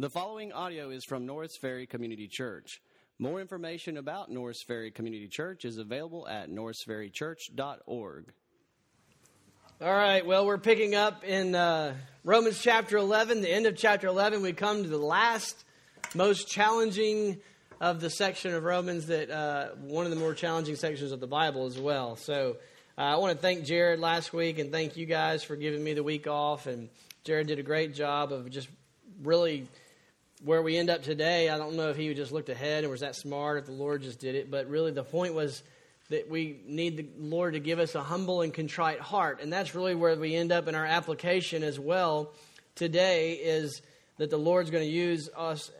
The 0.00 0.08
following 0.08 0.52
audio 0.52 0.90
is 0.90 1.04
from 1.04 1.26
Norris 1.26 1.56
Ferry 1.56 1.84
Community 1.84 2.28
Church. 2.28 2.80
More 3.18 3.40
information 3.40 3.96
about 3.96 4.30
Norris 4.30 4.62
Ferry 4.64 4.92
Community 4.92 5.26
Church 5.26 5.64
is 5.64 5.76
available 5.76 6.28
at 6.28 6.48
norrisferrychurch.org. 6.48 8.32
All 9.80 9.92
right, 9.92 10.24
well, 10.24 10.46
we're 10.46 10.56
picking 10.58 10.94
up 10.94 11.24
in 11.24 11.56
uh, 11.56 11.94
Romans 12.22 12.62
chapter 12.62 12.96
11, 12.96 13.40
the 13.40 13.50
end 13.50 13.66
of 13.66 13.76
chapter 13.76 14.06
11. 14.06 14.40
We 14.40 14.52
come 14.52 14.84
to 14.84 14.88
the 14.88 14.98
last, 14.98 15.64
most 16.14 16.46
challenging 16.46 17.38
of 17.80 18.00
the 18.00 18.08
section 18.08 18.54
of 18.54 18.62
Romans, 18.62 19.06
that 19.06 19.32
uh, 19.32 19.70
one 19.80 20.04
of 20.04 20.10
the 20.10 20.16
more 20.16 20.32
challenging 20.32 20.76
sections 20.76 21.10
of 21.10 21.18
the 21.18 21.26
Bible 21.26 21.66
as 21.66 21.76
well. 21.76 22.14
So 22.14 22.58
uh, 22.96 23.00
I 23.00 23.16
want 23.16 23.36
to 23.36 23.42
thank 23.42 23.64
Jared 23.64 23.98
last 23.98 24.32
week 24.32 24.60
and 24.60 24.70
thank 24.70 24.96
you 24.96 25.06
guys 25.06 25.42
for 25.42 25.56
giving 25.56 25.82
me 25.82 25.94
the 25.94 26.04
week 26.04 26.28
off. 26.28 26.68
And 26.68 26.88
Jared 27.24 27.48
did 27.48 27.58
a 27.58 27.64
great 27.64 27.96
job 27.96 28.32
of 28.32 28.48
just 28.48 28.68
really 29.24 29.66
where 30.44 30.62
we 30.62 30.76
end 30.76 30.90
up 30.90 31.02
today, 31.02 31.48
I 31.48 31.58
don't 31.58 31.74
know 31.74 31.90
if 31.90 31.96
he 31.96 32.12
just 32.14 32.32
looked 32.32 32.48
ahead 32.48 32.84
and 32.84 32.90
was 32.90 33.00
that 33.00 33.16
smart, 33.16 33.58
if 33.58 33.66
the 33.66 33.72
Lord 33.72 34.02
just 34.02 34.20
did 34.20 34.34
it, 34.34 34.50
but 34.50 34.68
really 34.68 34.92
the 34.92 35.04
point 35.04 35.34
was 35.34 35.62
that 36.10 36.30
we 36.30 36.60
need 36.66 36.96
the 36.96 37.06
Lord 37.18 37.54
to 37.54 37.60
give 37.60 37.78
us 37.78 37.94
a 37.94 38.02
humble 38.02 38.42
and 38.42 38.54
contrite 38.54 39.00
heart. 39.00 39.40
And 39.42 39.52
that's 39.52 39.74
really 39.74 39.94
where 39.94 40.14
we 40.16 40.34
end 40.34 40.52
up 40.52 40.68
in 40.68 40.74
our 40.74 40.86
application 40.86 41.62
as 41.62 41.78
well 41.78 42.32
today 42.74 43.32
is 43.34 43.82
that 44.18 44.30
the 44.30 44.38
Lord's 44.38 44.70
going 44.70 44.84
to 44.84 44.90
use 44.90 45.28
us 45.36 45.70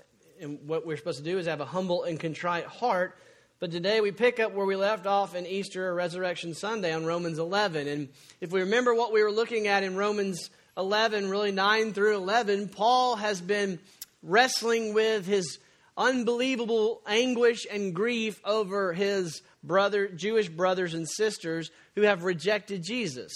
and 0.40 0.58
what 0.66 0.86
we're 0.86 0.96
supposed 0.96 1.18
to 1.18 1.24
do 1.24 1.38
is 1.38 1.46
have 1.46 1.60
a 1.60 1.64
humble 1.64 2.04
and 2.04 2.18
contrite 2.18 2.66
heart. 2.66 3.16
But 3.60 3.72
today 3.72 4.00
we 4.00 4.12
pick 4.12 4.38
up 4.38 4.52
where 4.52 4.66
we 4.66 4.76
left 4.76 5.06
off 5.06 5.34
in 5.34 5.46
Easter 5.46 5.88
or 5.88 5.94
Resurrection 5.94 6.54
Sunday 6.54 6.92
on 6.92 7.04
Romans 7.04 7.38
11. 7.38 7.88
And 7.88 8.08
if 8.40 8.52
we 8.52 8.60
remember 8.60 8.94
what 8.94 9.12
we 9.12 9.22
were 9.22 9.32
looking 9.32 9.66
at 9.66 9.82
in 9.82 9.96
Romans 9.96 10.50
11, 10.76 11.28
really 11.28 11.50
9 11.50 11.92
through 11.92 12.16
11, 12.16 12.68
Paul 12.68 13.16
has 13.16 13.40
been 13.40 13.80
wrestling 14.22 14.94
with 14.94 15.26
his 15.26 15.58
unbelievable 15.96 17.02
anguish 17.06 17.66
and 17.70 17.94
grief 17.94 18.40
over 18.44 18.92
his 18.92 19.42
brother 19.64 20.08
Jewish 20.08 20.48
brothers 20.48 20.94
and 20.94 21.08
sisters 21.08 21.70
who 21.96 22.02
have 22.02 22.22
rejected 22.22 22.82
Jesus. 22.82 23.32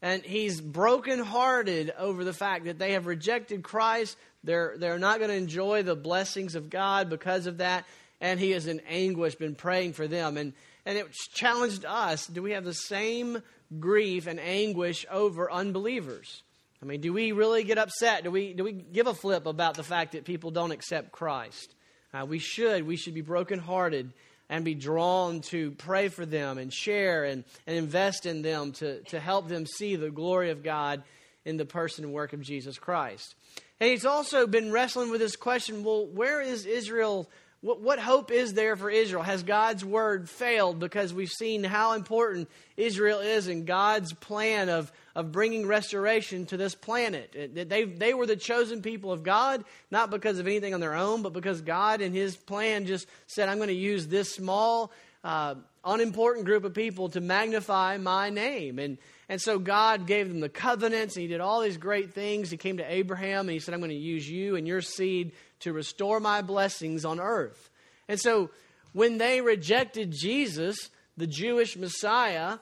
And 0.00 0.22
he's 0.22 0.60
brokenhearted 0.60 1.92
over 1.98 2.22
the 2.22 2.32
fact 2.32 2.66
that 2.66 2.78
they 2.78 2.92
have 2.92 3.06
rejected 3.06 3.64
Christ. 3.64 4.16
They're, 4.44 4.76
they're 4.78 4.98
not 4.98 5.18
going 5.18 5.30
to 5.30 5.36
enjoy 5.36 5.82
the 5.82 5.96
blessings 5.96 6.54
of 6.54 6.70
God 6.70 7.10
because 7.10 7.46
of 7.46 7.58
that. 7.58 7.84
And 8.20 8.38
he 8.38 8.52
is 8.52 8.66
in 8.66 8.80
anguish, 8.88 9.34
been 9.34 9.56
praying 9.56 9.94
for 9.94 10.06
them. 10.06 10.36
And, 10.36 10.52
and 10.84 10.96
it 10.96 11.12
challenged 11.34 11.84
us 11.84 12.26
do 12.26 12.42
we 12.42 12.52
have 12.52 12.64
the 12.64 12.72
same 12.72 13.42
grief 13.80 14.26
and 14.26 14.38
anguish 14.38 15.04
over 15.10 15.50
unbelievers? 15.50 16.42
I 16.86 16.88
mean, 16.88 17.00
do 17.00 17.12
we 17.12 17.32
really 17.32 17.64
get 17.64 17.78
upset? 17.78 18.22
Do 18.22 18.30
we, 18.30 18.52
do 18.52 18.62
we 18.62 18.70
give 18.70 19.08
a 19.08 19.14
flip 19.14 19.46
about 19.46 19.74
the 19.74 19.82
fact 19.82 20.12
that 20.12 20.24
people 20.24 20.52
don't 20.52 20.70
accept 20.70 21.10
Christ? 21.10 21.74
Uh, 22.14 22.24
we 22.26 22.38
should. 22.38 22.86
We 22.86 22.96
should 22.96 23.12
be 23.12 23.22
brokenhearted 23.22 24.12
and 24.48 24.64
be 24.64 24.76
drawn 24.76 25.40
to 25.40 25.72
pray 25.72 26.06
for 26.06 26.24
them 26.24 26.58
and 26.58 26.72
share 26.72 27.24
and, 27.24 27.42
and 27.66 27.76
invest 27.76 28.24
in 28.24 28.42
them 28.42 28.70
to, 28.74 29.02
to 29.06 29.18
help 29.18 29.48
them 29.48 29.66
see 29.66 29.96
the 29.96 30.12
glory 30.12 30.50
of 30.50 30.62
God 30.62 31.02
in 31.44 31.56
the 31.56 31.64
person 31.64 32.04
and 32.04 32.12
work 32.12 32.32
of 32.32 32.40
Jesus 32.40 32.78
Christ. 32.78 33.34
And 33.80 33.90
he's 33.90 34.06
also 34.06 34.46
been 34.46 34.70
wrestling 34.70 35.10
with 35.10 35.20
this 35.20 35.34
question 35.34 35.82
well, 35.82 36.06
where 36.06 36.40
is 36.40 36.66
Israel? 36.66 37.28
What, 37.66 37.80
what 37.80 37.98
hope 37.98 38.30
is 38.30 38.54
there 38.54 38.76
for 38.76 38.88
Israel? 38.88 39.24
Has 39.24 39.42
God's 39.42 39.84
word 39.84 40.30
failed? 40.30 40.78
Because 40.78 41.12
we've 41.12 41.28
seen 41.28 41.64
how 41.64 41.94
important 41.94 42.48
Israel 42.76 43.18
is 43.18 43.48
in 43.48 43.64
God's 43.64 44.12
plan 44.12 44.68
of, 44.68 44.92
of 45.16 45.32
bringing 45.32 45.66
restoration 45.66 46.46
to 46.46 46.56
this 46.56 46.76
planet. 46.76 47.34
They, 47.68 47.82
they 47.82 48.14
were 48.14 48.26
the 48.26 48.36
chosen 48.36 48.82
people 48.82 49.10
of 49.10 49.24
God, 49.24 49.64
not 49.90 50.12
because 50.12 50.38
of 50.38 50.46
anything 50.46 50.74
on 50.74 50.80
their 50.80 50.94
own, 50.94 51.22
but 51.22 51.32
because 51.32 51.60
God 51.60 52.02
and 52.02 52.14
His 52.14 52.36
plan 52.36 52.86
just 52.86 53.08
said, 53.26 53.48
I'm 53.48 53.56
going 53.56 53.66
to 53.66 53.74
use 53.74 54.06
this 54.06 54.32
small, 54.32 54.92
uh, 55.24 55.56
unimportant 55.84 56.46
group 56.46 56.62
of 56.62 56.72
people 56.72 57.08
to 57.08 57.20
magnify 57.20 57.96
my 57.96 58.30
name. 58.30 58.78
And, 58.78 58.96
and 59.28 59.40
so 59.40 59.58
God 59.58 60.06
gave 60.06 60.28
them 60.28 60.40
the 60.40 60.48
covenants, 60.48 61.16
and 61.16 61.22
He 61.22 61.28
did 61.28 61.40
all 61.40 61.60
these 61.60 61.78
great 61.78 62.14
things. 62.14 62.50
He 62.50 62.56
came 62.56 62.76
to 62.76 62.92
Abraham, 62.92 63.40
and 63.40 63.50
He 63.50 63.58
said, 63.58 63.74
I'm 63.74 63.80
going 63.80 63.90
to 63.90 63.96
use 63.96 64.28
you 64.28 64.56
and 64.56 64.66
your 64.66 64.80
seed 64.80 65.32
to 65.60 65.72
restore 65.72 66.20
my 66.20 66.42
blessings 66.42 67.04
on 67.04 67.18
earth. 67.18 67.70
And 68.08 68.20
so 68.20 68.50
when 68.92 69.18
they 69.18 69.40
rejected 69.40 70.12
Jesus, 70.12 70.90
the 71.16 71.26
Jewish 71.26 71.76
Messiah, 71.76 72.58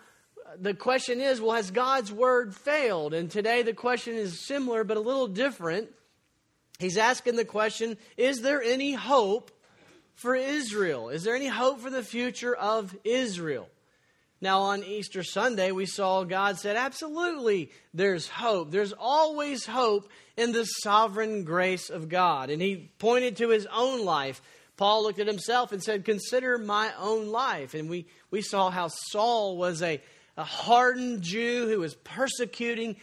the 0.58 0.74
question 0.74 1.20
is 1.20 1.40
well, 1.40 1.56
has 1.56 1.70
God's 1.70 2.12
word 2.12 2.54
failed? 2.54 3.14
And 3.14 3.30
today 3.30 3.62
the 3.62 3.74
question 3.74 4.14
is 4.14 4.46
similar 4.46 4.84
but 4.84 4.96
a 4.96 5.00
little 5.00 5.28
different. 5.28 5.90
He's 6.78 6.96
asking 6.96 7.36
the 7.36 7.44
question 7.44 7.96
Is 8.16 8.40
there 8.40 8.62
any 8.62 8.92
hope 8.92 9.50
for 10.14 10.34
Israel? 10.34 11.08
Is 11.08 11.24
there 11.24 11.34
any 11.34 11.48
hope 11.48 11.80
for 11.80 11.90
the 11.90 12.02
future 12.02 12.54
of 12.54 12.96
Israel? 13.04 13.68
Now, 14.44 14.60
on 14.60 14.84
Easter 14.84 15.24
Sunday, 15.24 15.72
we 15.72 15.86
saw 15.86 16.22
God 16.22 16.58
said, 16.58 16.76
Absolutely, 16.76 17.70
there's 17.92 18.28
hope. 18.28 18.70
There's 18.70 18.92
always 18.92 19.66
hope 19.66 20.08
in 20.36 20.52
the 20.52 20.64
sovereign 20.64 21.42
grace 21.42 21.90
of 21.90 22.08
God. 22.08 22.50
And 22.50 22.62
he 22.62 22.90
pointed 22.98 23.38
to 23.38 23.48
his 23.48 23.66
own 23.66 24.04
life. 24.04 24.40
Paul 24.76 25.04
looked 25.04 25.18
at 25.18 25.26
himself 25.26 25.72
and 25.72 25.82
said, 25.82 26.04
Consider 26.04 26.58
my 26.58 26.92
own 26.98 27.28
life. 27.28 27.74
And 27.74 27.88
we, 27.88 28.06
we 28.30 28.42
saw 28.42 28.70
how 28.70 28.88
Saul 29.10 29.56
was 29.56 29.82
a 29.82 30.00
a 30.36 30.44
hardened 30.44 31.22
Jew 31.22 31.68
who 31.68 31.80
was 31.80 31.94
persecuting 31.94 32.96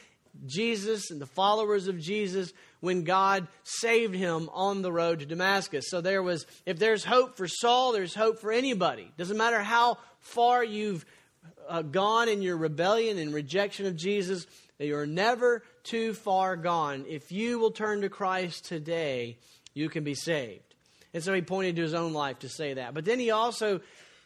Jesus 0.45 1.11
and 1.11 1.21
the 1.21 1.25
followers 1.25 1.87
of 1.87 1.99
Jesus 1.99 2.53
when 2.79 3.03
God 3.03 3.47
saved 3.63 4.15
him 4.15 4.49
on 4.53 4.81
the 4.81 4.91
road 4.91 5.19
to 5.19 5.25
Damascus. 5.25 5.85
So 5.89 6.01
there 6.01 6.23
was, 6.23 6.45
if 6.65 6.79
there's 6.79 7.05
hope 7.05 7.37
for 7.37 7.47
Saul, 7.47 7.91
there's 7.91 8.15
hope 8.15 8.39
for 8.39 8.51
anybody. 8.51 9.11
Doesn't 9.17 9.37
matter 9.37 9.61
how 9.61 9.97
far 10.19 10.63
you've 10.63 11.05
uh, 11.67 11.81
gone 11.81 12.29
in 12.29 12.41
your 12.41 12.57
rebellion 12.57 13.17
and 13.17 13.33
rejection 13.33 13.85
of 13.85 13.95
Jesus, 13.95 14.45
you're 14.79 15.05
never 15.05 15.63
too 15.83 16.13
far 16.13 16.55
gone. 16.55 17.05
If 17.07 17.31
you 17.31 17.59
will 17.59 17.71
turn 17.71 18.01
to 18.01 18.09
Christ 18.09 18.65
today, 18.65 19.37
you 19.73 19.89
can 19.89 20.03
be 20.03 20.15
saved. 20.15 20.75
And 21.13 21.23
so 21.23 21.33
he 21.33 21.41
pointed 21.41 21.75
to 21.75 21.81
his 21.81 21.93
own 21.93 22.13
life 22.13 22.39
to 22.39 22.49
say 22.49 22.75
that. 22.75 22.93
But 22.93 23.05
then 23.05 23.19
he 23.19 23.31
also 23.31 23.81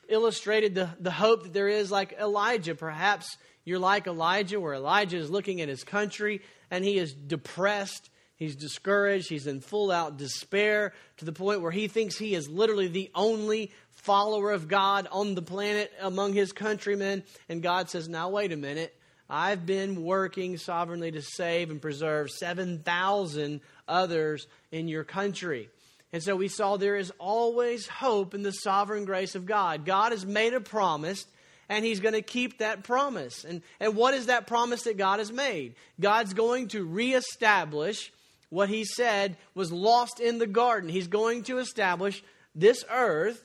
illustrated 0.07 0.75
the, 0.75 0.89
the 0.99 1.11
hope 1.11 1.43
that 1.43 1.53
there 1.53 1.67
is 1.67 1.91
like 1.91 2.13
Elijah. 2.19 2.75
Perhaps 2.75 3.37
you're 3.63 3.79
like 3.79 4.07
Elijah, 4.07 4.59
where 4.59 4.75
Elijah 4.75 5.17
is 5.17 5.29
looking 5.29 5.61
at 5.61 5.69
his 5.69 5.83
country 5.83 6.41
and 6.69 6.83
he 6.83 6.97
is 6.97 7.13
depressed, 7.13 8.09
he's 8.35 8.55
discouraged, 8.55 9.29
he's 9.29 9.47
in 9.47 9.61
full 9.61 9.91
out 9.91 10.17
despair 10.17 10.93
to 11.17 11.25
the 11.25 11.31
point 11.31 11.61
where 11.61 11.71
he 11.71 11.87
thinks 11.87 12.17
he 12.17 12.35
is 12.35 12.47
literally 12.47 12.87
the 12.87 13.09
only 13.15 13.71
follower 14.05 14.51
of 14.51 14.67
God 14.67 15.07
on 15.11 15.33
the 15.33 15.41
planet 15.41 15.91
among 15.99 16.33
his 16.33 16.51
countrymen. 16.51 17.23
And 17.49 17.61
God 17.61 17.89
says, 17.89 18.07
Now, 18.07 18.29
wait 18.29 18.51
a 18.51 18.57
minute. 18.57 18.95
I've 19.27 19.65
been 19.65 20.03
working 20.03 20.57
sovereignly 20.57 21.11
to 21.11 21.21
save 21.23 21.71
and 21.71 21.81
preserve 21.81 22.29
7,000 22.29 23.61
others 23.87 24.47
in 24.71 24.87
your 24.87 25.03
country. 25.03 25.69
And 26.13 26.21
so 26.21 26.35
we 26.35 26.47
saw 26.47 26.77
there 26.77 26.95
is 26.95 27.11
always 27.17 27.87
hope 27.87 28.35
in 28.35 28.43
the 28.43 28.51
sovereign 28.51 29.05
grace 29.05 29.33
of 29.33 29.47
God. 29.47 29.83
God 29.83 30.11
has 30.11 30.25
made 30.25 30.53
a 30.53 30.61
promise, 30.61 31.25
and 31.67 31.83
He's 31.83 31.99
going 31.99 32.13
to 32.13 32.21
keep 32.21 32.59
that 32.59 32.83
promise. 32.83 33.43
And, 33.43 33.63
and 33.79 33.95
what 33.95 34.13
is 34.13 34.27
that 34.27 34.45
promise 34.45 34.83
that 34.83 34.97
God 34.97 35.17
has 35.17 35.31
made? 35.31 35.73
God's 35.99 36.35
going 36.35 36.67
to 36.69 36.85
reestablish 36.85 38.13
what 38.49 38.69
He 38.69 38.85
said 38.85 39.37
was 39.55 39.71
lost 39.71 40.19
in 40.19 40.37
the 40.37 40.47
garden. 40.47 40.89
He's 40.89 41.07
going 41.07 41.43
to 41.45 41.57
establish 41.57 42.23
this 42.53 42.85
earth 42.91 43.43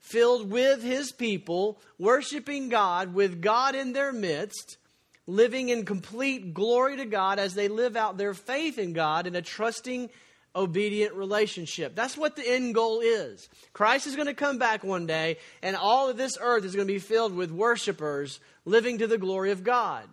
filled 0.00 0.50
with 0.50 0.82
His 0.82 1.12
people, 1.12 1.80
worshiping 1.98 2.68
God, 2.68 3.14
with 3.14 3.40
God 3.40 3.74
in 3.74 3.92
their 3.92 4.12
midst 4.12 4.76
living 5.30 5.68
in 5.68 5.84
complete 5.84 6.52
glory 6.52 6.96
to 6.96 7.04
God 7.06 7.38
as 7.38 7.54
they 7.54 7.68
live 7.68 7.96
out 7.96 8.18
their 8.18 8.34
faith 8.34 8.78
in 8.78 8.92
God 8.92 9.26
in 9.26 9.36
a 9.36 9.42
trusting 9.42 10.10
obedient 10.54 11.14
relationship. 11.14 11.94
That's 11.94 12.16
what 12.16 12.34
the 12.34 12.48
end 12.48 12.74
goal 12.74 13.00
is. 13.00 13.48
Christ 13.72 14.06
is 14.06 14.16
going 14.16 14.26
to 14.26 14.34
come 14.34 14.58
back 14.58 14.82
one 14.82 15.06
day, 15.06 15.38
and 15.62 15.76
all 15.76 16.08
of 16.08 16.16
this 16.16 16.36
earth 16.40 16.64
is 16.64 16.74
going 16.74 16.88
to 16.88 16.92
be 16.92 16.98
filled 16.98 17.34
with 17.34 17.52
worshipers 17.52 18.40
living 18.64 18.98
to 18.98 19.06
the 19.06 19.18
glory 19.18 19.52
of 19.52 19.62
God. 19.62 20.04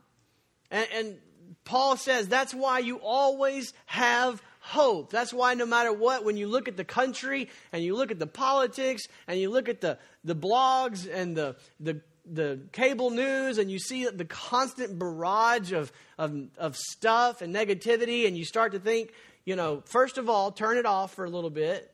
And, 0.69 0.88
and 0.94 1.17
Paul 1.65 1.97
says 1.97 2.27
that's 2.27 2.53
why 2.53 2.79
you 2.79 2.97
always 2.97 3.73
have 3.88 4.41
hope. 4.67 5.11
That's 5.11 5.33
why 5.33 5.53
no 5.53 5.65
matter 5.65 5.93
what, 5.93 6.23
when 6.23 6.37
you 6.37 6.47
look 6.47 6.67
at 6.67 6.77
the 6.77 6.83
country 6.83 7.49
and 7.71 7.83
you 7.83 7.95
look 7.95 8.11
at 8.11 8.19
the 8.19 8.27
politics 8.27 9.03
and 9.27 9.39
you 9.39 9.49
look 9.49 9.69
at 9.69 9.81
the, 9.81 9.97
the 10.23 10.35
blogs 10.35 11.07
and 11.11 11.35
the, 11.35 11.55
the 11.79 12.01
the 12.29 12.59
cable 12.73 13.09
news 13.09 13.57
and 13.57 13.71
you 13.71 13.79
see 13.79 14.05
the 14.05 14.25
constant 14.25 14.99
barrage 14.99 15.71
of, 15.71 15.91
of, 16.17 16.47
of 16.57 16.75
stuff 16.75 17.41
and 17.41 17.55
negativity, 17.55 18.27
and 18.27 18.37
you 18.37 18.43
start 18.43 18.73
to 18.73 18.79
think, 18.79 19.13
you 19.45 19.55
know, 19.55 19.81
first 19.85 20.17
of 20.17 20.29
all, 20.29 20.51
turn 20.51 20.77
it 20.77 20.85
off 20.85 21.13
for 21.13 21.23
a 21.23 21.29
little 21.29 21.49
bit. 21.49 21.89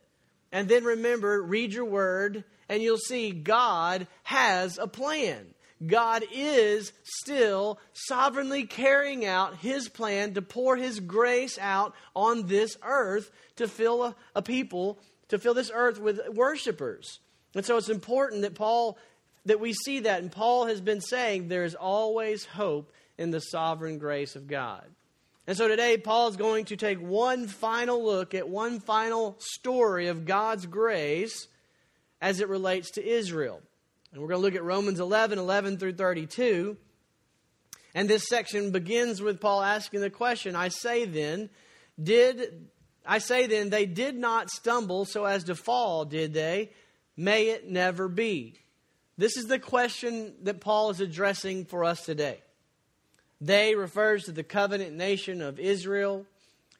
And 0.51 0.67
then 0.67 0.83
remember, 0.83 1.41
read 1.41 1.73
your 1.73 1.85
word, 1.85 2.43
and 2.69 2.81
you'll 2.81 2.97
see 2.97 3.31
God 3.31 4.07
has 4.23 4.77
a 4.77 4.87
plan. 4.87 5.53
God 5.85 6.23
is 6.31 6.93
still 7.03 7.79
sovereignly 7.93 8.63
carrying 8.65 9.25
out 9.25 9.57
his 9.57 9.89
plan 9.89 10.33
to 10.33 10.41
pour 10.41 10.77
his 10.77 10.99
grace 10.99 11.57
out 11.59 11.93
on 12.15 12.47
this 12.47 12.77
earth 12.83 13.31
to 13.57 13.67
fill 13.67 14.03
a, 14.03 14.15
a 14.35 14.41
people, 14.41 14.99
to 15.29 15.37
fill 15.39 15.53
this 15.53 15.71
earth 15.73 15.99
with 15.99 16.19
worshipers. 16.29 17.19
And 17.55 17.65
so 17.65 17.77
it's 17.77 17.89
important 17.89 18.41
that 18.43 18.55
Paul 18.55 18.97
that 19.45 19.59
we 19.59 19.73
see 19.73 20.01
that 20.01 20.21
and 20.21 20.31
Paul 20.31 20.67
has 20.67 20.79
been 20.79 21.01
saying 21.01 21.47
there's 21.47 21.75
always 21.75 22.45
hope 22.45 22.93
in 23.17 23.31
the 23.31 23.39
sovereign 23.39 23.97
grace 23.97 24.35
of 24.35 24.47
God. 24.47 24.85
And 25.45 25.57
so 25.57 25.67
today, 25.67 25.97
Paul 25.97 26.29
is 26.29 26.37
going 26.37 26.65
to 26.65 26.77
take 26.77 26.99
one 26.99 27.47
final 27.47 28.03
look 28.03 28.33
at 28.33 28.47
one 28.47 28.79
final 28.79 29.35
story 29.39 30.07
of 30.07 30.25
God's 30.25 30.65
grace 30.65 31.49
as 32.21 32.39
it 32.39 32.47
relates 32.47 32.91
to 32.91 33.05
Israel. 33.05 33.61
And 34.13 34.21
we're 34.21 34.27
going 34.27 34.39
to 34.39 34.45
look 34.45 34.55
at 34.55 34.63
Romans 34.63 34.99
11, 34.99 35.39
11 35.39 35.79
through 35.79 35.95
32. 35.95 36.77
And 37.95 38.07
this 38.07 38.27
section 38.27 38.69
begins 38.69 39.23
with 39.23 39.41
Paul 39.41 39.63
asking 39.63 40.01
the 40.01 40.11
question 40.11 40.55
I 40.55 40.67
say 40.67 41.05
then, 41.05 41.49
did 42.01 42.69
I 43.05 43.17
say 43.17 43.47
then, 43.47 43.71
they 43.71 43.87
did 43.87 44.15
not 44.15 44.51
stumble 44.51 45.05
so 45.05 45.25
as 45.25 45.45
to 45.45 45.55
fall, 45.55 46.05
did 46.05 46.33
they? 46.33 46.69
May 47.17 47.49
it 47.49 47.67
never 47.67 48.07
be. 48.07 48.59
This 49.17 49.35
is 49.35 49.45
the 49.45 49.59
question 49.59 50.35
that 50.43 50.61
Paul 50.61 50.91
is 50.91 51.01
addressing 51.01 51.65
for 51.65 51.83
us 51.83 52.05
today. 52.05 52.39
They 53.41 53.75
refers 53.75 54.25
to 54.25 54.31
the 54.31 54.43
covenant 54.43 54.95
nation 54.95 55.41
of 55.41 55.59
Israel. 55.59 56.25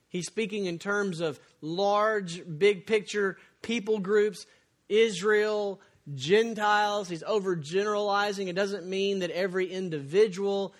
He's 0.07 0.27
speaking 0.27 0.65
in 0.65 0.77
terms 0.77 1.19
of 1.19 1.39
large, 1.61 2.41
big 2.57 2.85
picture 2.85 3.37
people 3.63 3.99
groups, 3.99 4.45
Israel, 4.87 5.81
Gentiles. 6.13 7.09
He's 7.09 7.23
overgeneralizing. 7.23 8.47
It 8.47 8.53
doesn't 8.53 8.85
mean 8.85 9.19
that 9.19 9.31
every 9.31 9.71
individual 9.71 10.73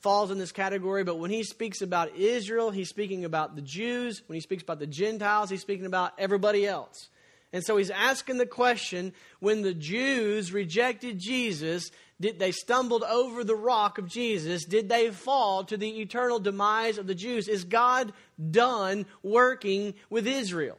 falls 0.00 0.30
in 0.30 0.38
this 0.38 0.52
category, 0.52 1.02
but 1.02 1.18
when 1.18 1.30
he 1.30 1.42
speaks 1.42 1.82
about 1.82 2.14
Israel, 2.16 2.70
he's 2.70 2.88
speaking 2.88 3.24
about 3.24 3.56
the 3.56 3.62
Jews. 3.62 4.22
When 4.26 4.34
he 4.34 4.40
speaks 4.40 4.62
about 4.62 4.78
the 4.78 4.86
Gentiles, 4.86 5.50
he's 5.50 5.60
speaking 5.60 5.86
about 5.86 6.12
everybody 6.18 6.66
else. 6.66 7.08
And 7.52 7.64
so 7.64 7.76
he's 7.76 7.90
asking 7.90 8.38
the 8.38 8.46
question 8.46 9.12
when 9.40 9.62
the 9.62 9.74
Jews 9.74 10.52
rejected 10.52 11.18
Jesus, 11.18 11.90
did 12.20 12.38
they 12.38 12.52
stumbled 12.52 13.02
over 13.04 13.42
the 13.42 13.56
rock 13.56 13.98
of 13.98 14.08
Jesus? 14.08 14.64
Did 14.64 14.88
they 14.88 15.10
fall 15.10 15.64
to 15.64 15.76
the 15.76 16.00
eternal 16.00 16.38
demise 16.38 16.98
of 16.98 17.06
the 17.06 17.14
Jews? 17.14 17.48
Is 17.48 17.64
God 17.64 18.12
done 18.50 19.06
working 19.22 19.94
with 20.10 20.26
Israel? 20.26 20.78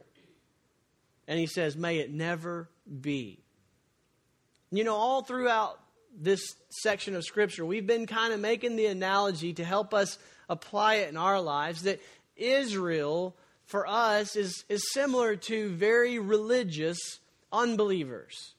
And 1.26 1.38
he 1.38 1.46
says, 1.46 1.76
May 1.76 1.98
it 1.98 2.12
never 2.12 2.68
be. 3.00 3.39
You 4.72 4.84
know, 4.84 4.94
all 4.94 5.22
throughout 5.22 5.80
this 6.16 6.54
section 6.68 7.16
of 7.16 7.24
Scripture, 7.24 7.66
we've 7.66 7.86
been 7.86 8.06
kind 8.06 8.32
of 8.32 8.38
making 8.38 8.76
the 8.76 8.86
analogy 8.86 9.52
to 9.54 9.64
help 9.64 9.92
us 9.92 10.16
apply 10.48 10.96
it 10.96 11.08
in 11.08 11.16
our 11.16 11.40
lives 11.40 11.82
that 11.82 12.00
Israel, 12.36 13.34
for 13.64 13.84
us, 13.86 14.36
is, 14.36 14.64
is 14.68 14.92
similar 14.92 15.34
to 15.34 15.70
very 15.70 16.20
religious 16.20 16.98
unbelievers. 17.52 18.54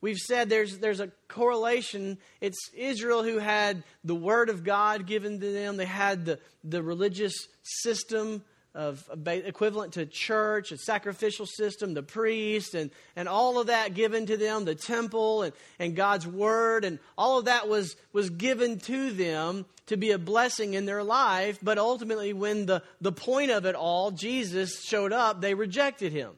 We've 0.00 0.18
said 0.18 0.50
there's, 0.50 0.78
there's 0.78 1.00
a 1.00 1.12
correlation. 1.28 2.18
It's 2.40 2.70
Israel 2.76 3.22
who 3.22 3.38
had 3.38 3.84
the 4.02 4.16
Word 4.16 4.48
of 4.48 4.64
God 4.64 5.06
given 5.06 5.40
to 5.40 5.52
them, 5.52 5.76
they 5.76 5.86
had 5.86 6.24
the, 6.24 6.40
the 6.64 6.82
religious 6.82 7.34
system 7.62 8.42
of 8.74 9.08
equivalent 9.26 9.92
to 9.94 10.04
church, 10.04 10.72
a 10.72 10.78
sacrificial 10.78 11.46
system, 11.46 11.94
the 11.94 12.02
priest, 12.02 12.74
and, 12.74 12.90
and 13.14 13.28
all 13.28 13.60
of 13.60 13.68
that 13.68 13.94
given 13.94 14.26
to 14.26 14.36
them, 14.36 14.64
the 14.64 14.74
temple 14.74 15.42
and, 15.42 15.52
and 15.78 15.94
God's 15.94 16.26
word, 16.26 16.84
and 16.84 16.98
all 17.16 17.38
of 17.38 17.44
that 17.44 17.68
was, 17.68 17.96
was 18.12 18.30
given 18.30 18.78
to 18.80 19.12
them 19.12 19.64
to 19.86 19.96
be 19.96 20.10
a 20.10 20.18
blessing 20.18 20.74
in 20.74 20.86
their 20.86 21.04
life. 21.04 21.58
But 21.62 21.78
ultimately, 21.78 22.32
when 22.32 22.66
the, 22.66 22.82
the 23.00 23.12
point 23.12 23.52
of 23.52 23.64
it 23.64 23.76
all, 23.76 24.10
Jesus 24.10 24.82
showed 24.82 25.12
up, 25.12 25.40
they 25.40 25.54
rejected 25.54 26.12
him. 26.12 26.32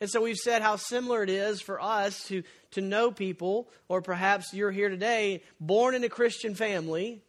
And 0.00 0.10
so 0.10 0.22
we've 0.22 0.36
said 0.36 0.62
how 0.62 0.76
similar 0.76 1.22
it 1.22 1.30
is 1.30 1.60
for 1.60 1.80
us 1.80 2.24
to, 2.24 2.42
to 2.72 2.80
know 2.80 3.10
people, 3.10 3.68
or 3.88 4.00
perhaps 4.00 4.52
you're 4.54 4.70
here 4.70 4.88
today, 4.88 5.42
born 5.60 5.94
in 5.94 6.04
a 6.04 6.08
Christian 6.08 6.54
family, 6.54 7.22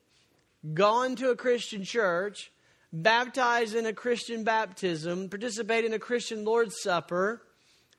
gone 0.73 1.15
to 1.17 1.31
a 1.31 1.35
Christian 1.35 1.83
church, 1.83 2.51
baptized 2.93 3.75
in 3.75 3.85
a 3.85 3.93
Christian 3.93 4.43
baptism, 4.43 5.29
participate 5.29 5.85
in 5.85 5.93
a 5.93 5.99
Christian 5.99 6.43
Lord's 6.43 6.81
Supper, 6.81 7.41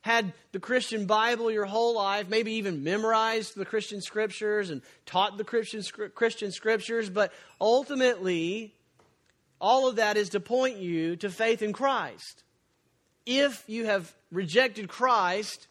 had 0.02 0.32
the 0.50 0.58
Christian 0.58 1.06
Bible 1.06 1.50
your 1.50 1.64
whole 1.64 1.94
life, 1.94 2.28
maybe 2.28 2.54
even 2.54 2.82
memorized 2.82 3.54
the 3.54 3.64
Christian 3.64 4.00
scriptures 4.00 4.70
and 4.70 4.82
taught 5.06 5.38
the 5.38 5.44
Christian, 5.44 5.82
Christian 6.14 6.50
scriptures, 6.50 7.08
but 7.08 7.32
ultimately, 7.60 8.74
all 9.60 9.88
of 9.88 9.96
that 9.96 10.16
is 10.16 10.30
to 10.30 10.40
point 10.40 10.78
you 10.78 11.16
to 11.16 11.30
faith 11.30 11.62
in 11.62 11.72
Christ. 11.72 12.42
If 13.24 13.62
you 13.68 13.86
have 13.86 14.12
rejected 14.32 14.88
Christ, 14.88 15.68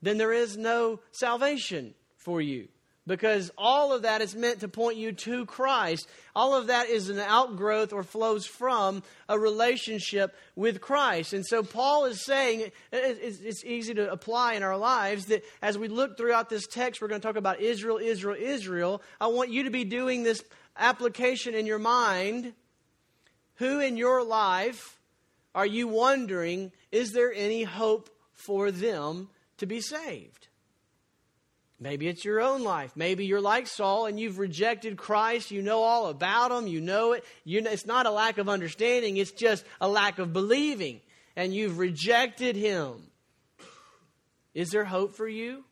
then 0.00 0.16
there 0.16 0.32
is 0.32 0.56
no 0.56 1.00
salvation 1.10 1.94
for 2.16 2.40
you 2.40 2.68
because 3.06 3.50
all 3.56 3.92
of 3.92 4.02
that 4.02 4.20
is 4.20 4.36
meant 4.36 4.60
to 4.60 4.68
point 4.68 4.96
you 4.96 5.12
to 5.12 5.46
Christ. 5.46 6.08
All 6.36 6.54
of 6.54 6.68
that 6.68 6.88
is 6.88 7.08
an 7.08 7.18
outgrowth 7.18 7.92
or 7.92 8.02
flows 8.02 8.46
from 8.46 9.02
a 9.28 9.38
relationship 9.38 10.36
with 10.54 10.80
Christ. 10.80 11.32
And 11.32 11.44
so 11.44 11.62
Paul 11.62 12.04
is 12.04 12.24
saying 12.24 12.70
it's 12.92 13.64
easy 13.64 13.94
to 13.94 14.12
apply 14.12 14.54
in 14.54 14.62
our 14.62 14.76
lives 14.76 15.26
that 15.26 15.44
as 15.62 15.78
we 15.78 15.88
look 15.88 16.16
throughout 16.16 16.48
this 16.48 16.66
text, 16.66 17.00
we're 17.00 17.08
going 17.08 17.20
to 17.20 17.26
talk 17.26 17.36
about 17.36 17.60
Israel, 17.60 17.98
Israel, 17.98 18.36
Israel. 18.38 19.02
I 19.20 19.28
want 19.28 19.50
you 19.50 19.64
to 19.64 19.70
be 19.70 19.84
doing 19.84 20.22
this 20.22 20.44
application 20.76 21.54
in 21.54 21.66
your 21.66 21.78
mind. 21.78 22.52
Who 23.56 23.80
in 23.80 23.96
your 23.96 24.22
life 24.22 25.00
are 25.54 25.66
you 25.66 25.88
wondering, 25.88 26.70
is 26.92 27.12
there 27.12 27.32
any 27.32 27.64
hope 27.64 28.08
for 28.34 28.70
them 28.70 29.30
to 29.56 29.66
be 29.66 29.80
saved? 29.80 30.46
Maybe 31.82 32.08
it's 32.08 32.26
your 32.26 32.42
own 32.42 32.62
life. 32.62 32.92
Maybe 32.94 33.24
you're 33.24 33.40
like 33.40 33.66
Saul 33.66 34.04
and 34.04 34.20
you've 34.20 34.38
rejected 34.38 34.98
Christ. 34.98 35.50
You 35.50 35.62
know 35.62 35.82
all 35.82 36.08
about 36.08 36.52
him. 36.52 36.66
You 36.66 36.82
know 36.82 37.12
it. 37.12 37.24
You 37.44 37.62
know, 37.62 37.70
it's 37.70 37.86
not 37.86 38.04
a 38.04 38.10
lack 38.10 38.36
of 38.36 38.50
understanding, 38.50 39.16
it's 39.16 39.32
just 39.32 39.64
a 39.80 39.88
lack 39.88 40.18
of 40.18 40.34
believing. 40.34 41.00
And 41.36 41.54
you've 41.54 41.78
rejected 41.78 42.54
him. 42.54 42.96
Is 44.52 44.70
there 44.70 44.84
hope 44.84 45.14
for 45.14 45.28
you? 45.28 45.64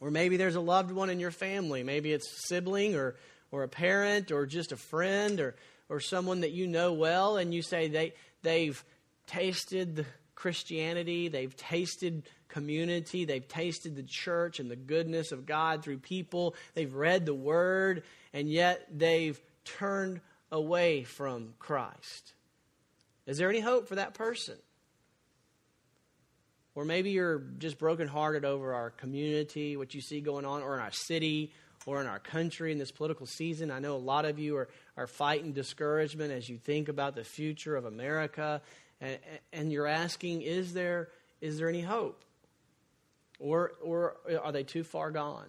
Or 0.00 0.10
maybe 0.10 0.36
there's 0.36 0.54
a 0.54 0.60
loved 0.60 0.90
one 0.90 1.10
in 1.10 1.20
your 1.20 1.30
family. 1.30 1.82
Maybe 1.82 2.12
it's 2.12 2.26
a 2.26 2.40
sibling 2.48 2.94
or, 2.94 3.16
or 3.50 3.62
a 3.62 3.68
parent 3.68 4.30
or 4.30 4.46
just 4.46 4.72
a 4.72 4.76
friend 4.76 5.40
or, 5.40 5.56
or 5.88 6.00
someone 6.00 6.40
that 6.40 6.52
you 6.52 6.66
know 6.66 6.92
well, 6.92 7.36
and 7.36 7.52
you 7.52 7.62
say 7.62 7.88
they, 7.88 8.14
they've 8.42 8.82
tasted 9.26 10.06
Christianity, 10.36 11.26
they've 11.28 11.56
tasted 11.56 12.22
community. 12.48 13.24
They've 13.24 13.46
tasted 13.46 13.96
the 13.96 14.02
church 14.02 14.60
and 14.60 14.70
the 14.70 14.76
goodness 14.76 15.32
of 15.32 15.46
God 15.46 15.82
through 15.82 15.98
people. 15.98 16.54
They've 16.74 16.92
read 16.92 17.26
the 17.26 17.34
word, 17.34 18.04
and 18.32 18.48
yet 18.48 18.86
they've 18.90 19.40
turned 19.64 20.20
away 20.52 21.02
from 21.02 21.54
Christ. 21.58 22.32
Is 23.26 23.38
there 23.38 23.50
any 23.50 23.60
hope 23.60 23.88
for 23.88 23.96
that 23.96 24.14
person? 24.14 24.56
Or 26.74 26.84
maybe 26.84 27.10
you're 27.10 27.38
just 27.58 27.78
brokenhearted 27.78 28.44
over 28.44 28.74
our 28.74 28.90
community, 28.90 29.76
what 29.76 29.94
you 29.94 30.00
see 30.00 30.20
going 30.20 30.44
on, 30.44 30.62
or 30.62 30.74
in 30.74 30.80
our 30.80 30.92
city, 30.92 31.52
or 31.86 32.00
in 32.00 32.06
our 32.06 32.18
country 32.18 32.70
in 32.72 32.78
this 32.78 32.92
political 32.92 33.26
season. 33.26 33.70
I 33.70 33.78
know 33.78 33.96
a 33.96 33.98
lot 33.98 34.24
of 34.24 34.38
you 34.38 34.56
are, 34.56 34.68
are 34.96 35.06
fighting 35.06 35.52
discouragement 35.52 36.32
as 36.32 36.48
you 36.48 36.58
think 36.58 36.88
about 36.88 37.14
the 37.14 37.24
future 37.24 37.76
of 37.76 37.86
America, 37.86 38.60
and, 39.00 39.18
and 39.52 39.72
you're 39.72 39.86
asking, 39.86 40.42
is 40.42 40.72
there, 40.72 41.08
is 41.40 41.58
there 41.58 41.68
any 41.68 41.82
hope? 41.82 42.22
Or, 43.38 43.72
or 43.82 44.16
are 44.42 44.52
they 44.52 44.62
too 44.62 44.84
far 44.84 45.10
gone? 45.10 45.48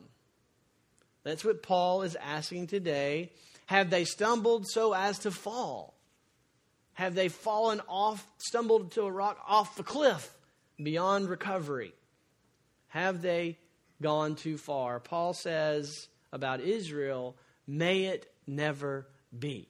That's 1.23 1.43
what 1.43 1.63
Paul 1.63 2.03
is 2.03 2.15
asking 2.15 2.67
today. 2.67 3.31
Have 3.65 3.89
they 3.89 4.05
stumbled 4.05 4.65
so 4.67 4.93
as 4.93 5.19
to 5.19 5.31
fall? 5.31 5.93
Have 6.93 7.15
they 7.15 7.27
fallen 7.27 7.81
off, 7.87 8.25
stumbled 8.37 8.93
to 8.93 9.03
a 9.03 9.11
rock 9.11 9.37
off 9.47 9.75
the 9.75 9.83
cliff 9.83 10.33
beyond 10.81 11.29
recovery? 11.29 11.93
Have 12.87 13.21
they 13.21 13.57
gone 14.01 14.35
too 14.35 14.57
far? 14.57 14.99
Paul 14.99 15.33
says 15.33 16.07
about 16.31 16.61
Israel, 16.61 17.35
may 17.67 18.05
it 18.05 18.31
never 18.47 19.07
be. 19.37 19.67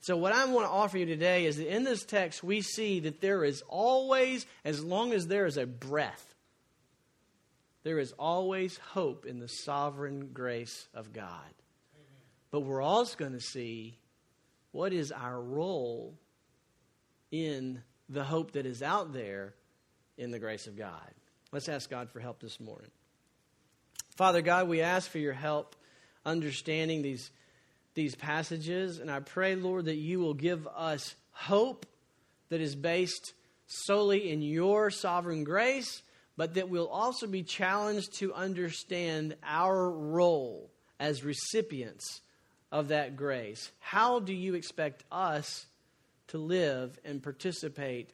So, 0.00 0.16
what 0.16 0.32
I 0.32 0.46
want 0.46 0.66
to 0.66 0.70
offer 0.70 0.96
you 0.96 1.06
today 1.06 1.44
is 1.44 1.58
that 1.58 1.74
in 1.74 1.84
this 1.84 2.04
text, 2.04 2.42
we 2.42 2.62
see 2.62 3.00
that 3.00 3.20
there 3.20 3.44
is 3.44 3.62
always, 3.68 4.46
as 4.64 4.82
long 4.82 5.12
as 5.12 5.26
there 5.26 5.44
is 5.44 5.58
a 5.58 5.66
breath, 5.66 6.34
there 7.82 7.98
is 7.98 8.12
always 8.12 8.78
hope 8.78 9.26
in 9.26 9.38
the 9.38 9.48
sovereign 9.48 10.30
grace 10.32 10.88
of 10.94 11.12
God. 11.12 11.52
Amen. 11.94 12.06
But 12.50 12.60
we're 12.60 12.82
also 12.82 13.16
going 13.16 13.32
to 13.32 13.40
see 13.40 13.98
what 14.72 14.92
is 14.92 15.12
our 15.12 15.40
role 15.40 16.14
in 17.30 17.82
the 18.08 18.24
hope 18.24 18.52
that 18.52 18.66
is 18.66 18.82
out 18.82 19.12
there 19.12 19.54
in 20.16 20.30
the 20.30 20.38
grace 20.38 20.66
of 20.66 20.76
God. 20.76 21.10
Let's 21.52 21.68
ask 21.68 21.90
God 21.90 22.10
for 22.10 22.20
help 22.20 22.40
this 22.40 22.60
morning. 22.60 22.90
Father 24.16 24.42
God, 24.42 24.68
we 24.68 24.82
ask 24.82 25.10
for 25.10 25.18
your 25.18 25.32
help 25.32 25.76
understanding 26.24 27.02
these, 27.02 27.30
these 27.94 28.14
passages, 28.14 28.98
and 28.98 29.10
I 29.10 29.20
pray, 29.20 29.54
Lord, 29.54 29.86
that 29.86 29.96
you 29.96 30.20
will 30.20 30.34
give 30.34 30.66
us 30.68 31.14
hope 31.32 31.86
that 32.48 32.60
is 32.60 32.74
based 32.74 33.32
solely 33.66 34.30
in 34.30 34.42
your 34.42 34.90
sovereign 34.90 35.44
grace, 35.44 36.02
but 36.36 36.54
that 36.54 36.68
we'll 36.68 36.88
also 36.88 37.26
be 37.26 37.42
challenged 37.42 38.14
to 38.14 38.34
understand 38.34 39.36
our 39.44 39.90
role 39.90 40.70
as 40.98 41.24
recipients 41.24 42.20
of 42.72 42.88
that 42.88 43.16
grace. 43.16 43.70
How 43.78 44.20
do 44.20 44.32
you 44.32 44.54
expect 44.54 45.04
us 45.10 45.66
to 46.28 46.38
live 46.38 46.98
and 47.04 47.22
participate 47.22 48.10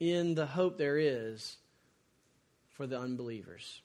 in 0.00 0.34
the 0.34 0.46
hope 0.46 0.78
there 0.78 0.98
is 0.98 1.56
for 2.72 2.86
the 2.86 2.98
unbelievers? 2.98 3.80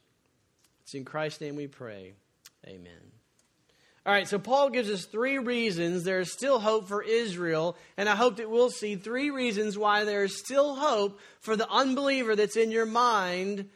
It's 0.84 0.94
in 0.94 1.06
Christ's 1.06 1.42
name 1.42 1.56
we 1.56 1.68
pray. 1.68 2.14
Amen. 2.66 3.21
All 4.04 4.12
right, 4.12 4.28
so 4.28 4.40
Paul 4.40 4.72
gives 4.72 4.90
us 4.90 5.06
three 5.06 5.38
reasons 5.38 6.04
there 6.04 6.22
is 6.22 6.34
still 6.34 6.60
hope 6.60 6.88
for 6.88 7.04
Israel, 7.04 7.78
and 7.98 8.10
I 8.10 8.16
hope 8.16 8.38
that 8.38 8.50
we'll 8.50 8.72
see 8.72 8.96
three 8.96 9.30
reasons 9.30 9.78
why 9.78 10.06
there 10.06 10.24
is 10.24 10.40
still 10.40 10.76
hope 10.76 11.20
for 11.40 11.56
the 11.56 11.70
unbeliever 11.70 12.36
that's 12.36 12.58
in 12.58 12.72
your 12.72 12.88
mind 12.88 13.70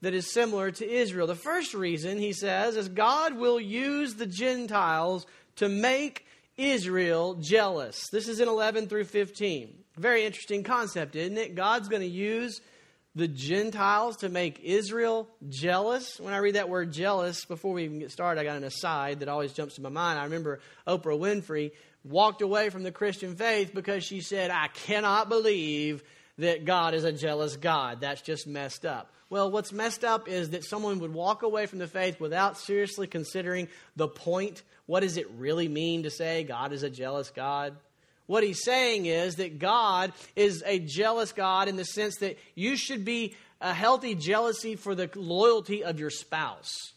that 0.00 0.14
is 0.14 0.32
similar 0.32 0.70
to 0.70 0.90
Israel. 0.90 1.26
The 1.26 1.34
first 1.34 1.74
reason, 1.74 2.16
he 2.16 2.32
says, 2.32 2.74
is 2.74 2.88
God 2.88 3.34
will 3.36 3.60
use 3.60 4.14
the 4.14 4.24
Gentiles 4.24 5.26
to 5.56 5.68
make 5.68 6.24
Israel 6.56 7.34
jealous. 7.34 8.08
This 8.10 8.28
is 8.28 8.40
in 8.40 8.48
11 8.48 8.88
through 8.88 9.04
15. 9.04 9.74
Very 9.98 10.24
interesting 10.24 10.62
concept, 10.62 11.16
isn't 11.16 11.36
it? 11.36 11.54
God's 11.54 11.88
going 11.88 12.00
to 12.00 12.08
use 12.08 12.62
the 13.14 13.28
Gentiles 13.28 14.18
to 14.18 14.28
make 14.28 14.60
Israel 14.60 15.28
jealous. 15.48 16.20
When 16.20 16.32
I 16.32 16.38
read 16.38 16.54
that 16.54 16.68
word 16.68 16.92
jealous, 16.92 17.44
before 17.44 17.72
we 17.72 17.84
even 17.84 17.98
get 17.98 18.12
started, 18.12 18.40
I 18.40 18.44
got 18.44 18.56
an 18.56 18.64
aside 18.64 19.20
that 19.20 19.28
always 19.28 19.52
jumps 19.52 19.74
to 19.74 19.82
my 19.82 19.88
mind. 19.88 20.18
I 20.18 20.24
remember 20.24 20.60
Oprah 20.86 21.18
Winfrey 21.18 21.72
walked 22.04 22.40
away 22.40 22.70
from 22.70 22.82
the 22.82 22.92
Christian 22.92 23.34
faith 23.34 23.72
because 23.74 24.04
she 24.04 24.20
said, 24.20 24.50
I 24.50 24.68
cannot 24.68 25.28
believe 25.28 26.02
that 26.38 26.64
God 26.64 26.94
is 26.94 27.04
a 27.04 27.12
jealous 27.12 27.56
God. 27.56 28.00
That's 28.00 28.22
just 28.22 28.46
messed 28.46 28.86
up. 28.86 29.12
Well, 29.28 29.50
what's 29.50 29.72
messed 29.72 30.04
up 30.04 30.28
is 30.28 30.50
that 30.50 30.64
someone 30.64 30.98
would 31.00 31.12
walk 31.12 31.42
away 31.42 31.66
from 31.66 31.78
the 31.78 31.86
faith 31.86 32.20
without 32.20 32.58
seriously 32.58 33.06
considering 33.06 33.68
the 33.94 34.08
point. 34.08 34.62
What 34.86 35.00
does 35.00 35.16
it 35.16 35.30
really 35.36 35.68
mean 35.68 36.04
to 36.04 36.10
say 36.10 36.42
God 36.42 36.72
is 36.72 36.82
a 36.82 36.90
jealous 36.90 37.30
God? 37.30 37.76
What 38.30 38.44
he's 38.44 38.62
saying 38.62 39.06
is 39.06 39.34
that 39.36 39.58
God 39.58 40.12
is 40.36 40.62
a 40.64 40.78
jealous 40.78 41.32
God 41.32 41.66
in 41.66 41.74
the 41.74 41.84
sense 41.84 42.18
that 42.18 42.38
you 42.54 42.76
should 42.76 43.04
be 43.04 43.34
a 43.60 43.74
healthy 43.74 44.14
jealousy 44.14 44.76
for 44.76 44.94
the 44.94 45.10
loyalty 45.16 45.82
of 45.82 45.98
your 45.98 46.10
spouse. 46.10 46.92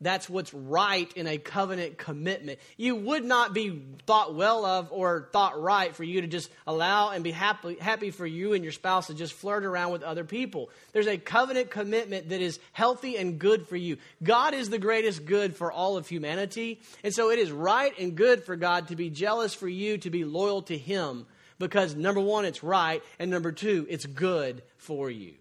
That's 0.00 0.30
what's 0.30 0.54
right 0.54 1.12
in 1.16 1.26
a 1.26 1.38
covenant 1.38 1.98
commitment. 1.98 2.60
You 2.76 2.94
would 2.94 3.24
not 3.24 3.52
be 3.52 3.82
thought 4.06 4.34
well 4.34 4.64
of 4.64 4.92
or 4.92 5.28
thought 5.32 5.60
right 5.60 5.94
for 5.94 6.04
you 6.04 6.20
to 6.20 6.28
just 6.28 6.50
allow 6.68 7.10
and 7.10 7.24
be 7.24 7.32
happy, 7.32 7.76
happy 7.80 8.12
for 8.12 8.26
you 8.26 8.52
and 8.52 8.62
your 8.62 8.72
spouse 8.72 9.08
to 9.08 9.14
just 9.14 9.32
flirt 9.32 9.64
around 9.64 9.90
with 9.90 10.04
other 10.04 10.22
people. 10.22 10.70
There's 10.92 11.08
a 11.08 11.18
covenant 11.18 11.70
commitment 11.70 12.28
that 12.28 12.40
is 12.40 12.60
healthy 12.72 13.16
and 13.16 13.40
good 13.40 13.66
for 13.66 13.76
you. 13.76 13.96
God 14.22 14.54
is 14.54 14.70
the 14.70 14.78
greatest 14.78 15.24
good 15.24 15.56
for 15.56 15.72
all 15.72 15.96
of 15.96 16.06
humanity. 16.06 16.80
And 17.02 17.12
so 17.12 17.30
it 17.30 17.40
is 17.40 17.50
right 17.50 17.92
and 17.98 18.14
good 18.14 18.44
for 18.44 18.54
God 18.54 18.88
to 18.88 18.96
be 18.96 19.10
jealous 19.10 19.52
for 19.52 19.68
you, 19.68 19.98
to 19.98 20.10
be 20.10 20.24
loyal 20.24 20.62
to 20.62 20.78
Him, 20.78 21.26
because 21.58 21.96
number 21.96 22.20
one, 22.20 22.44
it's 22.44 22.62
right, 22.62 23.02
and 23.18 23.32
number 23.32 23.50
two, 23.50 23.84
it's 23.90 24.06
good 24.06 24.62
for 24.76 25.10
you. 25.10 25.34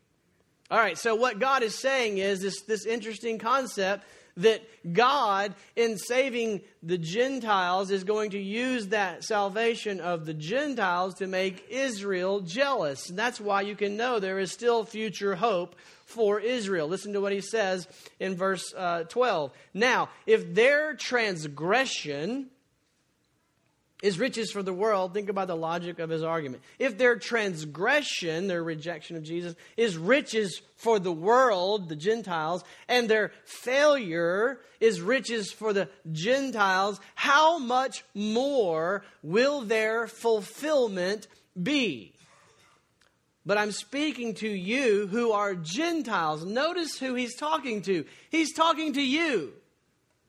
All 0.69 0.79
right, 0.79 0.97
so 0.97 1.15
what 1.15 1.39
God 1.39 1.63
is 1.63 1.75
saying 1.75 2.17
is 2.17 2.41
this, 2.41 2.61
this 2.63 2.85
interesting 2.85 3.37
concept 3.37 4.03
that 4.37 4.61
God, 4.93 5.53
in 5.75 5.97
saving 5.97 6.61
the 6.81 6.97
Gentiles, 6.97 7.91
is 7.91 8.03
going 8.03 8.31
to 8.31 8.39
use 8.39 8.87
that 8.87 9.23
salvation 9.23 9.99
of 9.99 10.25
the 10.25 10.33
Gentiles 10.33 11.15
to 11.15 11.27
make 11.27 11.65
Israel 11.69 12.41
jealous. 12.41 13.09
And 13.09 13.19
that's 13.19 13.41
why 13.41 13.61
you 13.61 13.75
can 13.75 13.97
know 13.97 14.19
there 14.19 14.39
is 14.39 14.51
still 14.51 14.85
future 14.85 15.35
hope 15.35 15.75
for 16.05 16.39
Israel. 16.39 16.87
Listen 16.87 17.13
to 17.13 17.21
what 17.21 17.33
he 17.33 17.41
says 17.41 17.87
in 18.19 18.35
verse 18.35 18.73
uh, 18.75 19.03
12. 19.03 19.51
Now, 19.73 20.09
if 20.25 20.53
their 20.53 20.93
transgression 20.93 22.49
is 24.03 24.19
riches 24.19 24.51
for 24.51 24.61
the 24.61 24.73
world, 24.73 25.13
think 25.13 25.27
about 25.27 25.47
the 25.47 25.55
logic 25.55 25.97
of 25.97 26.09
his 26.09 26.21
argument. 26.21 26.61
If 26.77 26.97
their 26.97 27.15
transgression, 27.15 28.47
their 28.47 28.63
rejection 28.63 29.17
of 29.17 29.23
Jesus, 29.23 29.55
is 29.75 29.97
riches 29.97 30.61
for 30.75 30.99
the 30.99 31.11
world, 31.11 31.89
the 31.89 31.95
Gentiles, 31.95 32.63
and 32.87 33.09
their 33.09 33.31
failure 33.43 34.59
is 34.79 35.01
riches 35.01 35.51
for 35.51 35.73
the 35.73 35.89
Gentiles, 36.11 36.99
how 37.15 37.57
much 37.57 38.03
more 38.13 39.03
will 39.23 39.61
their 39.61 40.07
fulfillment 40.07 41.27
be? 41.61 42.13
But 43.47 43.57
I'm 43.57 43.71
speaking 43.71 44.35
to 44.35 44.47
you 44.47 45.07
who 45.07 45.31
are 45.31 45.55
Gentiles. 45.55 46.45
Notice 46.45 46.99
who 46.99 47.15
he's 47.15 47.35
talking 47.35 47.81
to. 47.83 48.05
He's 48.29 48.53
talking 48.53 48.93
to 48.93 49.01
you. 49.01 49.53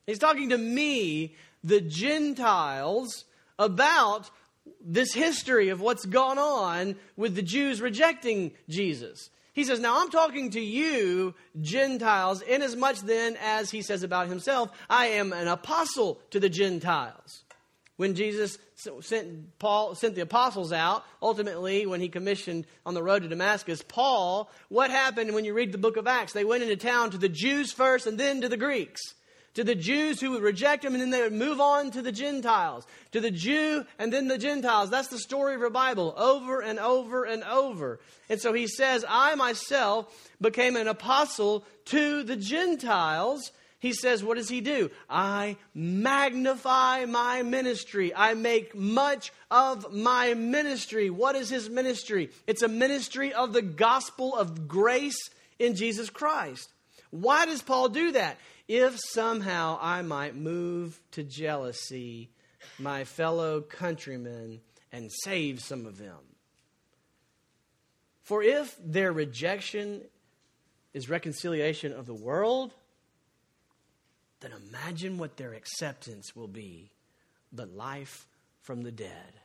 He's 0.07 0.21
talking 0.21 0.51
to 0.51 0.59
me, 0.59 1.35
the 1.63 1.81
Gentiles 1.83 3.25
about 3.59 4.31
this 4.81 5.13
history 5.15 5.71
of 5.71 5.81
what's 5.81 6.05
gone 6.05 6.39
on 6.39 6.97
with 7.17 7.35
the 7.35 7.43
Jews 7.43 7.81
rejecting 7.81 8.53
Jesus. 8.69 9.31
He 9.53 9.65
says, 9.65 9.81
Now 9.81 10.01
I'm 10.01 10.11
talking 10.11 10.51
to 10.51 10.61
you, 10.61 11.35
Gentiles, 11.61 12.43
inasmuch 12.43 12.99
then 12.99 13.37
as 13.43 13.71
he 13.71 13.83
says 13.83 14.03
about 14.03 14.29
himself, 14.29 14.71
I 14.89 15.07
am 15.07 15.33
an 15.33 15.49
apostle 15.49 16.21
to 16.31 16.41
the 16.41 16.49
Gentiles. 16.49 17.43
When 17.97 18.15
Jesus 18.15 18.59
sent 19.01 19.59
Paul 19.59 19.97
sent 19.97 20.15
the 20.15 20.21
apostles 20.21 20.73
out, 20.73 21.03
ultimately 21.21 21.85
when 21.85 22.01
he 22.01 22.09
commissioned 22.09 22.67
on 22.87 22.95
the 22.95 23.03
road 23.03 23.23
to 23.23 23.29
Damascus, 23.29 23.83
Paul, 23.83 24.49
what 24.69 24.93
happened 24.93 25.35
when 25.35 25.45
you 25.45 25.53
read 25.53 25.73
the 25.73 25.79
book 25.79 25.97
of 25.97 26.07
Acts? 26.07 26.33
They 26.33 26.45
went 26.45 26.63
into 26.63 26.77
town 26.77 27.11
to 27.11 27.19
the 27.19 27.29
Jews 27.29 27.73
first 27.73 28.07
and 28.07 28.17
then 28.17 28.43
to 28.43 28.49
the 28.49 28.57
Greeks 28.57 29.15
to 29.59 29.65
the 29.65 29.75
Jews 29.75 30.21
who 30.21 30.31
would 30.31 30.43
reject 30.45 30.85
him, 30.85 30.95
and 30.95 31.03
then 31.03 31.11
they 31.11 31.21
would 31.21 31.33
move 31.33 31.61
on 31.61 31.91
to 31.91 32.01
the 32.01 32.13
Gentiles. 32.13 32.87
To 33.11 33.21
the 33.21 33.33
Jew 33.33 33.85
and 33.99 34.13
then 34.13 34.29
the 34.29 34.39
Gentiles. 34.39 34.89
That's 34.89 35.09
the 35.09 35.19
story 35.19 35.57
of 35.57 35.63
our 35.63 35.69
Bible 35.69 36.15
over 36.17 36.61
and 36.61 36.79
over 36.79 37.25
and 37.25 37.43
over. 37.43 37.99
And 38.29 38.41
so 38.41 38.53
he 38.53 38.69
says, 38.69 39.05
I 39.09 39.35
myself 39.35 40.31
became 40.41 40.77
an 40.77 40.87
apostle 40.87 41.65
to 41.87 42.23
the 42.23 42.37
Gentiles. 42.37 43.51
He 43.81 43.95
says, 43.95 44.23
What 44.23 44.37
does 44.37 44.49
he 44.49 44.61
do? 44.61 44.93
I 45.11 45.57
magnify 45.75 47.07
my 47.07 47.43
ministry. 47.43 48.15
I 48.15 48.35
make 48.35 48.77
much 48.77 49.33
of 49.51 49.93
my 49.93 50.35
ministry. 50.35 51.11
What 51.11 51.35
is 51.35 51.51
his 51.51 51.69
ministry? 51.69 52.31
It's 52.47 52.63
a 52.63 52.69
ministry 52.69 53.33
of 53.33 53.53
the 53.53 53.63
gospel 53.63 54.37
of 54.37 54.69
grace 54.69 55.31
in 55.59 55.75
Jesus 55.75 56.11
Christ. 56.11 56.71
Why 57.11 57.47
does 57.47 57.63
Paul 57.63 57.89
do 57.89 58.13
that? 58.13 58.39
If 58.69 58.99
somehow 59.01 59.79
I 59.81 60.03
might 60.03 60.37
move 60.37 61.01
to 61.13 61.25
jealousy 61.25 62.31
my 62.79 63.05
fellow 63.05 63.63
countrymen 63.63 64.61
and 64.93 65.11
save 65.11 65.61
some 65.61 65.87
of 65.87 65.99
them. 65.99 66.19
For 68.23 68.43
if 68.43 68.77
their 68.85 69.11
rejection 69.11 70.03
is 70.93 71.09
reconciliation 71.09 71.93
of 71.93 72.07
the 72.07 72.15
world, 72.15 72.75
then 74.41 74.53
imagine 74.53 75.17
what 75.19 75.37
their 75.37 75.55
acceptance 75.55 76.37
will 76.37 76.49
be 76.49 76.91
the 77.53 77.67
life 77.67 78.27
from 78.61 78.83
the 78.83 78.93
dead. 78.93 79.41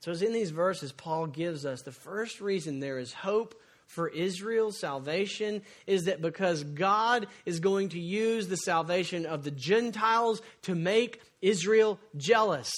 So, 0.00 0.10
as 0.10 0.20
in 0.20 0.32
these 0.32 0.50
verses, 0.50 0.90
Paul 0.90 1.28
gives 1.28 1.64
us 1.64 1.82
the 1.82 1.92
first 1.92 2.40
reason 2.40 2.80
there 2.80 2.98
is 2.98 3.12
hope 3.12 3.54
for 3.92 4.08
Israel's 4.08 4.80
salvation 4.80 5.60
is 5.86 6.04
that 6.04 6.22
because 6.22 6.64
God 6.64 7.26
is 7.44 7.60
going 7.60 7.90
to 7.90 8.00
use 8.00 8.48
the 8.48 8.56
salvation 8.56 9.26
of 9.26 9.44
the 9.44 9.50
Gentiles 9.50 10.40
to 10.62 10.74
make 10.74 11.20
Israel 11.42 12.00
jealous. 12.16 12.72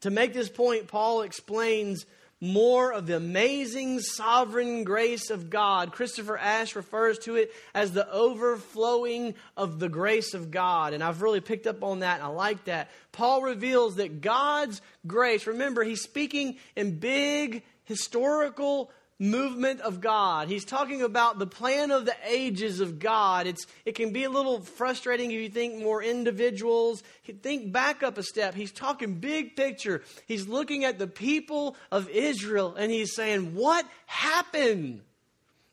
To 0.00 0.10
make 0.10 0.32
this 0.32 0.48
point, 0.48 0.88
Paul 0.88 1.22
explains 1.22 2.06
more 2.40 2.92
of 2.92 3.06
the 3.06 3.16
amazing 3.16 4.00
sovereign 4.00 4.82
grace 4.82 5.30
of 5.30 5.48
God. 5.48 5.92
Christopher 5.92 6.36
Ash 6.36 6.74
refers 6.74 7.18
to 7.20 7.36
it 7.36 7.52
as 7.72 7.92
the 7.92 8.10
overflowing 8.10 9.34
of 9.56 9.78
the 9.78 9.90
grace 9.90 10.34
of 10.34 10.50
God. 10.50 10.92
And 10.92 11.04
I've 11.04 11.22
really 11.22 11.42
picked 11.42 11.68
up 11.68 11.84
on 11.84 12.00
that 12.00 12.16
and 12.16 12.24
I 12.24 12.28
like 12.28 12.64
that. 12.64 12.90
Paul 13.12 13.42
reveals 13.42 13.96
that 13.96 14.22
God's 14.22 14.80
grace, 15.06 15.46
remember, 15.46 15.84
he's 15.84 16.02
speaking 16.02 16.56
in 16.74 16.98
big 16.98 17.62
historical 17.84 18.90
movement 19.20 19.82
of 19.82 20.00
God. 20.00 20.48
He's 20.48 20.64
talking 20.64 21.02
about 21.02 21.38
the 21.38 21.46
plan 21.46 21.90
of 21.90 22.06
the 22.06 22.16
ages 22.26 22.80
of 22.80 22.98
God. 22.98 23.46
It's, 23.46 23.66
it 23.84 23.94
can 23.94 24.12
be 24.12 24.24
a 24.24 24.30
little 24.30 24.62
frustrating 24.62 25.30
if 25.30 25.40
you 25.40 25.50
think 25.50 25.80
more 25.80 26.02
individuals. 26.02 27.04
Think 27.42 27.70
back 27.70 28.02
up 28.02 28.18
a 28.18 28.22
step. 28.22 28.54
He's 28.54 28.72
talking 28.72 29.16
big 29.16 29.54
picture. 29.54 30.02
He's 30.26 30.48
looking 30.48 30.84
at 30.84 30.98
the 30.98 31.06
people 31.06 31.76
of 31.92 32.08
Israel 32.08 32.74
and 32.76 32.90
he's 32.90 33.14
saying, 33.14 33.54
What 33.54 33.86
happened? 34.06 35.02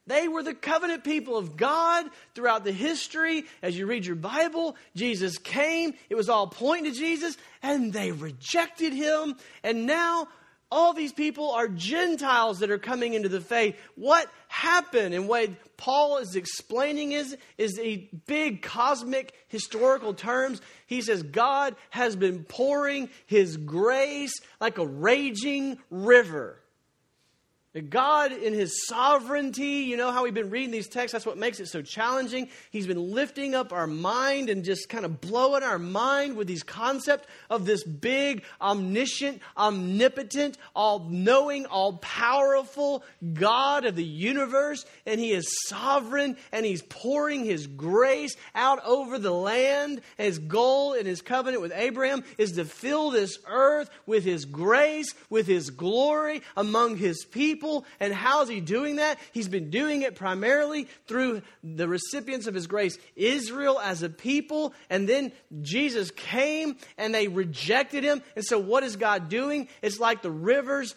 They 0.08 0.30
were 0.30 0.44
the 0.44 0.54
covenant 0.54 1.04
people 1.04 1.38
of 1.38 1.58
God 1.58 2.06
throughout 2.34 2.63
the 2.63 2.72
history. 2.72 3.44
As 3.62 3.77
you 3.77 3.86
read 3.86 4.06
your 4.06 4.16
Bible, 4.16 4.77
Jesus 4.96 5.38
came. 5.38 5.94
It 6.10 6.16
was 6.16 6.30
all 6.30 6.48
pointing 6.48 6.94
to 6.94 6.98
Jesus, 6.98 7.36
and 7.62 7.92
they 7.92 8.12
rejected 8.13 8.94
him. 8.94 9.36
And 9.63 9.86
now 9.86 10.30
all 10.70 10.94
these 10.94 11.14
people 11.14 11.52
are 11.52 11.68
Gentiles 11.68 12.60
that 12.60 12.72
are 12.72 12.78
coming 12.78 13.14
into 13.14 13.30
the 13.30 13.42
faith. 13.42 13.76
What 13.96 14.30
happened 14.50 15.14
and 15.14 15.28
what 15.28 15.50
Paul 15.78 16.18
is 16.18 16.36
explaining 16.36 17.14
is, 17.14 17.38
is 17.58 17.80
a 17.80 18.10
big 18.26 18.62
cosmic 18.62 19.34
historical 19.48 20.14
terms. 20.14 20.62
He 20.86 21.02
says 21.02 21.24
God 21.24 21.76
has 21.92 22.16
been 22.16 22.44
pouring 22.44 23.10
his 23.26 23.56
grace 23.56 24.34
like 24.60 24.78
a 24.78 24.86
raging 24.86 25.80
river. 25.90 26.60
God, 27.90 28.32
in 28.32 28.54
His 28.54 28.88
sovereignty, 28.88 29.84
you 29.84 29.98
know 29.98 30.12
how 30.12 30.24
we've 30.24 30.34
been 30.34 30.50
reading 30.50 30.72
these 30.72 30.88
texts, 30.88 31.12
that's 31.12 31.26
what 31.26 31.38
makes 31.38 31.60
it 31.60 31.68
so 31.68 31.82
challenging. 31.82 32.50
He's 32.72 32.88
been 32.88 33.12
lifting 33.12 33.54
up 33.54 33.74
our 33.74 33.86
mind 33.86 34.50
and 34.50 34.64
just 34.64 34.88
kind 34.90 35.04
of 35.04 35.20
blowing 35.20 35.64
our 35.64 35.78
mind 35.78 36.38
with 36.38 36.48
these 36.48 36.64
concepts 36.64 37.28
of 37.50 37.66
this 37.66 37.84
big, 37.84 38.44
omniscient, 38.62 39.42
omnipotent, 39.58 40.58
all 40.76 41.08
knowing, 41.10 41.66
all 41.66 41.98
powerful 41.98 43.04
God 43.34 43.86
of 43.86 43.96
the 43.96 44.04
universe. 44.04 44.86
And 45.06 45.20
He 45.20 45.32
is 45.32 45.68
sovereign 45.68 46.38
and 46.54 46.66
He's 46.66 46.82
pouring 46.82 47.44
His 47.44 47.68
grace 47.68 48.38
out 48.56 48.84
over 48.86 49.20
the 49.20 49.34
land. 49.34 50.02
And 50.18 50.26
His 50.26 50.40
goal 50.40 50.94
in 50.94 51.06
His 51.06 51.22
covenant 51.22 51.62
with 51.62 51.74
Abraham 51.76 52.24
is 52.38 52.54
to 52.54 52.66
fill 52.66 53.12
this 53.12 53.38
earth 53.46 53.90
with 54.06 54.24
His 54.24 54.46
grace, 54.46 55.14
with 55.30 55.48
His 55.48 55.70
glory 55.70 56.42
among 56.56 56.96
His 56.96 57.26
people 57.26 57.67
people. 57.68 57.86
And 58.00 58.14
how 58.14 58.42
is 58.42 58.50
he 58.50 58.62
doing 58.62 58.98
that? 58.98 59.20
He's 59.34 59.48
been 59.48 59.70
doing 59.70 60.02
it 60.02 60.16
primarily 60.16 60.88
through 61.08 61.42
the 61.64 61.88
recipients 61.88 62.48
of 62.48 62.54
his 62.54 62.68
grace, 62.68 62.98
Israel 63.16 63.80
as 63.80 64.04
a 64.04 64.10
people. 64.10 64.74
And 64.90 65.08
then 65.08 65.32
Jesus 65.62 66.12
came 66.12 66.78
and 66.98 67.14
they 67.14 67.28
rejected 67.28 68.04
him. 68.04 68.22
And 68.36 68.46
so, 68.46 68.58
what 68.58 68.84
is 68.84 68.96
God 68.96 69.30
doing? 69.30 69.68
It's 69.82 70.00
like 70.00 70.22
the 70.22 70.32
rivers 70.32 70.96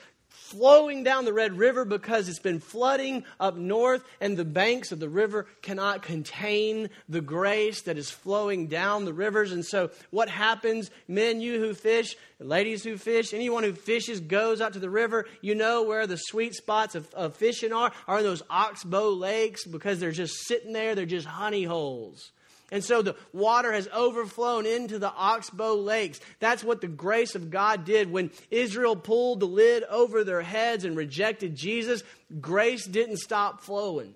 flowing 0.50 1.04
down 1.04 1.24
the 1.24 1.32
Red 1.32 1.56
River 1.56 1.84
because 1.84 2.28
it's 2.28 2.40
been 2.40 2.58
flooding 2.58 3.24
up 3.38 3.56
north, 3.56 4.04
and 4.20 4.36
the 4.36 4.44
banks 4.44 4.90
of 4.90 4.98
the 4.98 5.08
river 5.08 5.46
cannot 5.62 6.02
contain 6.02 6.90
the 7.08 7.20
grace 7.20 7.82
that 7.82 7.96
is 7.96 8.10
flowing 8.10 8.66
down 8.66 9.04
the 9.04 9.12
rivers. 9.12 9.52
And 9.52 9.64
so, 9.64 9.90
what 10.10 10.28
happens, 10.28 10.90
men, 11.06 11.40
you 11.40 11.60
who 11.60 11.72
fish, 11.74 12.16
ladies 12.40 12.82
who 12.82 12.96
fish, 12.96 13.32
anyone 13.32 13.62
who 13.62 13.72
fishes 13.72 14.20
goes 14.20 14.60
out 14.60 14.72
to 14.72 14.80
the 14.80 14.90
river, 14.90 15.26
you 15.40 15.54
know 15.54 15.84
where 15.84 16.06
the 16.06 16.16
sweet 16.16 16.54
spots 16.54 16.94
of, 16.94 17.12
of 17.14 17.36
fishing 17.36 17.72
are, 17.72 17.92
are 18.08 18.18
in 18.18 18.24
those 18.24 18.42
oxbow 18.50 19.10
lakes 19.10 19.64
because 19.64 20.00
they're 20.00 20.10
just 20.10 20.46
sitting 20.46 20.72
there, 20.72 20.94
they're 20.94 21.06
just 21.06 21.26
honey 21.26 21.64
holes. 21.64 22.32
And 22.70 22.84
so 22.84 23.02
the 23.02 23.16
water 23.32 23.72
has 23.72 23.88
overflown 23.88 24.66
into 24.66 24.98
the 24.98 25.12
oxbow 25.12 25.74
lakes. 25.74 26.20
That's 26.38 26.62
what 26.62 26.80
the 26.80 26.88
grace 26.88 27.34
of 27.34 27.50
God 27.50 27.84
did 27.84 28.10
when 28.10 28.30
Israel 28.50 28.96
pulled 28.96 29.40
the 29.40 29.46
lid 29.46 29.84
over 29.84 30.24
their 30.24 30.42
heads 30.42 30.84
and 30.84 30.96
rejected 30.96 31.56
Jesus. 31.56 32.02
Grace 32.40 32.86
didn't 32.86 33.18
stop 33.18 33.60
flowing. 33.62 34.14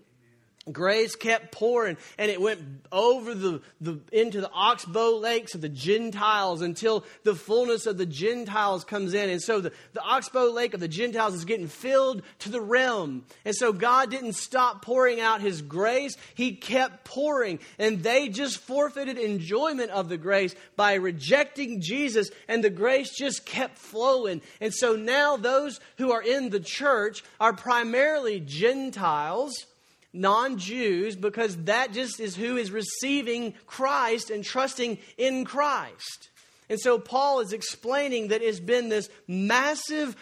Grace 0.72 1.14
kept 1.14 1.52
pouring 1.52 1.98
and 2.16 2.30
it 2.30 2.40
went 2.40 2.60
over 2.90 3.34
the, 3.34 3.60
the, 3.82 4.00
into 4.12 4.40
the 4.40 4.50
oxbow 4.50 5.18
lakes 5.18 5.54
of 5.54 5.60
the 5.60 5.68
Gentiles 5.68 6.62
until 6.62 7.04
the 7.22 7.34
fullness 7.34 7.84
of 7.84 7.98
the 7.98 8.06
Gentiles 8.06 8.82
comes 8.82 9.12
in. 9.12 9.28
And 9.28 9.42
so 9.42 9.60
the, 9.60 9.72
the 9.92 10.00
oxbow 10.00 10.50
lake 10.50 10.72
of 10.72 10.80
the 10.80 10.88
Gentiles 10.88 11.34
is 11.34 11.44
getting 11.44 11.68
filled 11.68 12.22
to 12.40 12.48
the 12.48 12.62
rim. 12.62 13.26
And 13.44 13.54
so 13.54 13.74
God 13.74 14.10
didn't 14.10 14.34
stop 14.34 14.82
pouring 14.82 15.20
out 15.20 15.42
his 15.42 15.60
grace. 15.60 16.16
He 16.34 16.52
kept 16.52 17.04
pouring 17.04 17.58
and 17.78 18.02
they 18.02 18.28
just 18.28 18.56
forfeited 18.56 19.18
enjoyment 19.18 19.90
of 19.90 20.08
the 20.08 20.16
grace 20.16 20.54
by 20.76 20.94
rejecting 20.94 21.82
Jesus 21.82 22.30
and 22.48 22.64
the 22.64 22.70
grace 22.70 23.14
just 23.14 23.44
kept 23.44 23.76
flowing. 23.76 24.40
And 24.62 24.72
so 24.72 24.96
now 24.96 25.36
those 25.36 25.78
who 25.98 26.10
are 26.10 26.22
in 26.22 26.48
the 26.48 26.60
church 26.60 27.22
are 27.38 27.52
primarily 27.52 28.40
Gentiles 28.40 29.66
non 30.14 30.56
Jews 30.58 31.16
because 31.16 31.56
that 31.64 31.92
just 31.92 32.20
is 32.20 32.36
who 32.36 32.56
is 32.56 32.70
receiving 32.70 33.52
Christ 33.66 34.30
and 34.30 34.42
trusting 34.42 34.98
in 35.18 35.44
Christ. 35.44 36.30
And 36.70 36.80
so 36.80 36.98
Paul 36.98 37.40
is 37.40 37.52
explaining 37.52 38.28
that 38.28 38.40
it's 38.40 38.60
been 38.60 38.88
this 38.88 39.10
massive 39.28 40.16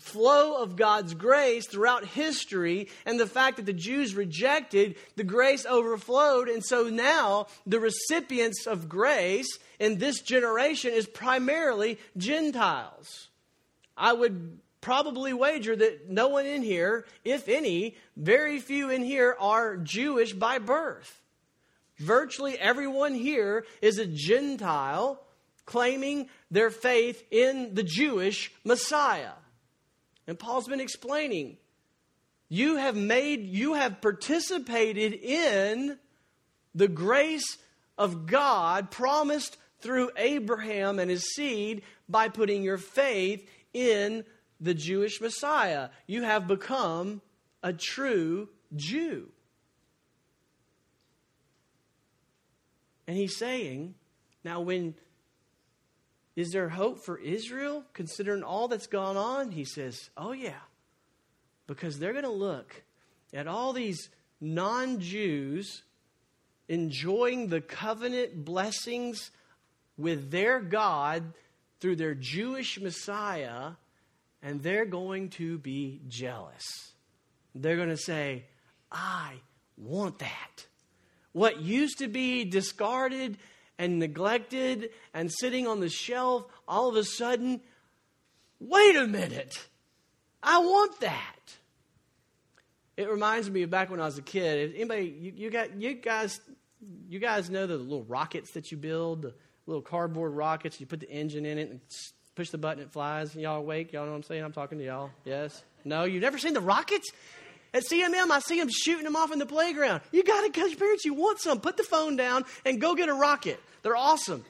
flow 0.00 0.62
of 0.62 0.76
God's 0.76 1.14
grace 1.14 1.66
throughout 1.66 2.04
history, 2.04 2.88
and 3.04 3.20
the 3.20 3.26
fact 3.26 3.56
that 3.56 3.66
the 3.66 3.72
Jews 3.72 4.14
rejected, 4.14 4.96
the 5.14 5.24
grace 5.24 5.64
overflowed. 5.64 6.48
And 6.48 6.64
so 6.64 6.84
now 6.84 7.46
the 7.66 7.80
recipients 7.80 8.66
of 8.66 8.88
grace 8.88 9.46
in 9.78 9.98
this 9.98 10.20
generation 10.22 10.92
is 10.92 11.06
primarily 11.06 11.98
Gentiles. 12.16 13.28
I 13.96 14.12
would 14.12 14.58
probably 14.86 15.32
wager 15.32 15.74
that 15.74 16.08
no 16.08 16.28
one 16.28 16.46
in 16.46 16.62
here, 16.62 17.04
if 17.24 17.48
any, 17.48 17.96
very 18.16 18.60
few 18.60 18.88
in 18.88 19.02
here 19.02 19.36
are 19.40 19.76
Jewish 19.76 20.32
by 20.32 20.60
birth. 20.60 21.20
Virtually 21.98 22.56
everyone 22.56 23.12
here 23.12 23.64
is 23.82 23.98
a 23.98 24.06
Gentile 24.06 25.20
claiming 25.64 26.28
their 26.52 26.70
faith 26.70 27.24
in 27.32 27.74
the 27.74 27.82
Jewish 27.82 28.52
Messiah. 28.62 29.32
And 30.28 30.38
Paul's 30.38 30.68
been 30.68 30.80
explaining 30.80 31.56
you 32.48 32.76
have 32.76 32.94
made, 32.94 33.44
you 33.44 33.74
have 33.74 34.00
participated 34.00 35.14
in 35.14 35.98
the 36.76 36.86
grace 36.86 37.58
of 37.98 38.26
God 38.26 38.92
promised 38.92 39.56
through 39.80 40.12
Abraham 40.16 41.00
and 41.00 41.10
his 41.10 41.34
seed 41.34 41.82
by 42.08 42.28
putting 42.28 42.62
your 42.62 42.78
faith 42.78 43.50
in 43.74 44.24
the 44.60 44.74
Jewish 44.74 45.20
Messiah. 45.20 45.90
You 46.06 46.22
have 46.22 46.46
become 46.46 47.20
a 47.62 47.72
true 47.72 48.48
Jew. 48.74 49.28
And 53.06 53.16
he's 53.16 53.36
saying, 53.36 53.94
now, 54.44 54.60
when 54.60 54.94
is 56.34 56.50
there 56.50 56.68
hope 56.68 57.04
for 57.04 57.18
Israel 57.18 57.84
considering 57.92 58.42
all 58.42 58.68
that's 58.68 58.86
gone 58.86 59.16
on? 59.16 59.50
He 59.52 59.64
says, 59.64 60.10
oh, 60.16 60.32
yeah. 60.32 60.60
Because 61.66 61.98
they're 61.98 62.12
going 62.12 62.24
to 62.24 62.30
look 62.30 62.82
at 63.32 63.46
all 63.46 63.72
these 63.72 64.08
non 64.40 65.00
Jews 65.00 65.82
enjoying 66.68 67.48
the 67.48 67.60
covenant 67.60 68.44
blessings 68.44 69.30
with 69.96 70.30
their 70.30 70.60
God 70.60 71.32
through 71.80 71.96
their 71.96 72.14
Jewish 72.14 72.80
Messiah 72.80 73.72
and 74.46 74.62
they're 74.62 74.86
going 74.86 75.28
to 75.28 75.58
be 75.58 76.00
jealous. 76.06 76.92
They're 77.56 77.74
going 77.74 77.88
to 77.88 77.96
say, 77.96 78.44
I 78.92 79.32
want 79.76 80.20
that. 80.20 80.66
What 81.32 81.62
used 81.62 81.98
to 81.98 82.06
be 82.06 82.44
discarded 82.44 83.38
and 83.76 83.98
neglected 83.98 84.90
and 85.12 85.32
sitting 85.32 85.66
on 85.66 85.80
the 85.80 85.88
shelf, 85.88 86.44
all 86.68 86.88
of 86.88 86.94
a 86.94 87.02
sudden, 87.02 87.60
wait 88.60 88.94
a 88.94 89.08
minute, 89.08 89.66
I 90.44 90.60
want 90.60 91.00
that. 91.00 91.56
It 92.96 93.10
reminds 93.10 93.50
me 93.50 93.62
of 93.62 93.70
back 93.70 93.90
when 93.90 94.00
I 94.00 94.04
was 94.04 94.16
a 94.16 94.22
kid. 94.22 94.74
Anybody, 94.76 95.12
you, 95.20 95.32
you 95.34 95.50
got, 95.50 95.74
you 95.74 95.94
guys, 95.94 96.40
you 97.08 97.18
guys 97.18 97.50
know 97.50 97.66
the 97.66 97.76
little 97.76 98.04
rockets 98.04 98.52
that 98.52 98.70
you 98.70 98.78
build, 98.78 99.22
the 99.22 99.34
little 99.66 99.82
cardboard 99.82 100.34
rockets. 100.34 100.80
You 100.80 100.86
put 100.86 101.00
the 101.00 101.10
engine 101.10 101.44
in 101.44 101.58
it 101.58 101.68
and 101.68 101.80
push 102.36 102.50
the 102.50 102.58
button, 102.58 102.82
it 102.82 102.92
flies. 102.92 103.34
Y'all 103.34 103.56
awake? 103.56 103.92
Y'all 103.92 104.04
know 104.04 104.12
what 104.12 104.18
I'm 104.18 104.22
saying? 104.22 104.44
I'm 104.44 104.52
talking 104.52 104.78
to 104.78 104.84
y'all. 104.84 105.10
Yes? 105.24 105.64
No? 105.84 106.04
You've 106.04 106.22
never 106.22 106.38
seen 106.38 106.52
the 106.52 106.60
rockets? 106.60 107.10
At 107.74 107.82
CMM, 107.84 108.30
I 108.30 108.38
see 108.40 108.60
them 108.60 108.68
shooting 108.70 109.04
them 109.04 109.16
off 109.16 109.32
in 109.32 109.38
the 109.38 109.46
playground. 109.46 110.02
You 110.12 110.22
got 110.22 110.42
to, 110.42 110.50
because 110.50 110.74
parents, 110.74 111.04
you 111.04 111.14
want 111.14 111.40
some. 111.40 111.60
Put 111.60 111.76
the 111.76 111.82
phone 111.82 112.16
down 112.16 112.44
and 112.64 112.80
go 112.80 112.94
get 112.94 113.08
a 113.08 113.14
rocket. 113.14 113.60
They're 113.82 113.96
awesome. 113.96 114.44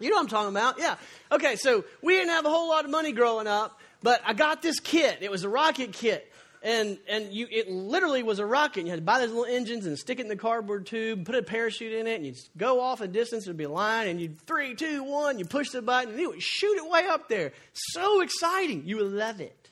You 0.00 0.10
know 0.10 0.16
what 0.16 0.22
I'm 0.22 0.28
talking 0.28 0.50
about? 0.50 0.78
Yeah. 0.78 0.96
Okay, 1.32 1.56
so 1.56 1.84
we 2.02 2.14
didn't 2.14 2.30
have 2.30 2.46
a 2.46 2.48
whole 2.48 2.68
lot 2.68 2.84
of 2.84 2.90
money 2.90 3.12
growing 3.12 3.48
up, 3.48 3.80
but 4.00 4.22
I 4.24 4.32
got 4.32 4.62
this 4.62 4.78
kit. 4.78 5.18
It 5.20 5.30
was 5.30 5.42
a 5.42 5.48
rocket 5.48 5.92
kit 5.92 6.27
and 6.62 6.98
and 7.08 7.32
you 7.32 7.46
it 7.50 7.70
literally 7.70 8.22
was 8.22 8.38
a 8.38 8.46
rocket. 8.46 8.84
You 8.84 8.90
had 8.90 8.96
to 8.96 9.02
buy 9.02 9.20
those 9.20 9.30
little 9.30 9.44
engines 9.44 9.86
and 9.86 9.98
stick 9.98 10.18
it 10.18 10.22
in 10.22 10.28
the 10.28 10.36
cardboard 10.36 10.86
tube, 10.86 11.24
put 11.24 11.34
a 11.34 11.42
parachute 11.42 11.92
in 11.92 12.06
it, 12.06 12.16
and 12.16 12.26
you'd 12.26 12.36
go 12.56 12.80
off 12.80 13.00
a 13.00 13.08
distance. 13.08 13.44
There'd 13.44 13.56
be 13.56 13.64
a 13.64 13.70
line, 13.70 14.08
and 14.08 14.20
you'd 14.20 14.40
three, 14.42 14.74
two, 14.74 15.02
one. 15.02 15.38
You 15.38 15.44
push 15.44 15.70
the 15.70 15.82
button, 15.82 16.12
and 16.12 16.20
it 16.20 16.26
would 16.26 16.42
shoot 16.42 16.76
it 16.76 16.90
way 16.90 17.06
up 17.06 17.28
there. 17.28 17.52
So 17.72 18.20
exciting! 18.20 18.82
You 18.86 18.96
would 18.98 19.12
love 19.12 19.40
it. 19.40 19.70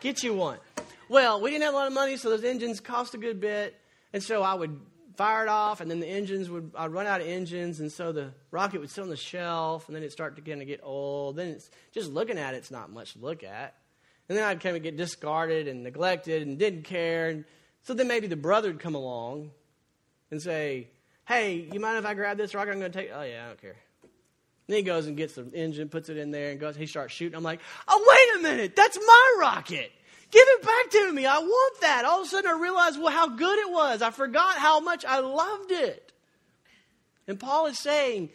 Get 0.00 0.22
you 0.22 0.34
one. 0.34 0.58
Well, 1.08 1.40
we 1.40 1.50
didn't 1.50 1.64
have 1.64 1.74
a 1.74 1.76
lot 1.76 1.86
of 1.86 1.92
money, 1.92 2.16
so 2.16 2.30
those 2.30 2.44
engines 2.44 2.80
cost 2.80 3.14
a 3.14 3.18
good 3.18 3.40
bit, 3.40 3.78
and 4.12 4.22
so 4.22 4.42
I 4.42 4.54
would 4.54 4.80
fire 5.16 5.44
it 5.44 5.48
off, 5.48 5.80
and 5.80 5.90
then 5.90 6.00
the 6.00 6.06
engines 6.06 6.50
would 6.50 6.72
I'd 6.76 6.90
run 6.90 7.06
out 7.06 7.20
of 7.20 7.26
engines, 7.26 7.80
and 7.80 7.90
so 7.90 8.12
the 8.12 8.32
rocket 8.50 8.80
would 8.80 8.90
sit 8.90 9.02
on 9.02 9.10
the 9.10 9.16
shelf, 9.16 9.86
and 9.86 9.94
then 9.94 10.02
it'd 10.02 10.12
start 10.12 10.36
to 10.36 10.42
kind 10.42 10.60
of 10.60 10.66
get 10.66 10.80
old. 10.82 11.36
Then 11.36 11.48
it's 11.48 11.70
just 11.92 12.10
looking 12.10 12.38
at 12.38 12.54
it, 12.54 12.58
it's 12.58 12.70
not 12.70 12.90
much 12.90 13.12
to 13.14 13.18
look 13.20 13.44
at. 13.44 13.74
And 14.28 14.38
then 14.38 14.44
I'd 14.44 14.60
kind 14.60 14.76
of 14.76 14.82
get 14.82 14.96
discarded 14.96 15.68
and 15.68 15.82
neglected 15.82 16.42
and 16.42 16.58
didn't 16.58 16.82
care. 16.82 17.28
And 17.28 17.44
So 17.82 17.94
then 17.94 18.08
maybe 18.08 18.26
the 18.26 18.36
brother 18.36 18.68
would 18.68 18.80
come 18.80 18.94
along 18.94 19.50
and 20.30 20.40
say, 20.40 20.88
Hey, 21.26 21.68
you 21.72 21.80
mind 21.80 21.98
if 21.98 22.04
I 22.04 22.14
grab 22.14 22.36
this 22.36 22.54
rock? 22.54 22.68
I'm 22.68 22.78
going 22.78 22.92
to 22.92 22.98
take. 22.98 23.10
Oh, 23.14 23.22
yeah, 23.22 23.44
I 23.44 23.48
don't 23.48 23.60
care. 23.60 23.76
Then 24.66 24.78
he 24.78 24.82
goes 24.82 25.06
and 25.06 25.16
gets 25.16 25.34
the 25.34 25.50
engine, 25.52 25.88
puts 25.88 26.08
it 26.08 26.16
in 26.16 26.30
there, 26.30 26.50
and 26.50 26.58
goes. 26.58 26.76
He 26.76 26.86
starts 26.86 27.12
shooting. 27.12 27.36
I'm 27.36 27.42
like, 27.42 27.60
oh 27.86 28.04
wait 28.08 28.40
a 28.40 28.42
minute, 28.42 28.74
that's 28.74 28.98
my 28.98 29.36
rocket. 29.40 29.92
Give 30.30 30.42
it 30.46 30.62
back 30.62 30.90
to 30.90 31.12
me. 31.12 31.26
I 31.26 31.38
want 31.38 31.80
that. 31.82 32.04
All 32.04 32.20
of 32.20 32.26
a 32.26 32.30
sudden, 32.30 32.50
I 32.50 32.58
realized 32.58 32.98
well 32.98 33.12
how 33.12 33.28
good 33.28 33.58
it 33.58 33.70
was. 33.70 34.02
I 34.02 34.10
forgot 34.10 34.56
how 34.56 34.80
much 34.80 35.04
I 35.04 35.20
loved 35.20 35.70
it. 35.70 36.12
And 37.28 37.38
Paul 37.38 37.66
is 37.66 37.78
saying 37.78 38.30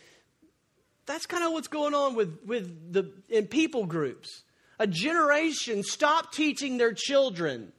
that's 1.06 1.26
kind 1.26 1.44
of 1.44 1.52
what's 1.52 1.68
going 1.68 1.94
on 1.96 2.16
with 2.16 2.40
with 2.46 2.94
the 2.94 3.12
in 3.30 3.48
people 3.48 3.86
groups. 3.86 4.44
A 4.80 4.88
generation 4.88 5.84
stopped 5.84 6.34
teaching 6.34 6.78
their 6.78 6.94
children 6.94 7.74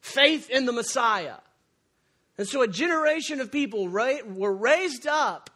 faith 0.00 0.48
in 0.48 0.64
the 0.64 0.72
Messiah. 0.72 1.36
And 2.38 2.48
so 2.48 2.62
a 2.62 2.68
generation 2.68 3.40
of 3.40 3.52
people 3.52 3.88
were 3.88 4.54
raised 4.54 5.06
up 5.06 5.50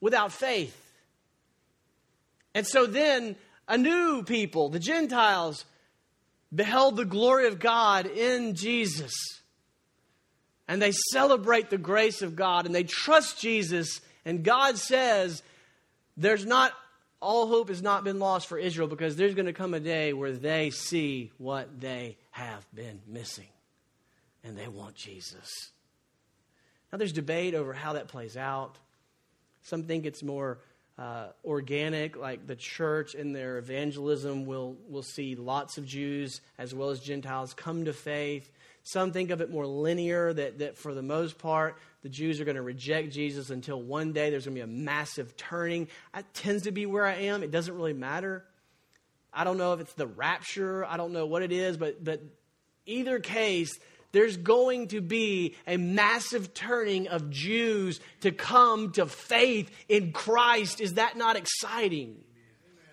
without 0.00 0.32
faith. 0.32 0.76
And 2.54 2.66
so 2.66 2.84
then 2.84 3.36
a 3.68 3.78
new 3.78 4.22
people, 4.24 4.68
the 4.68 4.78
Gentiles, 4.78 5.64
beheld 6.54 6.96
the 6.96 7.04
glory 7.04 7.46
of 7.46 7.58
God 7.58 8.06
in 8.06 8.54
Jesus. 8.54 9.12
And 10.68 10.82
they 10.82 10.92
celebrate 11.12 11.70
the 11.70 11.78
grace 11.78 12.22
of 12.22 12.36
God 12.36 12.66
and 12.66 12.74
they 12.74 12.84
trust 12.84 13.40
Jesus. 13.40 14.00
And 14.24 14.44
God 14.44 14.76
says, 14.76 15.42
there's 16.16 16.44
not, 16.44 16.72
all 17.22 17.46
hope 17.46 17.68
has 17.68 17.80
not 17.80 18.02
been 18.04 18.18
lost 18.18 18.48
for 18.48 18.58
Israel 18.58 18.88
because 18.88 19.16
there's 19.16 19.34
going 19.34 19.46
to 19.46 19.52
come 19.52 19.72
a 19.72 19.80
day 19.80 20.12
where 20.12 20.32
they 20.32 20.70
see 20.70 21.30
what 21.38 21.80
they 21.80 22.18
have 22.32 22.66
been 22.74 23.00
missing. 23.06 23.48
And 24.44 24.58
they 24.58 24.66
want 24.66 24.96
Jesus. 24.96 25.48
Now, 26.90 26.98
there's 26.98 27.12
debate 27.12 27.54
over 27.54 27.72
how 27.72 27.92
that 27.92 28.08
plays 28.08 28.36
out. 28.36 28.76
Some 29.62 29.84
think 29.84 30.04
it's 30.04 30.22
more 30.22 30.58
uh, 30.98 31.28
organic, 31.44 32.16
like 32.16 32.46
the 32.46 32.56
church 32.56 33.14
in 33.14 33.32
their 33.32 33.56
evangelism 33.58 34.44
will, 34.44 34.76
will 34.88 35.04
see 35.04 35.36
lots 35.36 35.78
of 35.78 35.86
Jews 35.86 36.40
as 36.58 36.74
well 36.74 36.90
as 36.90 36.98
Gentiles 36.98 37.54
come 37.54 37.84
to 37.84 37.92
faith. 37.92 38.50
Some 38.82 39.12
think 39.12 39.30
of 39.30 39.40
it 39.40 39.48
more 39.48 39.66
linear, 39.66 40.32
that, 40.32 40.58
that 40.58 40.76
for 40.76 40.92
the 40.92 41.02
most 41.02 41.38
part, 41.38 41.78
the 42.02 42.08
Jews 42.08 42.40
are 42.40 42.44
going 42.44 42.56
to 42.56 42.62
reject 42.62 43.12
Jesus 43.12 43.50
until 43.50 43.80
one 43.80 44.12
day 44.12 44.30
there's 44.30 44.44
going 44.44 44.56
to 44.56 44.60
be 44.60 44.64
a 44.64 44.66
massive 44.66 45.36
turning. 45.36 45.88
That 46.12 46.32
tends 46.34 46.64
to 46.64 46.72
be 46.72 46.84
where 46.84 47.06
I 47.06 47.14
am. 47.14 47.42
It 47.42 47.50
doesn't 47.50 47.74
really 47.74 47.92
matter. 47.92 48.44
I 49.32 49.44
don't 49.44 49.56
know 49.56 49.72
if 49.72 49.80
it's 49.80 49.94
the 49.94 50.06
rapture, 50.06 50.84
I 50.84 50.96
don't 50.96 51.12
know 51.12 51.24
what 51.24 51.42
it 51.42 51.52
is, 51.52 51.78
but, 51.78 52.04
but 52.04 52.20
either 52.84 53.18
case, 53.18 53.72
there's 54.12 54.36
going 54.36 54.88
to 54.88 55.00
be 55.00 55.56
a 55.66 55.78
massive 55.78 56.52
turning 56.52 57.08
of 57.08 57.30
Jews 57.30 57.98
to 58.20 58.30
come 58.30 58.92
to 58.92 59.06
faith 59.06 59.70
in 59.88 60.12
Christ. 60.12 60.82
Is 60.82 60.94
that 60.94 61.16
not 61.16 61.36
exciting? 61.36 62.22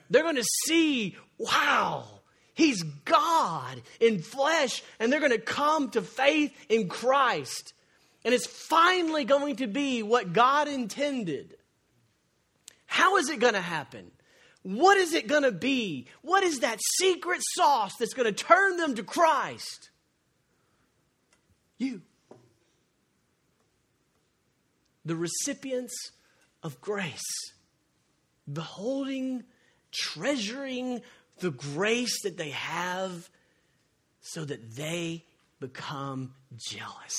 They're 0.10 0.24
going 0.24 0.38
to 0.38 0.48
see, 0.66 1.18
wow, 1.38 2.06
He's 2.54 2.84
God 2.84 3.82
in 4.00 4.20
flesh, 4.20 4.82
and 5.00 5.12
they're 5.12 5.20
going 5.20 5.32
to 5.32 5.40
come 5.40 5.90
to 5.92 6.02
faith 6.02 6.54
in 6.70 6.88
Christ. 6.88 7.74
And 8.26 8.34
it's 8.34 8.48
finally 8.48 9.24
going 9.24 9.58
to 9.58 9.68
be 9.68 10.04
what 10.04 10.34
God 10.34 10.68
intended. 10.68 11.56
How 12.86 13.18
is 13.18 13.30
it 13.30 13.40
going 13.40 13.54
to 13.54 13.62
happen? 13.62 14.12
What 14.64 14.98
is 14.98 15.14
it 15.14 15.28
going 15.28 15.44
to 15.44 15.52
be? 15.52 16.08
What 16.22 16.44
is 16.44 16.60
that 16.60 16.80
secret 16.98 17.42
sauce 17.56 17.94
that's 17.98 18.14
going 18.14 18.26
to 18.26 18.44
turn 18.44 18.78
them 18.78 18.96
to 18.96 19.04
Christ? 19.04 19.90
You. 21.78 22.02
The 25.06 25.16
recipients 25.16 25.94
of 26.62 26.82
grace, 26.82 27.24
beholding, 28.52 29.44
treasuring 29.92 31.02
the 31.40 31.52
grace 31.52 32.22
that 32.24 32.38
they 32.38 32.50
have 32.50 33.30
so 34.22 34.44
that 34.44 34.76
they 34.76 35.24
become 35.60 36.34
jealous. 36.58 37.16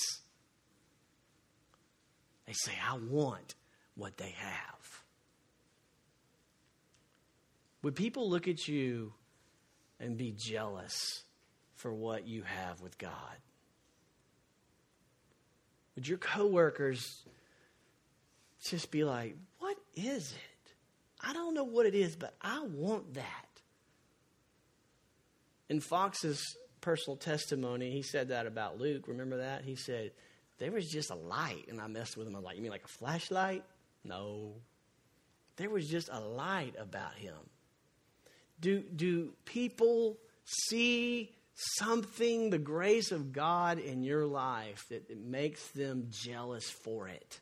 They 2.50 2.54
say, 2.54 2.72
I 2.84 2.96
want 2.96 3.54
what 3.94 4.16
they 4.16 4.34
have. 4.36 5.02
Would 7.82 7.94
people 7.94 8.28
look 8.28 8.48
at 8.48 8.66
you 8.66 9.12
and 10.00 10.16
be 10.16 10.34
jealous 10.36 11.22
for 11.76 11.94
what 11.94 12.26
you 12.26 12.42
have 12.42 12.80
with 12.80 12.98
God? 12.98 13.36
Would 15.94 16.08
your 16.08 16.18
coworkers 16.18 17.22
just 18.64 18.90
be 18.90 19.04
like, 19.04 19.36
What 19.60 19.76
is 19.94 20.32
it? 20.32 20.72
I 21.22 21.32
don't 21.32 21.54
know 21.54 21.62
what 21.62 21.86
it 21.86 21.94
is, 21.94 22.16
but 22.16 22.34
I 22.42 22.64
want 22.64 23.14
that. 23.14 23.46
In 25.68 25.78
Fox's 25.78 26.56
personal 26.80 27.16
testimony, 27.16 27.92
he 27.92 28.02
said 28.02 28.30
that 28.30 28.48
about 28.48 28.80
Luke. 28.80 29.06
Remember 29.06 29.36
that? 29.36 29.62
He 29.62 29.76
said, 29.76 30.10
There 30.60 30.70
was 30.70 30.86
just 30.88 31.10
a 31.10 31.16
light. 31.16 31.66
And 31.68 31.80
I 31.80 31.88
messed 31.88 32.16
with 32.16 32.28
him. 32.28 32.36
I'm 32.36 32.44
like, 32.44 32.54
You 32.54 32.62
mean 32.62 32.70
like 32.70 32.84
a 32.84 32.88
flashlight? 32.88 33.64
No. 34.04 34.52
There 35.56 35.70
was 35.70 35.88
just 35.88 36.08
a 36.12 36.20
light 36.20 36.74
about 36.78 37.14
him. 37.14 37.34
Do, 38.60 38.82
do 38.94 39.32
people 39.44 40.18
see 40.44 41.32
something, 41.54 42.50
the 42.50 42.58
grace 42.58 43.10
of 43.10 43.32
God 43.32 43.78
in 43.78 44.02
your 44.02 44.26
life, 44.26 44.86
that 44.90 45.18
makes 45.18 45.66
them 45.68 46.08
jealous 46.10 46.68
for 46.68 47.08
it. 47.08 47.40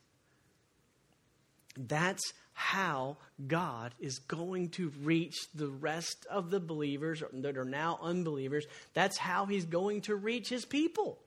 That's 1.76 2.32
how 2.52 3.18
God 3.46 3.94
is 4.00 4.18
going 4.18 4.70
to 4.70 4.92
reach 5.02 5.36
the 5.54 5.68
rest 5.68 6.26
of 6.28 6.50
the 6.50 6.58
believers 6.58 7.22
that 7.32 7.56
are 7.56 7.64
now 7.64 7.98
unbelievers. 8.02 8.66
That's 8.94 9.16
how 9.16 9.46
He's 9.46 9.64
going 9.64 10.02
to 10.02 10.16
reach 10.16 10.48
His 10.48 10.64
people. 10.64 11.18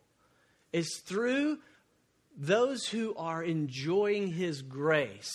Is 0.73 1.01
through 1.05 1.59
those 2.37 2.87
who 2.87 3.13
are 3.15 3.43
enjoying 3.43 4.31
His 4.31 4.61
grace. 4.61 5.31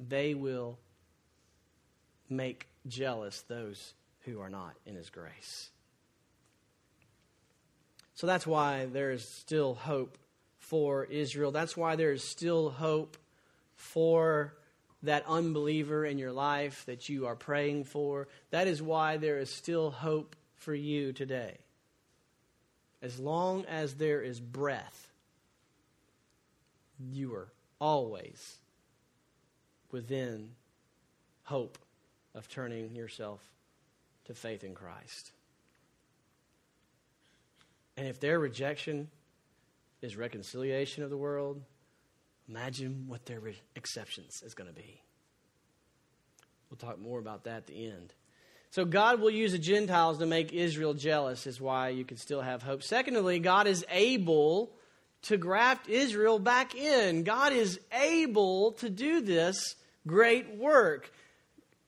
They 0.00 0.34
will 0.34 0.78
make 2.28 2.68
jealous 2.86 3.42
those 3.42 3.94
who 4.20 4.40
are 4.40 4.50
not 4.50 4.74
in 4.86 4.94
His 4.94 5.10
grace. 5.10 5.70
So 8.14 8.26
that's 8.26 8.46
why 8.46 8.86
there 8.86 9.10
is 9.10 9.28
still 9.28 9.74
hope 9.74 10.18
for 10.58 11.04
Israel. 11.04 11.52
That's 11.52 11.76
why 11.76 11.96
there 11.96 12.12
is 12.12 12.24
still 12.24 12.70
hope 12.70 13.16
for 13.74 14.54
that 15.02 15.24
unbeliever 15.28 16.04
in 16.04 16.18
your 16.18 16.32
life 16.32 16.84
that 16.86 17.08
you 17.08 17.26
are 17.26 17.36
praying 17.36 17.84
for. 17.84 18.28
That 18.50 18.66
is 18.66 18.82
why 18.82 19.16
there 19.16 19.38
is 19.38 19.50
still 19.50 19.90
hope 19.90 20.34
for 20.56 20.74
you 20.74 21.12
today. 21.12 21.58
As 23.00 23.18
long 23.20 23.64
as 23.66 23.94
there 23.94 24.20
is 24.20 24.40
breath, 24.40 25.07
you 26.98 27.34
are 27.34 27.52
always 27.80 28.56
within 29.90 30.50
hope 31.44 31.78
of 32.34 32.48
turning 32.48 32.94
yourself 32.94 33.40
to 34.26 34.34
faith 34.34 34.64
in 34.64 34.74
Christ. 34.74 35.32
And 37.96 38.06
if 38.06 38.20
their 38.20 38.38
rejection 38.38 39.08
is 40.02 40.16
reconciliation 40.16 41.02
of 41.02 41.10
the 41.10 41.16
world, 41.16 41.62
imagine 42.48 43.04
what 43.08 43.26
their 43.26 43.40
re- 43.40 43.60
acceptance 43.76 44.42
is 44.42 44.54
going 44.54 44.68
to 44.68 44.74
be. 44.74 45.02
We'll 46.70 46.78
talk 46.78 47.00
more 47.00 47.18
about 47.18 47.44
that 47.44 47.56
at 47.56 47.66
the 47.66 47.86
end. 47.86 48.12
So, 48.70 48.84
God 48.84 49.20
will 49.20 49.30
use 49.30 49.52
the 49.52 49.58
Gentiles 49.58 50.18
to 50.18 50.26
make 50.26 50.52
Israel 50.52 50.92
jealous, 50.92 51.46
is 51.46 51.58
why 51.58 51.88
you 51.88 52.04
can 52.04 52.18
still 52.18 52.42
have 52.42 52.62
hope. 52.62 52.82
Secondly, 52.82 53.38
God 53.38 53.66
is 53.66 53.84
able 53.90 54.70
to 55.22 55.36
graft 55.36 55.88
Israel 55.88 56.38
back 56.38 56.74
in. 56.74 57.24
God 57.24 57.52
is 57.52 57.80
able 57.92 58.72
to 58.72 58.88
do 58.88 59.20
this 59.20 59.74
great 60.06 60.56
work. 60.56 61.12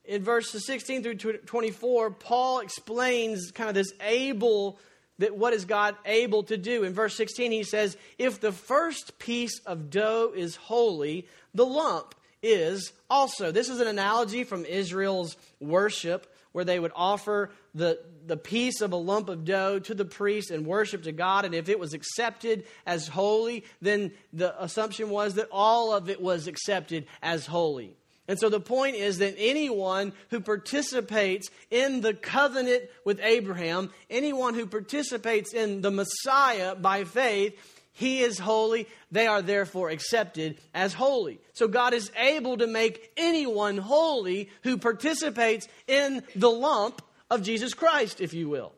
In 0.04 0.22
verses 0.22 0.66
16 0.66 1.02
through 1.02 1.16
24, 1.16 2.10
Paul 2.12 2.60
explains 2.60 3.50
kind 3.52 3.68
of 3.68 3.74
this 3.74 3.92
able 4.00 4.78
that 5.18 5.36
what 5.36 5.52
is 5.52 5.66
God 5.66 5.96
able 6.06 6.42
to 6.44 6.56
do? 6.56 6.82
In 6.82 6.94
verse 6.94 7.14
16, 7.14 7.52
he 7.52 7.62
says, 7.62 7.96
If 8.18 8.40
the 8.40 8.52
first 8.52 9.18
piece 9.18 9.60
of 9.66 9.90
dough 9.90 10.32
is 10.34 10.56
holy, 10.56 11.26
the 11.54 11.66
lump 11.66 12.14
is 12.42 12.92
also. 13.08 13.52
This 13.52 13.68
is 13.68 13.80
an 13.80 13.86
analogy 13.86 14.44
from 14.44 14.64
Israel's 14.64 15.36
worship 15.60 16.26
where 16.52 16.64
they 16.64 16.80
would 16.80 16.92
offer 16.96 17.50
the, 17.74 18.00
the 18.26 18.36
piece 18.36 18.80
of 18.80 18.92
a 18.92 18.96
lump 18.96 19.28
of 19.28 19.44
dough 19.44 19.78
to 19.78 19.94
the 19.94 20.04
priest 20.04 20.50
and 20.50 20.66
worship 20.66 21.04
to 21.04 21.12
God. 21.12 21.44
And 21.44 21.54
if 21.54 21.68
it 21.68 21.78
was 21.78 21.94
accepted 21.94 22.64
as 22.86 23.08
holy, 23.08 23.64
then 23.80 24.12
the 24.32 24.62
assumption 24.62 25.10
was 25.10 25.34
that 25.34 25.48
all 25.50 25.92
of 25.92 26.08
it 26.08 26.20
was 26.20 26.46
accepted 26.46 27.06
as 27.22 27.46
holy. 27.46 27.96
And 28.28 28.38
so 28.38 28.48
the 28.48 28.60
point 28.60 28.94
is 28.94 29.18
that 29.18 29.34
anyone 29.38 30.12
who 30.28 30.40
participates 30.40 31.50
in 31.68 32.00
the 32.00 32.14
covenant 32.14 32.84
with 33.04 33.18
Abraham, 33.20 33.90
anyone 34.08 34.54
who 34.54 34.66
participates 34.66 35.52
in 35.52 35.80
the 35.80 35.90
Messiah 35.90 36.76
by 36.76 37.02
faith, 37.02 37.58
he 37.92 38.20
is 38.20 38.38
holy. 38.38 38.86
They 39.10 39.26
are 39.26 39.42
therefore 39.42 39.90
accepted 39.90 40.58
as 40.72 40.94
holy. 40.94 41.40
So 41.54 41.66
God 41.66 41.92
is 41.92 42.12
able 42.16 42.56
to 42.58 42.68
make 42.68 43.12
anyone 43.16 43.78
holy 43.78 44.48
who 44.62 44.78
participates 44.78 45.66
in 45.88 46.22
the 46.36 46.50
lump 46.50 47.02
of 47.30 47.42
Jesus 47.42 47.74
Christ, 47.74 48.20
if 48.20 48.34
you 48.34 48.48
will. 48.48 48.72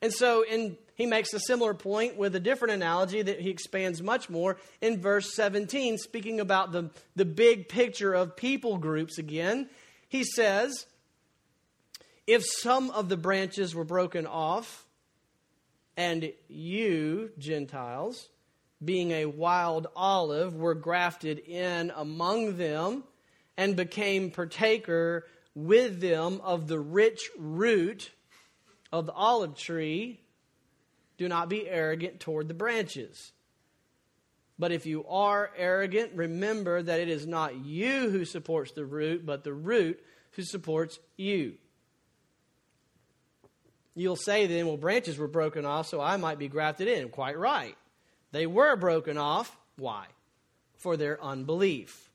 And 0.00 0.12
so 0.12 0.42
in 0.42 0.76
he 0.98 1.06
makes 1.06 1.32
a 1.32 1.38
similar 1.38 1.74
point 1.74 2.16
with 2.16 2.34
a 2.34 2.40
different 2.40 2.74
analogy 2.74 3.22
that 3.22 3.40
he 3.40 3.50
expands 3.50 4.02
much 4.02 4.28
more 4.28 4.56
in 4.80 5.00
verse 5.00 5.32
17, 5.32 5.96
speaking 5.96 6.40
about 6.40 6.72
the, 6.72 6.90
the 7.14 7.24
big 7.24 7.68
picture 7.68 8.12
of 8.12 8.36
people 8.36 8.78
groups 8.78 9.16
again. 9.16 9.70
He 10.08 10.24
says, 10.24 10.86
If 12.26 12.44
some 12.44 12.90
of 12.90 13.08
the 13.08 13.16
branches 13.16 13.76
were 13.76 13.84
broken 13.84 14.26
off, 14.26 14.86
and 15.96 16.32
you, 16.48 17.30
Gentiles, 17.38 18.28
being 18.84 19.12
a 19.12 19.26
wild 19.26 19.86
olive, 19.94 20.56
were 20.56 20.74
grafted 20.74 21.38
in 21.38 21.92
among 21.94 22.56
them, 22.56 23.04
and 23.56 23.76
became 23.76 24.32
partaker 24.32 25.26
with 25.66 26.00
them 26.00 26.40
of 26.44 26.68
the 26.68 26.78
rich 26.78 27.30
root 27.36 28.12
of 28.92 29.06
the 29.06 29.12
olive 29.12 29.56
tree, 29.56 30.20
do 31.16 31.28
not 31.28 31.48
be 31.48 31.68
arrogant 31.68 32.20
toward 32.20 32.46
the 32.46 32.54
branches. 32.54 33.32
But 34.56 34.70
if 34.70 34.86
you 34.86 35.04
are 35.08 35.50
arrogant, 35.56 36.12
remember 36.14 36.80
that 36.80 37.00
it 37.00 37.08
is 37.08 37.26
not 37.26 37.64
you 37.64 38.08
who 38.08 38.24
supports 38.24 38.70
the 38.70 38.84
root, 38.84 39.26
but 39.26 39.42
the 39.42 39.52
root 39.52 40.00
who 40.32 40.42
supports 40.44 41.00
you. 41.16 41.54
You'll 43.96 44.14
say 44.14 44.46
then, 44.46 44.68
well, 44.68 44.76
branches 44.76 45.18
were 45.18 45.26
broken 45.26 45.64
off, 45.64 45.88
so 45.88 46.00
I 46.00 46.16
might 46.18 46.38
be 46.38 46.46
grafted 46.46 46.86
in. 46.86 47.08
Quite 47.08 47.36
right. 47.36 47.76
They 48.30 48.46
were 48.46 48.76
broken 48.76 49.18
off. 49.18 49.56
Why? 49.76 50.06
For 50.76 50.96
their 50.96 51.22
unbelief. 51.22 52.07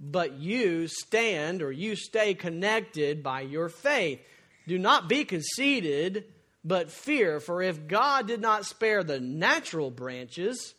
But 0.00 0.38
you 0.38 0.88
stand 0.88 1.62
or 1.62 1.72
you 1.72 1.96
stay 1.96 2.34
connected 2.34 3.22
by 3.22 3.42
your 3.42 3.68
faith. 3.68 4.20
Do 4.66 4.78
not 4.78 5.08
be 5.08 5.24
conceited, 5.24 6.24
but 6.64 6.90
fear, 6.90 7.40
for 7.40 7.62
if 7.62 7.86
God 7.86 8.26
did 8.26 8.40
not 8.40 8.64
spare 8.64 9.04
the 9.04 9.20
natural 9.20 9.90
branches, 9.90 10.74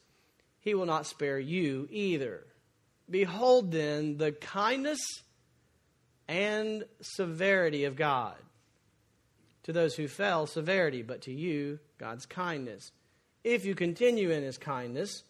he 0.60 0.73
will 0.73 0.86
not 0.86 1.06
spare 1.06 1.39
you 1.39 1.88
either. 1.91 2.45
Behold 3.10 3.71
then 3.71 4.17
the 4.17 4.32
kindness 4.32 4.99
and 6.28 6.84
severity 7.01 7.86
of 7.86 7.95
God. 7.95 8.36
To 9.63 9.73
those 9.73 9.95
who 9.95 10.08
fell, 10.08 10.47
severity, 10.47 11.04
but 11.04 11.21
to 11.23 11.32
you, 11.32 11.80
God's 11.97 12.25
kindness. 12.25 12.91
If 13.43 13.65
you 13.65 13.75
continue 13.75 14.32
in 14.32 14.43
his 14.43 14.58
kindness, 14.58 15.23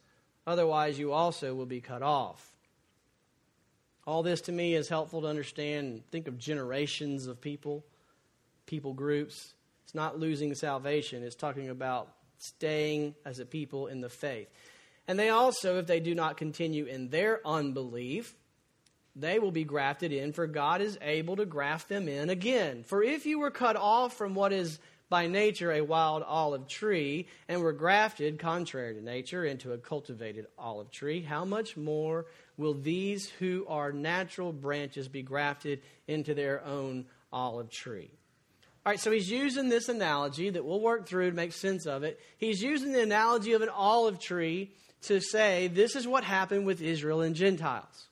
otherwise 0.47 0.97
you 0.97 1.11
also 1.11 1.53
will 1.53 1.65
be 1.65 1.81
cut 1.81 2.01
off. 2.01 2.54
All 4.07 4.21
this 4.21 4.41
to 4.41 4.51
me 4.51 4.75
is 4.75 4.87
helpful 4.87 5.21
to 5.21 5.27
understand. 5.27 6.03
Think 6.11 6.27
of 6.27 6.37
generations 6.37 7.27
of 7.27 7.41
people, 7.41 7.83
people 8.65 8.93
groups. 8.93 9.53
It's 9.83 9.95
not 9.95 10.19
losing 10.19 10.53
salvation, 10.55 11.23
it's 11.23 11.35
talking 11.35 11.69
about 11.69 12.09
staying 12.37 13.15
as 13.25 13.39
a 13.39 13.45
people 13.45 13.87
in 13.87 14.01
the 14.01 14.09
faith. 14.09 14.47
And 15.07 15.17
they 15.17 15.29
also, 15.29 15.77
if 15.77 15.87
they 15.87 15.99
do 15.99 16.15
not 16.15 16.37
continue 16.37 16.85
in 16.85 17.09
their 17.09 17.45
unbelief, 17.45 18.35
they 19.15 19.39
will 19.39 19.51
be 19.51 19.63
grafted 19.63 20.11
in, 20.11 20.33
for 20.33 20.47
God 20.47 20.81
is 20.81 20.97
able 21.01 21.35
to 21.37 21.45
graft 21.45 21.87
them 21.87 22.07
in 22.07 22.29
again. 22.29 22.83
For 22.83 23.01
if 23.01 23.25
you 23.25 23.39
were 23.39 23.51
cut 23.51 23.75
off 23.75 24.17
from 24.17 24.35
what 24.35 24.51
is 24.51 24.79
by 25.07 25.27
nature 25.27 25.71
a 25.71 25.81
wild 25.81 26.23
olive 26.23 26.67
tree, 26.67 27.27
and 27.47 27.61
were 27.61 27.73
grafted, 27.73 28.39
contrary 28.39 28.95
to 28.95 29.01
nature, 29.01 29.45
into 29.45 29.71
a 29.71 29.77
cultivated 29.77 30.47
olive 30.57 30.89
tree, 30.89 31.21
how 31.21 31.45
much 31.45 31.77
more 31.77 32.25
will 32.57 32.73
these 32.73 33.29
who 33.39 33.65
are 33.67 33.91
natural 33.91 34.53
branches 34.53 35.07
be 35.07 35.21
grafted 35.21 35.81
into 36.07 36.33
their 36.33 36.63
own 36.63 37.05
olive 37.31 37.69
tree? 37.69 38.11
All 38.85 38.91
right, 38.91 38.99
so 38.99 39.11
he's 39.11 39.29
using 39.31 39.67
this 39.67 39.89
analogy 39.89 40.51
that 40.51 40.63
we'll 40.63 40.79
work 40.79 41.07
through 41.07 41.31
to 41.31 41.35
make 41.35 41.53
sense 41.53 41.87
of 41.87 42.03
it. 42.03 42.19
He's 42.37 42.61
using 42.61 42.91
the 42.91 43.01
analogy 43.01 43.53
of 43.53 43.63
an 43.63 43.69
olive 43.69 44.19
tree 44.19 44.71
to 45.03 45.19
say 45.19 45.67
this 45.67 45.95
is 45.95 46.07
what 46.07 46.23
happened 46.23 46.65
with 46.65 46.81
Israel 46.81 47.21
and 47.21 47.35
Gentiles. 47.35 48.07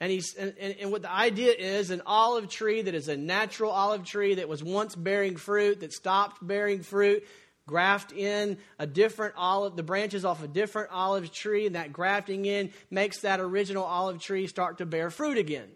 And, 0.00 0.10
he's, 0.10 0.34
and, 0.34 0.54
and, 0.58 0.90
what 0.90 1.02
the 1.02 1.10
idea 1.10 1.52
is 1.52 1.90
an 1.90 2.02
olive 2.04 2.50
tree 2.50 2.82
that 2.82 2.94
is 2.94 3.08
a 3.08 3.16
natural 3.16 3.70
olive 3.70 4.04
tree 4.04 4.34
that 4.34 4.48
was 4.48 4.62
once 4.62 4.94
bearing 4.94 5.36
fruit, 5.36 5.80
that 5.80 5.92
stopped 5.92 6.44
bearing 6.46 6.82
fruit, 6.82 7.24
graft 7.66 8.12
in 8.12 8.58
a 8.78 8.86
different 8.86 9.34
olive, 9.36 9.76
the 9.76 9.82
branches 9.82 10.24
off 10.24 10.42
a 10.42 10.48
different 10.48 10.90
olive 10.92 11.32
tree, 11.32 11.66
and 11.66 11.74
that 11.74 11.92
grafting 11.92 12.44
in 12.44 12.70
makes 12.90 13.20
that 13.20 13.40
original 13.40 13.84
olive 13.84 14.20
tree 14.20 14.46
start 14.46 14.78
to 14.78 14.86
bear 14.86 15.10
fruit 15.10 15.38
again. 15.38 15.68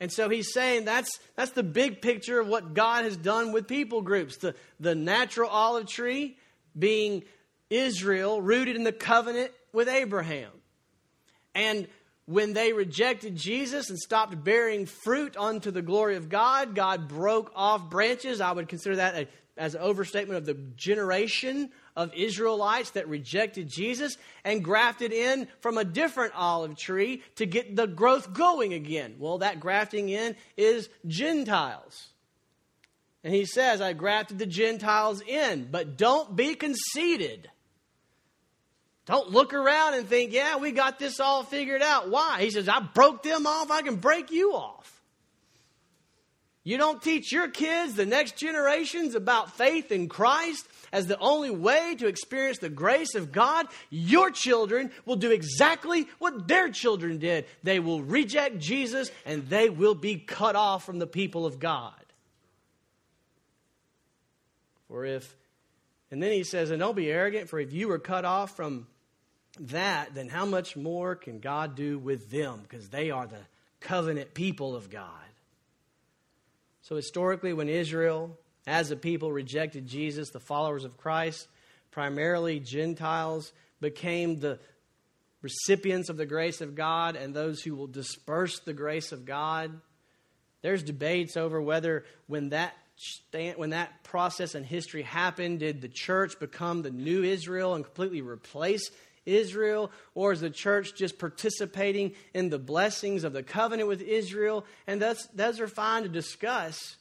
And 0.00 0.12
so 0.12 0.28
he's 0.28 0.52
saying 0.52 0.84
that's, 0.84 1.20
that's 1.36 1.52
the 1.52 1.62
big 1.62 2.02
picture 2.02 2.40
of 2.40 2.48
what 2.48 2.74
God 2.74 3.04
has 3.04 3.16
done 3.16 3.52
with 3.52 3.68
people 3.68 4.02
groups. 4.02 4.38
The, 4.38 4.56
the 4.80 4.96
natural 4.96 5.48
olive 5.48 5.86
tree 5.86 6.36
being 6.76 7.22
Israel, 7.70 8.42
rooted 8.42 8.76
in 8.76 8.82
the 8.82 8.92
covenant 8.92 9.52
with 9.72 9.88
Abraham. 9.88 10.50
And 11.54 11.86
when 12.32 12.52
they 12.52 12.72
rejected 12.72 13.36
Jesus 13.36 13.90
and 13.90 13.98
stopped 13.98 14.42
bearing 14.42 14.86
fruit 14.86 15.36
unto 15.36 15.70
the 15.70 15.82
glory 15.82 16.16
of 16.16 16.28
God, 16.28 16.74
God 16.74 17.08
broke 17.08 17.52
off 17.54 17.90
branches. 17.90 18.40
I 18.40 18.52
would 18.52 18.68
consider 18.68 18.96
that 18.96 19.14
a, 19.14 19.28
as 19.56 19.74
an 19.74 19.82
overstatement 19.82 20.38
of 20.38 20.46
the 20.46 20.54
generation 20.76 21.70
of 21.94 22.14
Israelites 22.14 22.90
that 22.90 23.08
rejected 23.08 23.68
Jesus 23.68 24.16
and 24.44 24.64
grafted 24.64 25.12
in 25.12 25.46
from 25.60 25.76
a 25.76 25.84
different 25.84 26.32
olive 26.34 26.76
tree 26.76 27.22
to 27.36 27.46
get 27.46 27.76
the 27.76 27.86
growth 27.86 28.32
going 28.32 28.72
again. 28.72 29.16
Well, 29.18 29.38
that 29.38 29.60
grafting 29.60 30.08
in 30.08 30.34
is 30.56 30.88
Gentiles. 31.06 32.08
And 33.24 33.34
he 33.34 33.44
says, 33.44 33.80
I 33.80 33.92
grafted 33.92 34.38
the 34.38 34.46
Gentiles 34.46 35.20
in, 35.20 35.68
but 35.70 35.96
don't 35.96 36.34
be 36.34 36.54
conceited. 36.54 37.50
Don't 39.06 39.30
look 39.30 39.52
around 39.52 39.94
and 39.94 40.08
think, 40.08 40.32
yeah, 40.32 40.56
we 40.58 40.70
got 40.70 40.98
this 40.98 41.18
all 41.18 41.42
figured 41.42 41.82
out. 41.82 42.08
Why? 42.08 42.42
He 42.42 42.50
says, 42.50 42.68
I 42.68 42.80
broke 42.80 43.22
them 43.22 43.46
off, 43.46 43.70
I 43.70 43.82
can 43.82 43.96
break 43.96 44.30
you 44.30 44.52
off. 44.52 45.02
You 46.64 46.78
don't 46.78 47.02
teach 47.02 47.32
your 47.32 47.48
kids, 47.48 47.94
the 47.94 48.06
next 48.06 48.36
generations, 48.36 49.16
about 49.16 49.56
faith 49.56 49.90
in 49.90 50.08
Christ 50.08 50.64
as 50.92 51.06
the 51.06 51.18
only 51.18 51.50
way 51.50 51.96
to 51.98 52.06
experience 52.06 52.58
the 52.58 52.68
grace 52.68 53.16
of 53.16 53.32
God. 53.32 53.66
Your 53.90 54.30
children 54.30 54.92
will 55.04 55.16
do 55.16 55.32
exactly 55.32 56.06
what 56.20 56.46
their 56.46 56.68
children 56.70 57.18
did. 57.18 57.46
They 57.64 57.80
will 57.80 58.02
reject 58.02 58.58
Jesus 58.58 59.10
and 59.26 59.48
they 59.48 59.70
will 59.70 59.96
be 59.96 60.16
cut 60.16 60.54
off 60.54 60.84
from 60.84 61.00
the 61.00 61.06
people 61.06 61.46
of 61.46 61.58
God. 61.58 61.94
For 64.86 65.04
if, 65.04 65.34
and 66.12 66.22
then 66.22 66.30
he 66.30 66.44
says, 66.44 66.70
and 66.70 66.78
don't 66.78 66.94
be 66.94 67.10
arrogant, 67.10 67.48
for 67.48 67.58
if 67.58 67.72
you 67.72 67.88
were 67.88 67.98
cut 67.98 68.24
off 68.24 68.54
from 68.54 68.86
that, 69.60 70.14
then 70.14 70.28
how 70.28 70.46
much 70.46 70.76
more 70.76 71.14
can 71.14 71.38
God 71.38 71.74
do 71.74 71.98
with 71.98 72.30
them? 72.30 72.60
Because 72.62 72.88
they 72.88 73.10
are 73.10 73.26
the 73.26 73.46
covenant 73.80 74.34
people 74.34 74.74
of 74.74 74.90
God. 74.90 75.08
So, 76.82 76.96
historically, 76.96 77.52
when 77.52 77.68
Israel, 77.68 78.36
as 78.66 78.90
a 78.90 78.96
people, 78.96 79.30
rejected 79.30 79.86
Jesus, 79.86 80.30
the 80.30 80.40
followers 80.40 80.84
of 80.84 80.96
Christ, 80.96 81.46
primarily 81.90 82.60
Gentiles, 82.60 83.52
became 83.80 84.40
the 84.40 84.58
recipients 85.42 86.08
of 86.08 86.16
the 86.16 86.26
grace 86.26 86.60
of 86.60 86.74
God 86.74 87.16
and 87.16 87.34
those 87.34 87.62
who 87.62 87.74
will 87.74 87.86
disperse 87.88 88.60
the 88.60 88.72
grace 88.72 89.12
of 89.12 89.24
God. 89.24 89.80
There's 90.62 90.82
debates 90.82 91.36
over 91.36 91.60
whether 91.60 92.04
when 92.26 92.50
that 92.50 92.74
when 93.56 93.70
that 93.70 94.04
process 94.04 94.54
in 94.54 94.62
history 94.62 95.02
happened, 95.02 95.58
did 95.58 95.80
the 95.80 95.88
church 95.88 96.38
become 96.38 96.82
the 96.82 96.90
new 96.90 97.24
Israel 97.24 97.74
and 97.74 97.84
completely 97.84 98.20
replace 98.20 98.90
Israel, 99.26 99.90
or 100.14 100.32
is 100.32 100.40
the 100.40 100.50
church 100.50 100.94
just 100.94 101.18
participating 101.18 102.12
in 102.34 102.50
the 102.50 102.58
blessings 102.58 103.24
of 103.24 103.32
the 103.32 103.42
covenant 103.42 103.88
with 103.88 104.00
Israel? 104.00 104.64
And 104.86 105.00
that's, 105.00 105.26
those 105.28 105.60
are 105.60 105.68
fine 105.68 106.02
to 106.02 106.08
discuss. 106.08 106.96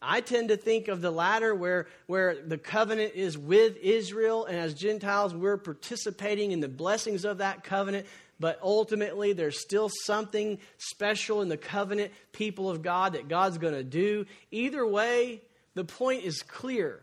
I 0.00 0.20
tend 0.20 0.48
to 0.48 0.56
think 0.56 0.88
of 0.88 1.00
the 1.00 1.12
latter, 1.12 1.54
where, 1.54 1.86
where 2.06 2.34
the 2.42 2.58
covenant 2.58 3.12
is 3.14 3.38
with 3.38 3.76
Israel, 3.76 4.44
and 4.46 4.56
as 4.56 4.74
Gentiles, 4.74 5.32
we're 5.32 5.56
participating 5.56 6.50
in 6.50 6.58
the 6.58 6.68
blessings 6.68 7.24
of 7.24 7.38
that 7.38 7.62
covenant. 7.62 8.06
But 8.40 8.58
ultimately, 8.60 9.32
there's 9.32 9.60
still 9.60 9.88
something 10.04 10.58
special 10.76 11.42
in 11.42 11.48
the 11.48 11.56
covenant 11.56 12.12
people 12.32 12.68
of 12.68 12.82
God 12.82 13.12
that 13.12 13.28
God's 13.28 13.58
going 13.58 13.74
to 13.74 13.84
do. 13.84 14.26
Either 14.50 14.84
way, 14.84 15.42
the 15.74 15.84
point 15.84 16.24
is 16.24 16.42
clear 16.42 17.00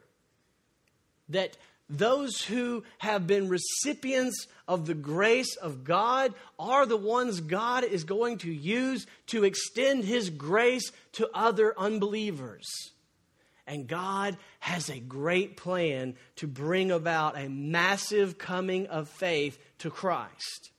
that 1.30 1.56
those 1.90 2.42
who 2.42 2.84
have 3.00 3.26
been 3.26 3.50
recipients 3.50 4.48
of 4.68 4.86
the 4.86 4.94
grace 4.94 5.56
of 5.56 5.84
God 5.84 6.34
are 6.60 6.86
the 6.86 6.98
ones 6.98 7.42
God 7.42 7.84
is 7.84 8.04
going 8.04 8.38
to 8.40 8.52
use 8.52 9.08
to 9.28 9.44
extend 9.44 10.04
His 10.04 10.30
grace 10.30 10.92
to 11.14 11.30
other 11.34 11.74
unbelievers. 11.78 12.68
And 13.66 13.88
God 13.88 14.38
has 14.60 14.90
a 14.90 15.00
great 15.00 15.58
plan 15.58 16.16
to 16.38 16.48
bring 16.48 16.92
about 16.92 17.38
a 17.38 17.50
massive 17.50 18.38
coming 18.38 18.88
of 18.88 19.10
faith 19.10 19.58
to 19.80 19.90
Christ. 19.90 20.72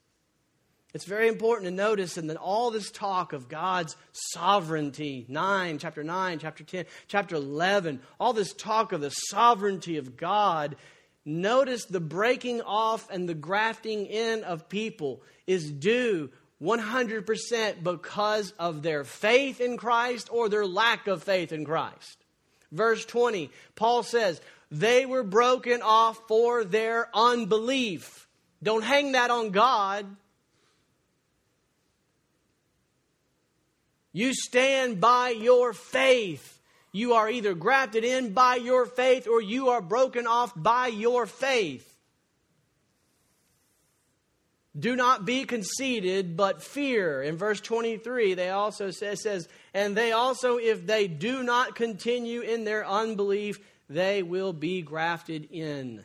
It's 0.92 1.04
very 1.04 1.28
important 1.28 1.66
to 1.66 1.74
notice 1.74 2.18
in 2.18 2.28
all 2.36 2.72
this 2.72 2.90
talk 2.90 3.32
of 3.32 3.48
God's 3.48 3.96
sovereignty, 4.12 5.24
9, 5.28 5.78
chapter 5.78 6.02
9, 6.02 6.40
chapter 6.40 6.64
10, 6.64 6.84
chapter 7.06 7.36
11, 7.36 8.00
all 8.18 8.32
this 8.32 8.52
talk 8.52 8.90
of 8.90 9.00
the 9.00 9.10
sovereignty 9.10 9.98
of 9.98 10.16
God 10.16 10.74
Notice 11.24 11.84
the 11.84 12.00
breaking 12.00 12.62
off 12.62 13.10
and 13.10 13.28
the 13.28 13.34
grafting 13.34 14.06
in 14.06 14.42
of 14.44 14.68
people 14.68 15.22
is 15.46 15.70
due 15.70 16.30
100% 16.62 17.82
because 17.82 18.52
of 18.58 18.82
their 18.82 19.04
faith 19.04 19.60
in 19.60 19.76
Christ 19.76 20.28
or 20.30 20.48
their 20.48 20.66
lack 20.66 21.06
of 21.06 21.22
faith 21.22 21.52
in 21.52 21.64
Christ. 21.64 22.18
Verse 22.72 23.04
20, 23.04 23.50
Paul 23.74 24.02
says, 24.02 24.40
They 24.70 25.06
were 25.06 25.22
broken 25.22 25.82
off 25.82 26.20
for 26.28 26.64
their 26.64 27.08
unbelief. 27.14 28.28
Don't 28.62 28.84
hang 28.84 29.12
that 29.12 29.30
on 29.30 29.50
God. 29.50 30.06
You 34.12 34.34
stand 34.34 35.00
by 35.00 35.30
your 35.30 35.72
faith. 35.72 36.59
You 36.92 37.14
are 37.14 37.30
either 37.30 37.54
grafted 37.54 38.04
in 38.04 38.32
by 38.32 38.56
your 38.56 38.86
faith 38.86 39.28
or 39.28 39.40
you 39.40 39.68
are 39.70 39.80
broken 39.80 40.26
off 40.26 40.52
by 40.56 40.88
your 40.88 41.26
faith. 41.26 41.86
Do 44.78 44.94
not 44.94 45.24
be 45.24 45.44
conceited, 45.44 46.36
but 46.36 46.62
fear. 46.62 47.22
In 47.22 47.36
verse 47.36 47.60
23, 47.60 48.34
they 48.34 48.50
also 48.50 48.90
say, 48.90 49.16
says, 49.16 49.48
and 49.74 49.96
they 49.96 50.12
also, 50.12 50.58
if 50.58 50.86
they 50.86 51.08
do 51.08 51.42
not 51.42 51.74
continue 51.74 52.40
in 52.40 52.64
their 52.64 52.86
unbelief, 52.86 53.58
they 53.88 54.22
will 54.22 54.52
be 54.52 54.82
grafted 54.82 55.48
in. 55.50 56.04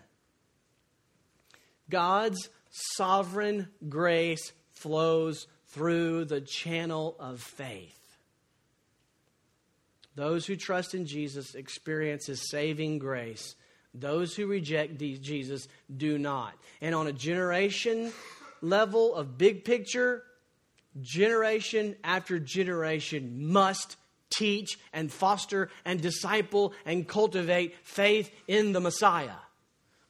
God's 1.90 2.50
sovereign 2.72 3.68
grace 3.88 4.52
flows 4.74 5.48
through 5.68 6.26
the 6.26 6.42
channel 6.42 7.16
of 7.20 7.42
faith. 7.42 8.05
Those 10.16 10.46
who 10.46 10.56
trust 10.56 10.96
in 10.96 11.06
Jesus 11.06 11.56
experience 11.56 12.28
his 12.28 12.50
saving 12.50 13.00
grace. 13.00 13.56
Those 13.94 14.36
who 14.36 14.48
reject 14.48 14.98
Jesus 14.98 15.68
do 15.96 16.18
not. 16.18 16.54
And 16.82 16.96
on 16.96 17.08
a 17.08 17.14
generation 17.14 18.12
level 18.62 19.14
of 19.16 19.38
big 19.38 19.64
picture, 19.64 20.24
generation 21.02 21.96
after 22.04 22.40
generation 22.40 23.52
must 23.52 23.98
teach 24.30 24.80
and 24.94 25.12
foster 25.12 25.70
and 25.84 26.02
disciple 26.02 26.74
and 26.86 27.08
cultivate 27.08 27.76
faith 27.84 28.32
in 28.48 28.72
the 28.72 28.80
Messiah, 28.80 29.38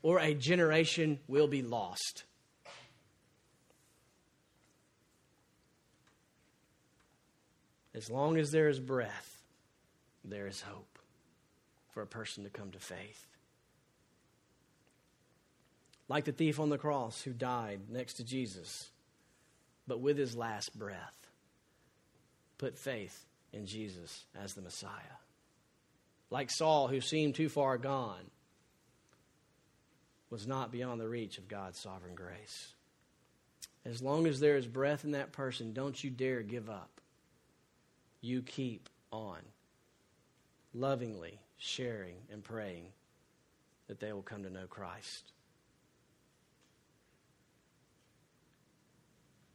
or 0.01 0.19
a 0.19 0.33
generation 0.33 1.19
will 1.27 1.47
be 1.47 1.61
lost. 1.61 2.23
As 7.93 8.09
long 8.09 8.37
as 8.37 8.51
there 8.51 8.67
is 8.67 8.79
breath, 8.79 9.34
there 10.29 10.47
is 10.47 10.61
hope 10.61 10.99
for 11.93 12.01
a 12.01 12.07
person 12.07 12.43
to 12.43 12.49
come 12.49 12.71
to 12.71 12.79
faith. 12.79 13.25
Like 16.07 16.25
the 16.25 16.31
thief 16.31 16.59
on 16.59 16.69
the 16.69 16.77
cross 16.77 17.21
who 17.21 17.31
died 17.31 17.81
next 17.89 18.15
to 18.15 18.23
Jesus, 18.23 18.89
but 19.87 19.99
with 19.99 20.17
his 20.17 20.35
last 20.35 20.77
breath, 20.77 21.27
put 22.57 22.77
faith 22.77 23.25
in 23.53 23.65
Jesus 23.65 24.25
as 24.39 24.53
the 24.53 24.61
Messiah. 24.61 24.91
Like 26.29 26.51
Saul, 26.51 26.87
who 26.87 27.01
seemed 27.01 27.35
too 27.35 27.49
far 27.49 27.77
gone, 27.77 28.29
was 30.29 30.45
not 30.45 30.71
beyond 30.71 30.99
the 30.99 31.07
reach 31.07 31.37
of 31.37 31.47
God's 31.47 31.79
sovereign 31.79 32.15
grace. 32.15 32.73
As 33.85 34.01
long 34.01 34.27
as 34.27 34.39
there 34.39 34.57
is 34.57 34.65
breath 34.65 35.05
in 35.05 35.11
that 35.11 35.31
person, 35.31 35.73
don't 35.73 36.03
you 36.03 36.09
dare 36.09 36.41
give 36.41 36.69
up. 36.69 36.99
You 38.21 38.41
keep 38.41 38.89
on 39.11 39.37
lovingly 40.75 41.39
sharing 41.57 42.15
and 42.31 42.43
praying 42.43 42.85
that 43.87 43.99
they 43.99 44.11
will 44.11 44.21
come 44.21 44.43
to 44.43 44.49
know 44.49 44.67
Christ. 44.67 45.31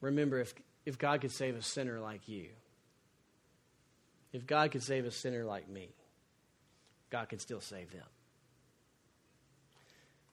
Remember, 0.00 0.40
if, 0.40 0.54
if 0.86 0.98
God 0.98 1.20
could 1.20 1.30
save 1.30 1.56
a 1.56 1.62
sinner 1.62 2.00
like 2.00 2.28
you, 2.28 2.46
if 4.32 4.46
God 4.46 4.70
could 4.70 4.82
save 4.82 5.04
a 5.04 5.10
sinner 5.10 5.44
like 5.44 5.68
me, 5.68 5.90
God 7.10 7.28
can 7.28 7.38
still 7.38 7.60
save 7.60 7.90
them. 7.90 8.06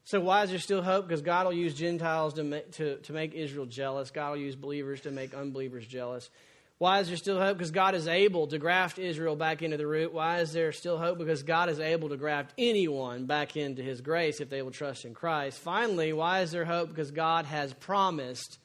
So, 0.05 0.21
why 0.21 0.43
is 0.43 0.51
there 0.51 0.59
still 0.59 0.81
hope? 0.81 1.05
Because 1.05 1.21
God 1.21 1.47
will 1.47 1.53
use 1.53 1.73
Gentiles 1.73 2.35
to 2.35 2.43
make, 2.43 2.71
to, 2.73 2.95
to 2.97 3.11
make 3.11 3.33
Israel 3.33 3.65
jealous. 3.65 4.09
God 4.09 4.31
will 4.31 4.37
use 4.37 4.55
believers 4.55 5.01
to 5.01 5.11
make 5.11 5.33
unbelievers 5.33 5.85
jealous. 5.85 6.29
Why 6.79 6.99
is 6.99 7.07
there 7.07 7.17
still 7.17 7.39
hope? 7.39 7.57
Because 7.57 7.71
God 7.71 7.95
is 7.95 8.07
able 8.07 8.47
to 8.47 8.59
graft 8.59 8.99
Israel 8.99 9.35
back 9.35 9.63
into 9.63 9.77
the 9.77 9.87
root. 9.87 10.13
Why 10.13 10.39
is 10.41 10.53
there 10.53 10.71
still 10.71 10.97
hope? 10.99 11.17
Because 11.17 11.41
God 11.41 11.69
is 11.69 11.79
able 11.79 12.09
to 12.09 12.17
graft 12.17 12.53
anyone 12.57 13.25
back 13.25 13.57
into 13.57 13.81
his 13.81 14.01
grace 14.01 14.39
if 14.41 14.49
they 14.49 14.61
will 14.61 14.71
trust 14.71 15.03
in 15.03 15.15
Christ. 15.15 15.59
Finally, 15.59 16.13
why 16.13 16.41
is 16.41 16.51
there 16.51 16.65
hope? 16.65 16.89
Because 16.89 17.09
God 17.09 17.45
has 17.45 17.73
promised 17.73 18.59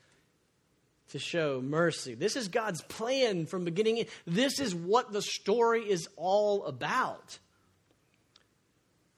to 1.12 1.18
show 1.18 1.62
mercy. 1.62 2.14
This 2.14 2.36
is 2.36 2.48
God's 2.48 2.82
plan 2.82 3.46
from 3.46 3.64
beginning. 3.64 4.04
This 4.26 4.60
is 4.60 4.74
what 4.74 5.12
the 5.12 5.22
story 5.22 5.82
is 5.82 6.06
all 6.16 6.66
about. 6.66 7.38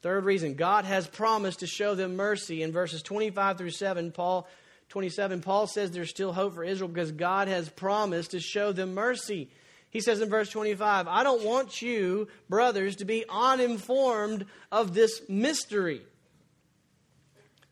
Third 0.02 0.24
reason, 0.24 0.54
God 0.54 0.84
has 0.84 1.06
promised 1.08 1.60
to 1.60 1.66
show 1.66 1.94
them 1.94 2.14
mercy. 2.14 2.62
In 2.62 2.72
verses 2.72 3.02
25 3.02 3.58
through 3.58 3.70
7, 3.70 4.12
Paul 4.12 4.46
27, 4.94 5.40
Paul 5.40 5.66
says 5.66 5.90
there's 5.90 6.10
still 6.10 6.32
hope 6.32 6.54
for 6.54 6.62
Israel 6.62 6.86
because 6.86 7.10
God 7.10 7.48
has 7.48 7.68
promised 7.68 8.30
to 8.30 8.38
show 8.38 8.70
them 8.70 8.94
mercy. 8.94 9.50
He 9.90 10.00
says 10.00 10.20
in 10.20 10.30
verse 10.30 10.48
25, 10.50 11.08
I 11.08 11.24
don't 11.24 11.42
want 11.42 11.82
you, 11.82 12.28
brothers, 12.48 12.94
to 12.96 13.04
be 13.04 13.24
uninformed 13.28 14.46
of 14.70 14.94
this 14.94 15.20
mystery, 15.28 16.02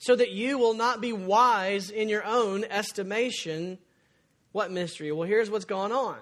so 0.01 0.17
that 0.17 0.33
you 0.33 0.59
will 0.59 0.75
not 0.75 1.01
be 1.01 1.13
wise 1.13 1.91
in 1.91 2.09
your 2.09 2.25
own 2.25 2.65
estimation. 2.65 3.79
What 4.51 4.73
mystery? 4.73 5.13
Well, 5.13 5.29
here's 5.29 5.49
what's 5.49 5.65
going 5.65 5.93
on. 5.93 6.19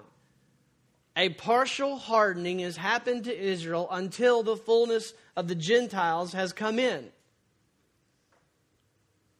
A 1.17 1.29
partial 1.29 1.97
hardening 1.97 2.59
has 2.59 2.77
happened 2.77 3.23
to 3.23 3.35
Israel 3.35 3.87
until 3.89 4.43
the 4.43 4.55
fullness 4.55 5.15
of 5.35 5.47
the 5.47 5.55
Gentiles 5.55 6.33
has 6.33 6.53
come 6.53 6.77
in. 6.77 7.11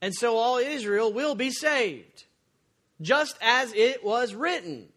And 0.02 0.14
so 0.16 0.38
all 0.38 0.58
Israel 0.58 1.14
will 1.14 1.36
be 1.36 1.52
saved, 1.52 2.26
just 3.02 3.38
as 3.42 3.74
it 3.74 4.04
was 4.04 4.34
written. 4.34 4.88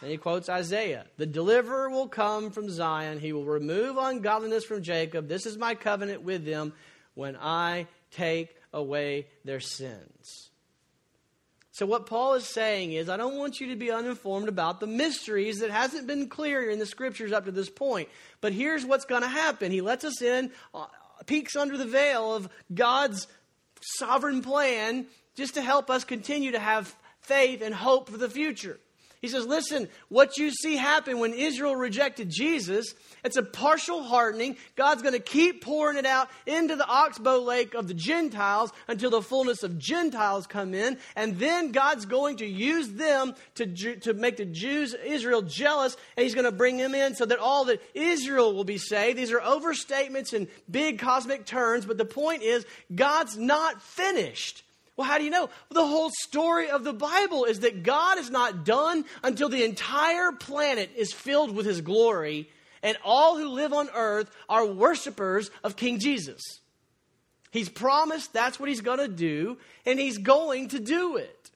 And 0.00 0.10
he 0.10 0.16
quotes 0.16 0.48
Isaiah 0.48 1.06
The 1.16 1.26
deliverer 1.26 1.90
will 1.90 2.08
come 2.08 2.50
from 2.50 2.70
Zion. 2.70 3.20
He 3.20 3.32
will 3.32 3.44
remove 3.44 3.96
ungodliness 3.98 4.64
from 4.64 4.82
Jacob. 4.82 5.28
This 5.28 5.46
is 5.46 5.58
my 5.58 5.74
covenant 5.74 6.22
with 6.22 6.44
them 6.44 6.72
when 7.14 7.36
I 7.36 7.86
take 8.10 8.56
away 8.72 9.26
their 9.44 9.60
sins. 9.60 10.50
So, 11.72 11.86
what 11.86 12.06
Paul 12.06 12.34
is 12.34 12.44
saying 12.44 12.92
is, 12.92 13.08
I 13.08 13.16
don't 13.16 13.36
want 13.36 13.60
you 13.60 13.68
to 13.68 13.76
be 13.76 13.92
uninformed 13.92 14.48
about 14.48 14.80
the 14.80 14.88
mysteries 14.88 15.60
that 15.60 15.70
hasn't 15.70 16.08
been 16.08 16.28
clear 16.28 16.68
in 16.68 16.80
the 16.80 16.86
scriptures 16.86 17.30
up 17.30 17.44
to 17.44 17.52
this 17.52 17.70
point. 17.70 18.08
But 18.40 18.52
here's 18.52 18.84
what's 18.84 19.04
going 19.04 19.22
to 19.22 19.28
happen. 19.28 19.70
He 19.70 19.80
lets 19.80 20.04
us 20.04 20.20
in, 20.20 20.50
uh, 20.74 20.86
peeks 21.26 21.54
under 21.54 21.76
the 21.76 21.84
veil 21.84 22.34
of 22.34 22.48
God's 22.74 23.28
sovereign 23.80 24.42
plan 24.42 25.06
just 25.36 25.54
to 25.54 25.62
help 25.62 25.90
us 25.90 26.04
continue 26.04 26.52
to 26.52 26.58
have 26.58 26.94
faith 27.20 27.62
and 27.62 27.74
hope 27.74 28.08
for 28.08 28.16
the 28.16 28.28
future. 28.28 28.78
He 29.20 29.28
says, 29.28 29.46
Listen, 29.46 29.88
what 30.08 30.38
you 30.38 30.50
see 30.52 30.76
happen 30.76 31.18
when 31.18 31.32
Israel 31.32 31.74
rejected 31.74 32.30
Jesus, 32.30 32.94
it's 33.24 33.36
a 33.36 33.42
partial 33.42 34.02
hardening. 34.02 34.56
God's 34.76 35.02
going 35.02 35.14
to 35.14 35.20
keep 35.20 35.64
pouring 35.64 35.96
it 35.96 36.06
out 36.06 36.28
into 36.46 36.76
the 36.76 36.86
oxbow 36.86 37.40
lake 37.40 37.74
of 37.74 37.88
the 37.88 37.94
Gentiles 37.94 38.72
until 38.86 39.10
the 39.10 39.20
fullness 39.20 39.64
of 39.64 39.76
Gentiles 39.76 40.46
come 40.46 40.72
in. 40.72 40.98
And 41.16 41.38
then 41.38 41.72
God's 41.72 42.06
going 42.06 42.36
to 42.36 42.46
use 42.46 42.90
them 42.90 43.34
to, 43.56 43.96
to 43.96 44.14
make 44.14 44.36
the 44.36 44.44
Jews, 44.44 44.94
Israel, 44.94 45.42
jealous. 45.42 45.96
And 46.16 46.22
He's 46.22 46.34
going 46.34 46.44
to 46.44 46.52
bring 46.52 46.76
them 46.76 46.94
in 46.94 47.16
so 47.16 47.26
that 47.26 47.40
all 47.40 47.64
that 47.64 47.82
Israel 47.94 48.54
will 48.54 48.64
be 48.64 48.78
saved. 48.78 49.18
These 49.18 49.32
are 49.32 49.40
overstatements 49.40 50.32
and 50.32 50.46
big 50.70 51.00
cosmic 51.00 51.44
turns. 51.44 51.86
But 51.86 51.98
the 51.98 52.04
point 52.04 52.42
is, 52.42 52.64
God's 52.94 53.36
not 53.36 53.82
finished. 53.82 54.62
Well, 54.98 55.06
how 55.06 55.16
do 55.16 55.24
you 55.24 55.30
know? 55.30 55.48
The 55.70 55.86
whole 55.86 56.10
story 56.10 56.68
of 56.68 56.84
the 56.84 56.92
Bible 56.92 57.44
is 57.44 57.60
that 57.60 57.84
God 57.84 58.18
is 58.18 58.30
not 58.30 58.66
done 58.66 59.06
until 59.22 59.48
the 59.48 59.64
entire 59.64 60.32
planet 60.32 60.90
is 60.94 61.14
filled 61.14 61.54
with 61.54 61.64
His 61.64 61.80
glory 61.80 62.50
and 62.82 62.96
all 63.04 63.36
who 63.36 63.48
live 63.48 63.72
on 63.72 63.88
earth 63.94 64.30
are 64.48 64.66
worshipers 64.66 65.50
of 65.64 65.76
King 65.76 65.98
Jesus. 65.98 66.42
He's 67.50 67.68
promised 67.68 68.32
that's 68.32 68.60
what 68.60 68.68
he's 68.68 68.82
going 68.82 68.98
to 68.98 69.08
do, 69.08 69.58
and 69.86 69.98
he's 69.98 70.18
going 70.18 70.68
to 70.68 70.78
do 70.78 71.16
it. 71.16 71.50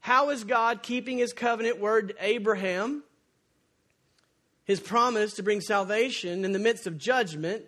How 0.00 0.30
is 0.30 0.42
God 0.42 0.82
keeping 0.82 1.18
his 1.18 1.32
covenant 1.32 1.78
word 1.78 2.08
to 2.08 2.14
Abraham? 2.18 3.04
His 4.64 4.80
promise 4.80 5.34
to 5.34 5.42
bring 5.42 5.60
salvation 5.60 6.44
in 6.44 6.52
the 6.52 6.58
midst 6.58 6.88
of 6.88 6.98
judgment, 6.98 7.64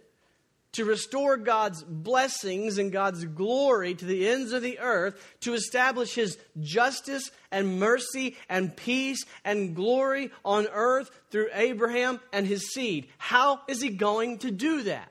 to 0.75 0.85
restore 0.85 1.37
God's 1.37 1.83
blessings 1.83 2.79
and 2.79 2.93
God's 2.93 3.25
glory 3.25 3.95
to 3.95 4.05
the 4.05 4.29
ends 4.29 4.53
of 4.53 4.63
the 4.63 4.79
earth, 4.79 5.37
to 5.41 5.55
establish 5.55 6.15
his 6.15 6.39
justice 6.61 7.31
and 7.51 7.79
mercy 7.79 8.37
and 8.49 8.77
peace 8.77 9.25
and 9.45 9.75
glory 9.75 10.31
on 10.45 10.67
earth 10.73 11.11
through 11.31 11.49
Abraham 11.55 12.21
and 12.33 12.47
his 12.47 12.73
seed. 12.73 13.09
How 13.19 13.61
is 13.69 13.81
he 13.81 13.91
going 13.91 14.39
to 14.39 14.51
do 14.51 14.83
that? 14.83 15.11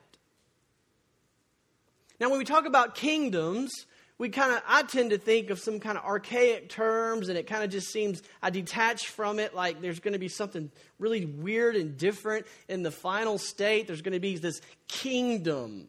Now, 2.20 2.30
when 2.30 2.38
we 2.38 2.44
talk 2.44 2.66
about 2.66 2.94
kingdoms, 2.94 3.72
we 4.18 4.28
kind 4.28 4.52
of 4.52 4.62
i 4.66 4.82
tend 4.82 5.10
to 5.10 5.18
think 5.18 5.50
of 5.50 5.58
some 5.58 5.80
kind 5.80 5.98
of 5.98 6.04
archaic 6.04 6.68
terms 6.68 7.28
and 7.28 7.36
it 7.36 7.46
kind 7.46 7.64
of 7.64 7.70
just 7.70 7.88
seems 7.88 8.22
i 8.42 8.50
detach 8.50 9.08
from 9.08 9.38
it 9.38 9.54
like 9.54 9.80
there's 9.80 10.00
going 10.00 10.12
to 10.12 10.18
be 10.18 10.28
something 10.28 10.70
really 10.98 11.24
weird 11.24 11.76
and 11.76 11.96
different 11.98 12.46
in 12.68 12.82
the 12.82 12.90
final 12.90 13.38
state. 13.38 13.86
There's 13.86 14.02
going 14.02 14.14
to 14.14 14.20
be 14.20 14.36
this 14.36 14.60
kingdom. 14.88 15.88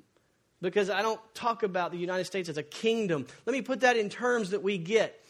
Because 0.62 0.90
i 0.90 1.02
don't 1.02 1.20
talk 1.34 1.64
about 1.64 1.92
the 1.92 1.98
united 1.98 2.26
states 2.26 2.50
as 2.50 2.58
a 2.58 2.64
kingdom. 2.64 3.28
Let 3.46 3.54
me 3.54 3.62
put 3.62 3.82
that 3.82 3.98
in 3.98 4.10
terms 4.10 4.52
that 4.52 4.64
we 4.64 4.78
get. 4.78 5.22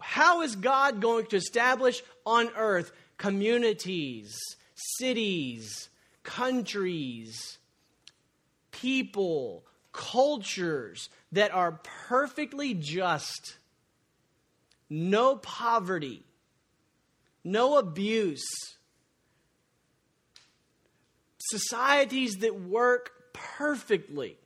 How 0.00 0.42
is 0.42 0.56
god 0.56 1.00
going 1.00 1.26
to 1.26 1.36
establish 1.36 2.02
on 2.24 2.48
earth 2.56 2.92
communities 3.18 4.38
cities 4.74 5.88
countries 6.22 7.58
people 8.70 9.64
cultures 9.92 11.08
that 11.32 11.52
are 11.52 11.80
perfectly 12.08 12.74
just, 12.74 13.58
no 14.88 15.36
poverty, 15.36 16.22
no 17.44 17.78
abuse, 17.78 18.46
societies 21.38 22.36
that 22.40 22.60
work 22.60 23.12
perfectly, 23.32 24.36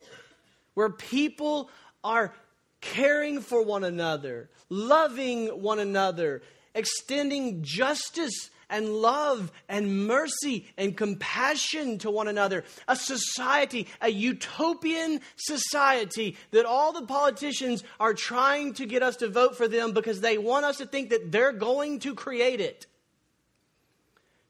where 0.75 0.91
people 0.91 1.71
are 2.05 2.33
caring 2.81 3.41
for 3.41 3.63
one 3.63 3.85
another, 3.85 4.51
loving 4.69 5.49
one 5.49 5.79
another, 5.79 6.43
extending 6.75 7.63
justice 7.63 8.51
and 8.73 8.89
love 8.89 9.53
and 9.69 10.07
mercy 10.07 10.67
and 10.77 10.97
compassion 10.97 11.99
to 11.99 12.11
one 12.11 12.27
another. 12.27 12.65
A 12.89 12.97
society, 12.97 13.87
a 14.01 14.09
utopian 14.09 15.21
society 15.37 16.37
that 16.51 16.65
all 16.65 16.93
the 16.93 17.07
politicians 17.07 17.85
are 18.01 18.15
trying 18.15 18.73
to 18.75 18.87
get 18.87 19.03
us 19.03 19.17
to 19.17 19.29
vote 19.29 19.57
for 19.57 19.69
them 19.69 19.93
because 19.93 20.21
they 20.21 20.39
want 20.39 20.65
us 20.65 20.79
to 20.79 20.87
think 20.87 21.11
that 21.11 21.31
they're 21.31 21.53
going 21.53 22.01
to 22.01 22.15
create 22.15 22.61
it. 22.61 22.87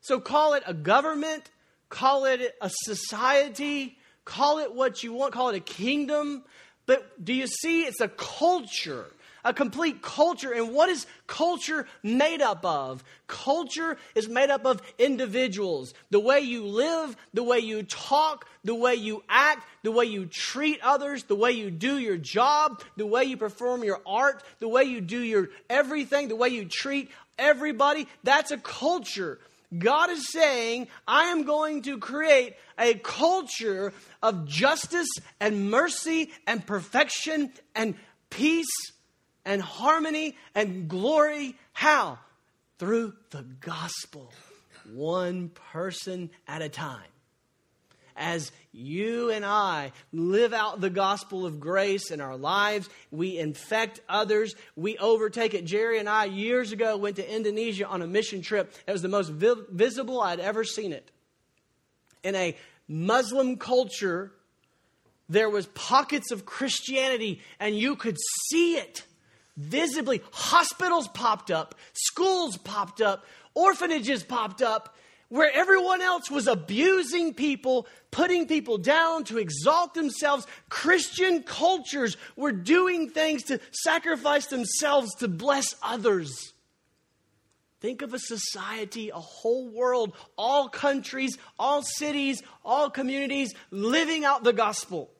So 0.01 0.20
call 0.20 0.55
it 0.55 0.62
a 0.66 0.75
government, 0.75 1.51
call 1.89 2.25
it 2.25 2.55
a 2.61 2.70
society, 2.85 3.99
call 4.25 4.61
it 4.61 4.73
what 4.73 5.03
you 5.03 5.12
want, 5.12 5.35
call 5.35 5.51
it 5.51 5.57
a 5.57 5.61
kingdom. 5.61 6.45
But 6.87 7.25
do 7.25 7.33
you 7.35 7.49
see? 7.49 7.83
It's 7.83 8.01
a 8.01 8.09
culture 8.09 9.07
a 9.45 9.53
complete 9.53 10.03
culture. 10.03 10.53
And 10.53 10.72
what 10.72 10.88
is 10.88 11.07
culture 11.26 11.86
made 12.03 12.40
up 12.40 12.64
of? 12.64 13.03
Culture 13.26 13.97
is 14.14 14.28
made 14.28 14.51
up 14.51 14.64
of 14.64 14.82
individuals. 14.99 15.95
The 16.11 16.20
way 16.20 16.40
you 16.40 16.64
live, 16.66 17.16
the 17.34 17.43
way 17.43 17.59
you 17.59 17.82
talk, 17.82 18.47
the 18.64 18.74
way 18.74 18.95
you 18.95 19.22
act, 19.28 19.66
the 19.82 19.93
way 19.93 20.05
you 20.05 20.26
treat 20.26 20.80
others, 20.82 21.24
the 21.24 21.34
way 21.34 21.53
you 21.53 21.70
do 21.70 21.99
your 21.99 22.16
job, 22.16 22.82
the 22.97 23.07
way 23.07 23.24
you 23.24 23.36
perform 23.36 23.84
your 23.84 24.01
art, 24.07 24.43
the 24.59 24.68
way 24.68 24.84
you 24.84 25.01
do 25.01 25.20
your 25.20 25.49
everything, 25.68 26.28
the 26.28 26.36
way 26.36 26.49
you 26.49 26.64
treat 26.64 27.11
everybody. 27.38 28.07
That's 28.22 28.51
a 28.51 28.59
culture. 28.59 29.38
God 29.76 30.11
is 30.11 30.30
saying, 30.30 30.88
I 31.09 31.24
am 31.24 31.45
going 31.45 31.82
to 31.82 31.99
create 31.99 32.57
a 32.78 32.95
culture 32.95 33.95
of 34.22 34.47
justice 34.47 35.09
and 35.40 35.70
mercy 35.70 36.30
and 36.47 36.66
perfection 36.66 37.53
and 37.74 37.95
peace 38.28 38.93
and 39.45 39.61
harmony 39.61 40.36
and 40.55 40.88
glory. 40.88 41.57
How? 41.72 42.18
Through 42.78 43.14
the 43.30 43.43
gospel, 43.61 44.32
one 44.93 45.51
person 45.72 46.30
at 46.49 46.62
a 46.62 46.68
time. 46.68 47.03
As 48.14 48.53
you 48.72 49.30
and 49.30 49.45
I 49.45 49.93
live 50.12 50.53
out 50.53 50.80
the 50.80 50.90
gospel 50.90 51.47
of 51.47 51.61
grace 51.61 52.11
in 52.11 52.20
our 52.20 52.36
lives, 52.36 52.88
we 53.11 53.38
infect 53.38 54.01
others, 54.09 54.55
we 54.76 54.99
overtake 54.99 55.55
it. 55.55 55.64
Jerry 55.64 55.99
and 55.99 56.09
I, 56.09 56.26
years 56.26 56.72
ago, 56.72 56.97
went 56.97 57.16
to 57.16 57.34
Indonesia 57.34 57.86
on 57.86 58.03
a 58.03 58.07
mission 58.07 58.43
trip. 58.43 58.74
It 58.86 58.93
was 58.93 59.03
the 59.03 59.09
most 59.09 59.30
vi- 59.30 59.55
visible 59.70 60.20
I'd 60.20 60.40
ever 60.40 60.62
seen 60.62 60.93
it. 60.93 61.11
In 62.22 62.34
a 62.34 62.55
Muslim 62.86 63.57
culture, 63.57 64.32
there 65.28 65.49
was 65.49 65.66
pockets 65.68 66.30
of 66.30 66.45
Christianity, 66.45 67.40
and 67.59 67.74
you 67.76 67.97
could 67.97 68.18
see 68.51 68.74
it 68.74 69.05
visibly. 69.57 70.23
Hospitals 70.33 71.09
popped 71.09 71.51
up, 71.51 71.75
schools 71.93 72.57
popped 72.57 73.01
up, 73.01 73.25
orphanages 73.55 74.23
popped 74.23 74.63
up, 74.63 74.97
where 75.29 75.51
everyone 75.55 76.03
else 76.03 76.31
was 76.31 76.47
abusing 76.47 77.33
people, 77.33 77.87
putting 78.11 78.47
people 78.47 78.77
down 78.77 79.25
to 79.25 79.39
exalt 79.39 79.95
themselves. 79.95 80.47
Christian 80.69 81.43
cultures 81.43 82.19
were 82.37 82.53
doing 82.53 83.09
things 83.09 83.43
to 83.45 83.59
sacrifice 83.71 84.47
themselves 84.47 85.15
to 85.17 85.29
bless 85.29 85.75
others. 85.83 86.53
Think 87.81 88.03
of 88.03 88.13
a 88.15 88.19
society, 88.19 89.09
a 89.09 89.19
whole 89.19 89.69
world, 89.69 90.15
all 90.37 90.69
countries, 90.69 91.37
all 91.59 91.83
cities, 91.83 92.43
all 92.65 92.91
communities 92.91 93.55
living 93.71 94.25
out 94.25 94.45
the 94.45 94.53
gospel. 94.53 95.11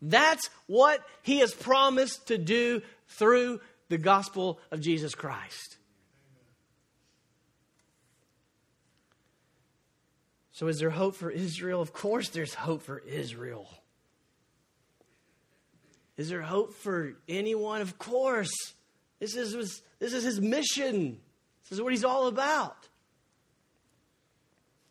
That's 0.00 0.48
what 0.66 1.04
he 1.22 1.40
has 1.40 1.52
promised 1.52 2.28
to 2.28 2.38
do 2.38 2.80
through 3.16 3.60
the 3.88 3.98
gospel 3.98 4.58
of 4.70 4.80
Jesus 4.80 5.14
Christ. 5.14 5.76
So, 10.52 10.68
is 10.68 10.78
there 10.78 10.90
hope 10.90 11.16
for 11.16 11.30
Israel? 11.30 11.80
Of 11.80 11.92
course, 11.92 12.28
there's 12.28 12.54
hope 12.54 12.82
for 12.82 12.98
Israel. 12.98 13.68
Is 16.16 16.28
there 16.28 16.42
hope 16.42 16.74
for 16.74 17.14
anyone? 17.28 17.80
Of 17.80 17.98
course. 17.98 18.52
This 19.18 19.34
is, 19.34 19.82
this 19.98 20.12
is 20.12 20.24
his 20.24 20.40
mission. 20.40 21.20
This 21.64 21.72
is 21.72 21.82
what 21.82 21.92
he's 21.92 22.04
all 22.04 22.26
about. 22.26 22.88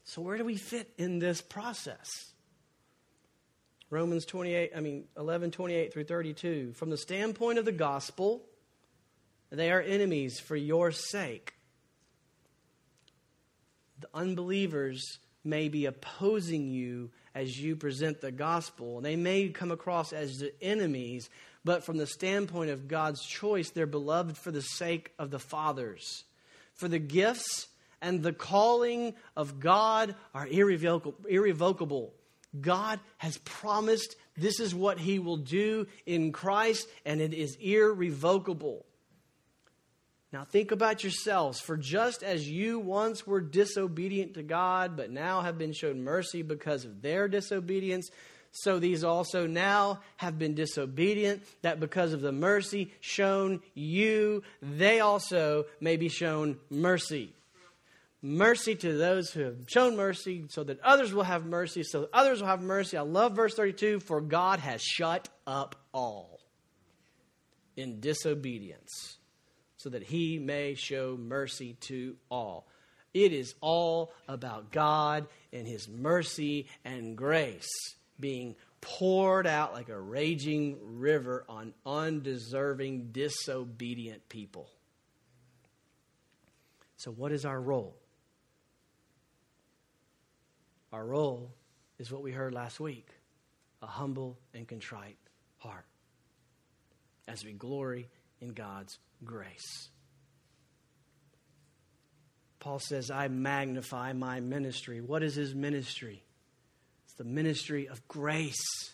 So, 0.04 0.22
where 0.22 0.38
do 0.38 0.44
we 0.44 0.58
fit 0.58 0.90
in 0.98 1.20
this 1.20 1.42
process? 1.42 2.10
Romans 3.92 4.26
28, 4.26 4.72
I 4.76 4.80
mean 4.80 5.04
11, 5.18 5.52
28 5.52 5.94
through 5.94 6.06
32. 6.06 6.72
From 6.74 6.89
the 6.89 6.98
standpoint 6.98 7.60
of 7.60 7.66
the 7.66 7.74
gospel, 7.74 8.42
they 9.50 9.70
are 9.70 9.82
enemies 9.82 10.39
for 10.39 10.56
your 10.56 10.92
sake. 10.92 11.54
The 14.00 14.08
unbelievers 14.14 15.20
may 15.44 15.68
be 15.68 15.86
opposing 15.86 16.70
you 16.70 17.12
as 17.36 17.60
you 17.60 17.76
present 17.76 18.22
the 18.22 18.32
gospel, 18.32 19.00
they 19.02 19.16
may 19.16 19.50
come 19.50 19.72
across 19.72 20.12
as 20.12 20.39
the 20.39 20.54
enemies, 20.62 21.30
but 21.64 21.84
from 21.84 21.98
the 21.98 22.08
standpoint 22.08 22.70
of 22.70 22.88
God's 22.89 23.26
choice, 23.26 23.70
they're 23.70 23.86
beloved 23.86 24.38
for 24.38 24.52
the 24.52 24.62
sake 24.62 25.12
of 25.18 25.32
the 25.32 25.39
fathers. 25.39 26.26
For 26.74 26.89
the 26.89 27.00
gifts 27.00 27.68
and 28.02 28.22
the 28.22 28.34
calling 28.34 29.14
of 29.38 29.60
God 29.60 30.16
are 30.34 30.48
irrevocable. 30.48 32.14
God 32.60 32.99
has 33.18 33.38
promised 33.39 34.16
this 34.36 34.60
is 34.60 34.76
what 34.76 34.99
He 34.99 35.20
will 35.20 35.38
do 35.38 35.88
in 36.06 36.32
Christ, 36.32 36.88
and 37.06 37.22
it 37.22 37.34
is 37.34 37.58
irrevocable. 37.62 38.86
Now 40.34 40.45
think 40.45 40.72
about 40.72 41.04
yourselves. 41.04 41.60
For 41.60 41.78
just 41.78 42.24
as 42.24 42.47
you 42.47 42.80
once 42.80 43.28
were 43.28 43.41
disobedient 43.41 44.36
to 44.36 44.43
God, 44.43 44.95
but 44.95 45.12
now 45.12 45.41
have 45.41 45.58
been 45.58 45.74
shown 45.74 46.04
mercy 46.04 46.41
because 46.41 46.86
of 46.86 47.02
their 47.02 47.28
disobedience, 47.28 48.10
so 48.52 48.80
these 48.80 49.04
also 49.04 49.47
now 49.47 50.02
have 50.18 50.38
been 50.38 50.56
disobedient, 50.56 51.43
that 51.62 51.80
because 51.80 52.12
of 52.12 52.22
the 52.22 52.34
mercy 52.34 52.93
shown 52.99 53.62
you, 53.74 54.43
they 54.62 54.99
also 54.99 55.66
may 55.80 55.95
be 55.95 56.10
shown 56.10 56.58
mercy 56.70 57.34
mercy 58.22 58.76
to 58.76 58.94
those 58.94 59.32
who 59.32 59.42
have 59.42 59.58
shown 59.68 59.96
mercy, 59.96 60.46
so 60.50 60.64
that 60.64 60.80
others 60.82 61.14
will 61.14 61.24
have 61.24 61.46
mercy, 61.46 61.84
so 61.84 62.02
that 62.02 62.10
others 62.14 62.42
will 62.42 62.48
have 62.48 62.62
mercy. 62.62 62.98
I 62.98 63.02
love 63.02 63.36
verse 63.36 63.56
32 63.56 64.00
for 64.00 64.22
God 64.22 64.60
has 64.60 64.82
shut 64.82 65.30
up 65.48 65.76
all 65.94 66.40
in 67.76 68.00
disobedience, 68.00 69.18
so 69.78 69.90
that 69.90 70.04
he 70.04 70.40
may 70.40 70.76
show 70.76 71.18
mercy 71.20 71.78
to 71.82 72.16
all. 72.30 72.68
It 73.14 73.34
is 73.34 73.56
all 73.60 74.14
about 74.28 74.72
God 74.72 75.28
and 75.52 75.68
His 75.68 75.90
mercy 75.90 76.68
and 76.86 77.18
grace 77.18 77.70
being 78.20 78.56
poured 78.80 79.46
out 79.46 79.74
like 79.74 79.90
a 79.90 80.00
raging 80.00 80.78
river 80.82 81.46
on 81.50 81.74
undeserving, 81.86 83.10
disobedient 83.12 84.30
people. 84.30 84.70
So, 86.96 87.12
what 87.12 87.32
is 87.32 87.46
our 87.46 87.60
role? 87.60 88.01
Our 90.92 91.06
role 91.06 91.54
is 92.00 92.12
what 92.12 92.22
we 92.22 92.32
heard 92.32 92.54
last 92.54 92.80
week 92.80 93.08
a 93.82 93.88
humble 93.88 94.38
and 94.54 94.68
contrite 94.68 95.18
heart 95.58 95.86
as 97.28 97.44
we 97.44 97.54
glory 97.54 98.10
in 98.39 98.50
God's 98.50 99.00
grace. 99.24 99.89
Paul 102.60 102.80
says, 102.80 103.10
I 103.10 103.28
magnify 103.28 104.14
my 104.14 104.39
ministry. 104.39 105.02
What 105.02 105.24
is 105.24 105.34
his 105.34 105.56
ministry? 105.56 106.24
It's 107.06 107.16
the 107.16 107.24
ministry 107.24 107.88
of 107.88 108.08
grace, 108.08 108.92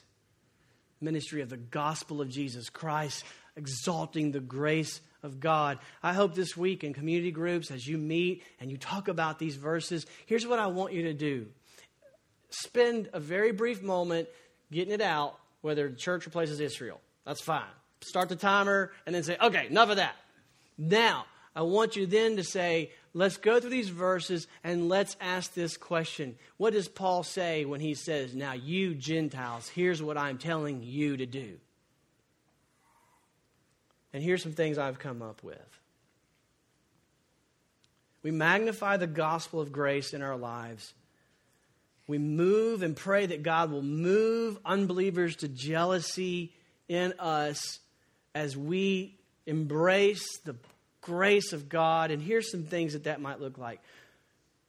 ministry 1.02 1.42
of 1.42 1.50
the 1.50 1.58
gospel 1.58 2.22
of 2.22 2.30
Jesus 2.30 2.70
Christ, 2.70 3.26
exalting 3.58 4.32
the 4.32 4.40
grace 4.40 5.02
of 5.22 5.42
God. 5.42 5.80
I 6.02 6.14
hope 6.14 6.34
this 6.34 6.56
week 6.56 6.86
in 6.86 6.94
community 6.94 7.32
groups, 7.32 7.70
as 7.70 7.86
you 7.86 7.98
meet 7.98 8.44
and 8.62 8.72
you 8.72 8.78
talk 8.78 9.10
about 9.10 9.38
these 9.38 9.58
verses, 9.58 10.06
here's 10.28 10.48
what 10.48 10.60
I 10.60 10.68
want 10.68 10.94
you 10.94 11.04
to 11.04 11.14
do 11.14 11.48
spend 12.50 13.10
a 13.14 13.20
very 13.20 13.52
brief 13.52 13.82
moment 13.82 14.28
getting 14.72 14.94
it 14.94 15.02
out 15.02 15.38
whether 15.62 15.90
the 15.90 15.96
church 15.96 16.26
replaces 16.26 16.60
Israel. 16.60 17.00
That's 17.26 17.42
fine. 17.42 17.64
Start 18.02 18.30
the 18.30 18.36
timer 18.36 18.92
and 19.06 19.14
then 19.14 19.24
say, 19.24 19.38
okay, 19.42 19.68
enough 19.68 19.90
of 19.90 19.98
that. 19.98 20.16
Now, 20.78 21.26
I 21.56 21.64
want 21.64 21.96
you 21.96 22.06
then 22.06 22.36
to 22.36 22.44
say, 22.44 22.92
let's 23.14 23.38
go 23.38 23.60
through 23.60 23.72
these 23.72 23.90
verses 23.90 24.48
and 24.64 24.90
let's 24.90 25.18
ask 25.20 25.54
this 25.54 25.76
question. 25.76 26.36
What 26.58 26.74
does 26.74 26.88
Paul 26.88 27.24
say 27.24 27.66
when 27.66 27.80
he 27.80 27.96
says, 27.96 28.36
Now, 28.36 28.54
you 28.54 28.94
Gentiles, 28.94 29.68
here's 29.68 30.02
what 30.02 30.18
I'm 30.18 30.38
telling 30.38 30.84
you 30.84 31.18
to 31.18 31.26
do? 31.26 31.58
And 34.14 34.24
here's 34.24 34.44
some 34.44 34.54
things 34.54 34.78
I've 34.78 35.00
come 35.00 35.24
up 35.24 35.44
with. 35.44 35.58
We 38.22 38.32
magnify 38.32 38.98
the 38.98 39.08
gospel 39.08 39.60
of 39.60 39.72
grace 39.72 40.14
in 40.14 40.22
our 40.22 40.38
lives 40.38 40.94
we 42.08 42.18
move 42.18 42.82
and 42.82 42.96
pray 42.96 43.26
that 43.26 43.44
God 43.44 43.70
will 43.70 43.84
move 43.84 44.58
unbelievers 44.66 45.36
to 45.38 45.48
jealousy 45.48 46.54
in 46.88 47.14
us 47.20 47.80
as 48.34 48.56
we 48.56 49.18
embrace 49.46 50.38
the 50.46 50.56
grace 51.02 51.52
of 51.52 51.68
God. 51.68 52.12
And 52.12 52.22
here's 52.22 52.50
some 52.50 52.64
things 52.64 52.94
that 52.94 53.04
that 53.04 53.20
might 53.20 53.42
look 53.42 53.58
like. 53.58 53.82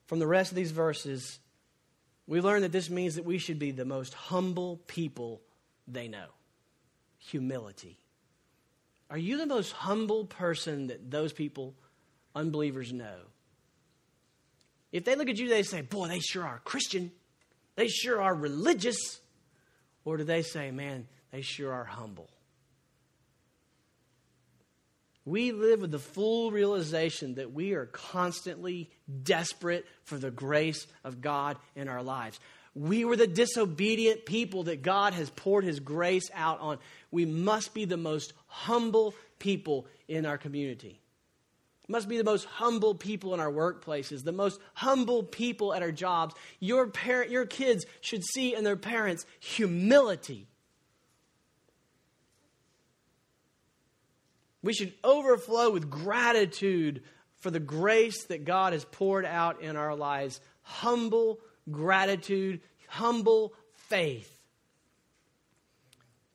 From 0.06 0.18
the 0.18 0.26
rest 0.26 0.50
of 0.50 0.56
these 0.56 0.72
verses, 0.72 1.38
we 2.26 2.40
learn 2.40 2.62
that 2.62 2.72
this 2.72 2.90
means 2.90 3.14
that 3.14 3.24
we 3.24 3.38
should 3.38 3.58
be 3.58 3.70
the 3.70 3.84
most 3.84 4.14
humble 4.14 4.80
people 4.86 5.40
they 5.86 6.08
know. 6.08 6.26
Humility. 7.18 7.98
Are 9.10 9.18
you 9.18 9.38
the 9.38 9.46
most 9.46 9.72
humble 9.72 10.24
person 10.24 10.88
that 10.88 11.10
those 11.10 11.32
people, 11.32 11.74
unbelievers, 12.34 12.92
know? 12.92 13.16
If 14.92 15.04
they 15.04 15.14
look 15.14 15.28
at 15.28 15.38
you, 15.38 15.48
they 15.48 15.62
say, 15.62 15.82
Boy, 15.82 16.08
they 16.08 16.20
sure 16.20 16.44
are 16.44 16.60
Christian. 16.64 17.10
They 17.78 17.86
sure 17.86 18.20
are 18.20 18.34
religious. 18.34 19.20
Or 20.04 20.16
do 20.16 20.24
they 20.24 20.42
say, 20.42 20.72
man, 20.72 21.06
they 21.30 21.42
sure 21.42 21.72
are 21.72 21.84
humble? 21.84 22.28
We 25.24 25.52
live 25.52 25.82
with 25.82 25.92
the 25.92 26.00
full 26.00 26.50
realization 26.50 27.36
that 27.36 27.52
we 27.52 27.74
are 27.74 27.86
constantly 27.86 28.90
desperate 29.22 29.86
for 30.02 30.18
the 30.18 30.32
grace 30.32 30.88
of 31.04 31.20
God 31.20 31.56
in 31.76 31.86
our 31.86 32.02
lives. 32.02 32.40
We 32.74 33.04
were 33.04 33.14
the 33.14 33.28
disobedient 33.28 34.26
people 34.26 34.64
that 34.64 34.82
God 34.82 35.12
has 35.14 35.30
poured 35.30 35.62
His 35.62 35.78
grace 35.78 36.28
out 36.34 36.58
on. 36.58 36.78
We 37.12 37.26
must 37.26 37.74
be 37.74 37.84
the 37.84 37.96
most 37.96 38.32
humble 38.48 39.14
people 39.38 39.86
in 40.08 40.26
our 40.26 40.36
community 40.36 41.00
must 41.88 42.08
be 42.08 42.18
the 42.18 42.24
most 42.24 42.44
humble 42.44 42.94
people 42.94 43.32
in 43.32 43.40
our 43.40 43.50
workplaces, 43.50 44.22
the 44.22 44.32
most 44.32 44.60
humble 44.74 45.22
people 45.22 45.72
at 45.72 45.82
our 45.82 45.90
jobs. 45.90 46.34
Your 46.60 46.86
parent, 46.86 47.30
your 47.30 47.46
kids 47.46 47.86
should 48.02 48.22
see 48.22 48.54
in 48.54 48.62
their 48.62 48.76
parents 48.76 49.24
humility. 49.40 50.46
We 54.62 54.74
should 54.74 54.92
overflow 55.02 55.70
with 55.70 55.88
gratitude 55.88 57.02
for 57.40 57.50
the 57.50 57.60
grace 57.60 58.24
that 58.24 58.44
God 58.44 58.74
has 58.74 58.84
poured 58.84 59.24
out 59.24 59.62
in 59.62 59.76
our 59.76 59.94
lives. 59.94 60.40
Humble 60.62 61.38
gratitude, 61.70 62.60
humble 62.88 63.54
faith. 63.88 64.34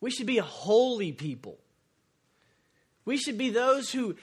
We 0.01 0.09
should 0.09 0.27
be 0.27 0.39
a 0.39 0.43
holy 0.43 1.11
people. 1.11 1.59
We 3.05 3.17
should 3.17 3.37
be 3.37 3.49
those 3.49 3.91
who 3.91 4.15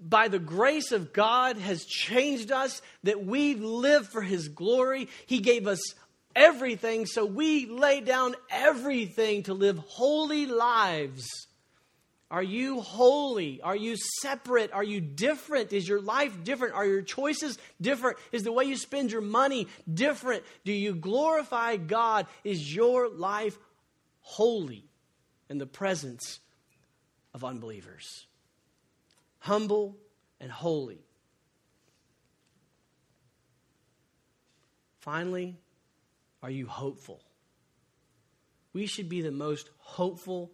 by 0.00 0.28
the 0.28 0.38
grace 0.38 0.92
of 0.92 1.12
God 1.12 1.56
has 1.58 1.84
changed 1.84 2.52
us, 2.52 2.82
that 3.02 3.24
we 3.24 3.54
live 3.54 4.08
for 4.08 4.22
His 4.22 4.48
glory. 4.48 5.08
He 5.26 5.40
gave 5.40 5.66
us 5.66 5.80
everything, 6.34 7.06
so 7.06 7.24
we 7.24 7.66
lay 7.66 8.00
down 8.00 8.34
everything 8.50 9.44
to 9.44 9.54
live 9.54 9.78
holy 9.78 10.46
lives. 10.46 11.28
Are 12.30 12.42
you 12.42 12.80
holy? 12.80 13.62
Are 13.62 13.76
you 13.76 13.96
separate? 14.20 14.72
Are 14.72 14.84
you 14.84 15.00
different? 15.00 15.72
Is 15.72 15.88
your 15.88 16.00
life 16.00 16.44
different? 16.44 16.74
Are 16.74 16.84
your 16.84 17.00
choices 17.00 17.58
different? 17.80 18.18
Is 18.32 18.42
the 18.42 18.52
way 18.52 18.64
you 18.64 18.76
spend 18.76 19.10
your 19.10 19.22
money 19.22 19.66
different? 19.92 20.44
Do 20.64 20.72
you 20.72 20.94
glorify 20.94 21.76
God? 21.76 22.26
Is 22.44 22.74
your 22.74 23.08
life 23.08 23.58
holy 24.20 24.84
in 25.48 25.56
the 25.56 25.66
presence 25.66 26.40
of 27.32 27.44
unbelievers? 27.44 28.27
Humble, 29.48 29.96
and 30.40 30.50
holy. 30.50 31.00
Finally, 35.00 35.56
are 36.42 36.50
you 36.50 36.66
hopeful? 36.66 37.20
We 38.74 38.84
should 38.84 39.08
be 39.08 39.22
the 39.22 39.32
most 39.32 39.70
hopeful 39.78 40.50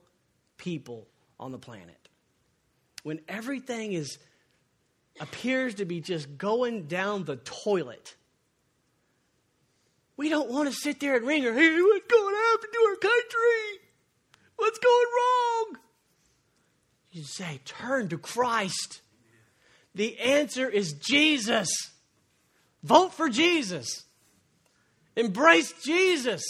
people 0.59 1.09
on 1.41 1.51
the 1.51 1.59
planet. 1.59 2.09
When 3.03 3.21
everything 3.29 3.93
is 3.93 4.19
appears 5.21 5.75
to 5.77 5.85
be 5.85 6.01
just 6.01 6.39
going 6.39 6.87
down 6.87 7.25
the 7.25 7.37
toilet. 7.37 8.15
We 10.17 10.29
don't 10.29 10.51
want 10.51 10.69
to 10.69 10.75
sit 10.75 11.01
there 11.01 11.17
and 11.17 11.27
ring 11.27 11.43
her, 11.43 11.53
hey, 11.53 11.81
what's 11.81 12.07
going 12.07 12.35
to 12.35 12.41
happen 12.41 12.71
to 12.73 12.79
our 12.89 12.97
country? 12.97 13.81
What's 14.57 14.79
going 14.79 15.07
wrong? 15.17 15.64
You 17.15 17.23
say, 17.23 17.61
turn 17.65 18.09
to 18.09 18.19
Christ. 18.19 19.01
The 19.95 20.19
answer 20.19 20.69
is 20.69 20.95
Jesus. 20.95 21.69
Vote 22.83 23.15
for 23.15 23.29
Jesus. 23.29 24.03
Embrace 25.15 25.73
Jesus. 25.85 26.43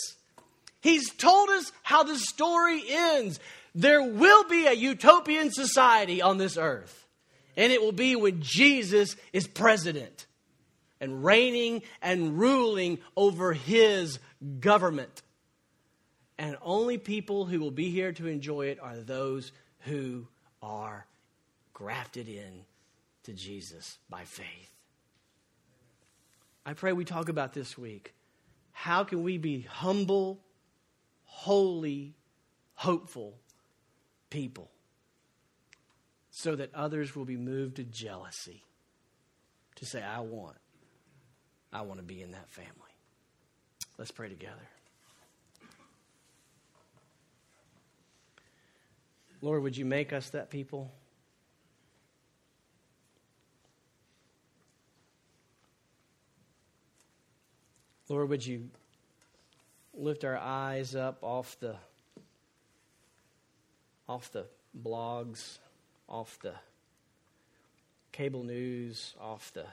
He's 0.81 1.12
told 1.12 1.51
us 1.51 1.71
how 1.83 2.03
the 2.05 2.17
story 2.17 2.83
ends. 2.89 3.41
There 3.75 4.03
will 4.03 4.45
be 4.45 4.67
a 4.67 4.73
utopian 4.73 5.53
society 5.53 6.23
on 6.23 6.39
this 6.39 6.57
earth, 6.57 7.07
and 7.59 7.71
it 7.71 7.83
will 7.83 7.93
be 7.93 8.17
when 8.17 8.41
Jesus 8.41 9.17
is 9.35 9.47
president 9.47 10.27
and 10.99 11.23
reigning 11.23 11.83
and 12.01 12.39
ruling 12.39 13.01
over 13.19 13.53
his 13.53 14.19
government. 14.61 15.21
And 16.39 16.57
only 16.62 16.97
people 16.97 17.45
who 17.45 17.61
will 17.61 17.71
be 17.71 17.91
here 17.91 18.12
to 18.12 18.27
enjoy 18.29 18.69
it 18.69 18.79
are 18.81 18.97
those 18.97 19.53
who 19.81 20.27
are 20.65 21.07
grafted 21.75 22.29
in 22.29 22.65
to 23.25 23.33
Jesus 23.33 23.99
by 24.09 24.25
faith. 24.25 24.71
I 26.67 26.73
pray 26.73 26.93
we 26.93 27.05
talk 27.05 27.29
about 27.29 27.53
this 27.53 27.77
week. 27.77 28.15
How 28.73 29.05
can 29.05 29.23
we 29.23 29.37
be 29.39 29.61
humble, 29.62 30.41
holy, 31.25 32.15
hopeful 32.75 33.35
people 34.31 34.71
so 36.31 36.57
that 36.57 36.75
others 36.75 37.15
will 37.15 37.25
be 37.25 37.37
moved 37.37 37.77
to 37.77 37.85
jealousy 37.85 38.65
to 39.77 39.87
say, 39.87 40.03
I 40.03 40.21
want, 40.21 40.57
I 41.73 41.83
want 41.83 42.01
to 42.01 42.05
be 42.05 42.23
in 42.23 42.33
that 42.33 42.49
family. 42.49 42.71
Let's 43.99 44.11
pray 44.11 44.29
together. 44.29 44.69
Lord, 49.45 49.62
would 49.62 49.76
you 49.76 49.84
make 49.84 50.14
us 50.14 50.30
that 50.30 50.49
people? 50.49 50.90
Lord, 58.09 58.30
would 58.30 58.47
you 58.47 58.70
lift 59.92 60.24
our 60.24 60.38
eyes 60.38 60.95
up 60.97 61.18
off 61.22 61.59
the 61.61 61.76
off 64.09 64.32
the 64.32 64.47
blogs, 64.82 65.59
off 66.09 66.38
the 66.40 66.55
cable 68.12 68.45
news, 68.45 69.14
off 69.20 69.53
the 69.53 69.66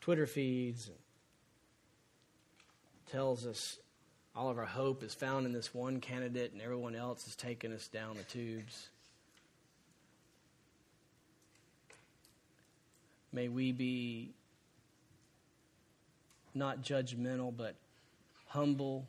Twitter 0.00 0.28
feeds. 0.28 0.86
and 0.86 0.96
Tells 3.10 3.48
us 3.48 3.80
all 4.40 4.48
of 4.48 4.56
our 4.56 4.64
hope 4.64 5.02
is 5.02 5.12
found 5.12 5.44
in 5.44 5.52
this 5.52 5.74
one 5.74 6.00
candidate, 6.00 6.50
and 6.54 6.62
everyone 6.62 6.94
else 6.94 7.28
is 7.28 7.36
taking 7.36 7.74
us 7.74 7.88
down 7.88 8.16
the 8.16 8.22
tubes. 8.22 8.88
May 13.34 13.48
we 13.48 13.70
be 13.72 14.30
not 16.54 16.80
judgmental, 16.80 17.54
but 17.54 17.74
humble. 18.46 19.06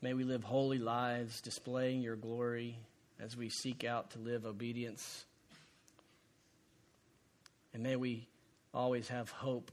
May 0.00 0.14
we 0.14 0.24
live 0.24 0.42
holy 0.42 0.78
lives, 0.78 1.42
displaying 1.42 2.00
your 2.00 2.16
glory 2.16 2.78
as 3.20 3.36
we 3.36 3.50
seek 3.50 3.84
out 3.84 4.12
to 4.12 4.18
live 4.18 4.46
obedience. 4.46 5.26
And 7.74 7.82
may 7.82 7.96
we 7.96 8.26
always 8.72 9.08
have 9.08 9.28
hope. 9.28 9.70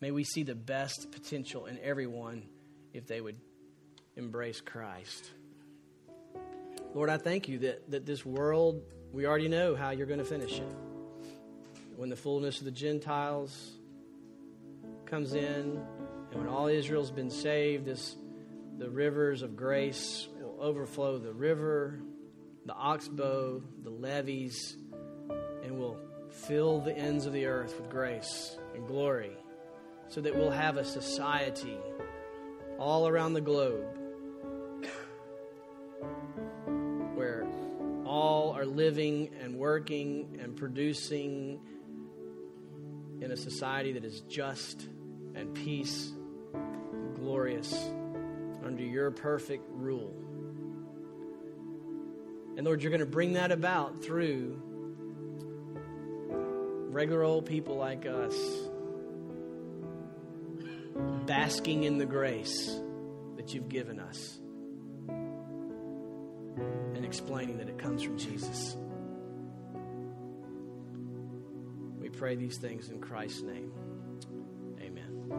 May 0.00 0.10
we 0.10 0.24
see 0.24 0.42
the 0.42 0.54
best 0.54 1.10
potential 1.12 1.66
in 1.66 1.78
everyone 1.82 2.44
if 2.92 3.06
they 3.06 3.20
would 3.20 3.36
embrace 4.16 4.60
Christ. 4.60 5.30
Lord, 6.94 7.10
I 7.10 7.16
thank 7.16 7.48
you 7.48 7.58
that, 7.60 7.90
that 7.90 8.06
this 8.06 8.24
world, 8.24 8.82
we 9.12 9.26
already 9.26 9.48
know 9.48 9.74
how 9.74 9.90
you're 9.90 10.06
going 10.06 10.18
to 10.18 10.24
finish 10.24 10.58
it. 10.58 10.76
When 11.96 12.08
the 12.08 12.16
fullness 12.16 12.58
of 12.58 12.64
the 12.64 12.70
Gentiles 12.70 13.72
comes 15.06 15.34
in, 15.34 15.80
and 16.30 16.34
when 16.34 16.48
all 16.48 16.66
Israel's 16.66 17.10
been 17.10 17.30
saved, 17.30 17.84
this, 17.84 18.16
the 18.78 18.90
rivers 18.90 19.42
of 19.42 19.56
grace 19.56 20.28
will 20.40 20.56
overflow 20.60 21.18
the 21.18 21.32
river, 21.32 22.00
the 22.66 22.74
oxbow, 22.74 23.62
the 23.82 23.90
levees, 23.90 24.76
and 25.62 25.78
will 25.78 25.98
fill 26.30 26.80
the 26.80 26.96
ends 26.96 27.26
of 27.26 27.32
the 27.32 27.46
earth 27.46 27.78
with 27.80 27.88
grace 27.88 28.56
and 28.74 28.86
glory 28.86 29.36
so 30.14 30.20
that 30.20 30.36
we'll 30.36 30.48
have 30.48 30.76
a 30.76 30.84
society 30.84 31.76
all 32.78 33.08
around 33.08 33.32
the 33.32 33.40
globe 33.40 33.84
where 37.16 37.44
all 38.04 38.52
are 38.52 38.64
living 38.64 39.28
and 39.42 39.56
working 39.56 40.38
and 40.40 40.54
producing 40.54 41.58
in 43.20 43.32
a 43.32 43.36
society 43.36 43.90
that 43.90 44.04
is 44.04 44.20
just 44.20 44.86
and 45.34 45.52
peace 45.52 46.12
and 46.52 47.16
glorious 47.16 47.74
under 48.64 48.84
your 48.84 49.10
perfect 49.10 49.64
rule. 49.72 50.14
And 52.56 52.64
Lord, 52.64 52.84
you're 52.84 52.90
going 52.90 53.00
to 53.00 53.06
bring 53.06 53.32
that 53.32 53.50
about 53.50 54.04
through 54.04 54.62
regular 56.92 57.24
old 57.24 57.46
people 57.46 57.76
like 57.76 58.06
us, 58.06 58.36
basking 61.26 61.84
in 61.84 61.98
the 61.98 62.06
grace 62.06 62.80
that 63.36 63.52
you've 63.52 63.68
given 63.68 63.98
us 63.98 64.38
and 66.94 67.04
explaining 67.04 67.58
that 67.58 67.68
it 67.68 67.78
comes 67.78 68.02
from 68.02 68.16
Jesus. 68.16 68.76
We 71.98 72.08
pray 72.10 72.36
these 72.36 72.58
things 72.58 72.90
in 72.90 73.00
Christ's 73.00 73.42
name. 73.42 73.72
Amen. 74.80 75.32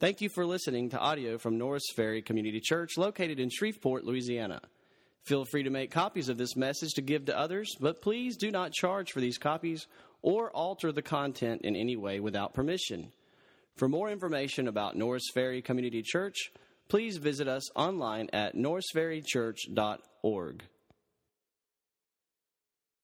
Thank 0.00 0.20
you 0.20 0.28
for 0.28 0.46
listening 0.46 0.90
to 0.90 0.98
audio 0.98 1.38
from 1.38 1.58
Norris 1.58 1.90
Ferry 1.94 2.22
Community 2.22 2.60
Church 2.60 2.96
located 2.96 3.40
in 3.40 3.50
Shreveport, 3.50 4.04
Louisiana. 4.04 4.60
Feel 5.24 5.44
free 5.44 5.64
to 5.64 5.70
make 5.70 5.90
copies 5.90 6.28
of 6.28 6.38
this 6.38 6.56
message 6.56 6.92
to 6.94 7.02
give 7.02 7.26
to 7.26 7.38
others, 7.38 7.74
but 7.80 8.00
please 8.00 8.36
do 8.36 8.50
not 8.50 8.72
charge 8.72 9.12
for 9.12 9.20
these 9.20 9.36
copies 9.36 9.86
or 10.22 10.50
alter 10.50 10.92
the 10.92 11.02
content 11.02 11.62
in 11.62 11.76
any 11.76 11.96
way 11.96 12.20
without 12.20 12.54
permission. 12.54 13.12
For 13.76 13.88
more 13.88 14.10
information 14.10 14.68
about 14.68 14.96
Norris 14.96 15.30
Ferry 15.32 15.62
Community 15.62 16.02
Church, 16.02 16.50
please 16.88 17.18
visit 17.18 17.46
us 17.46 17.70
online 17.76 18.28
at 18.32 18.56
norrisferrychurch.org. 18.56 20.62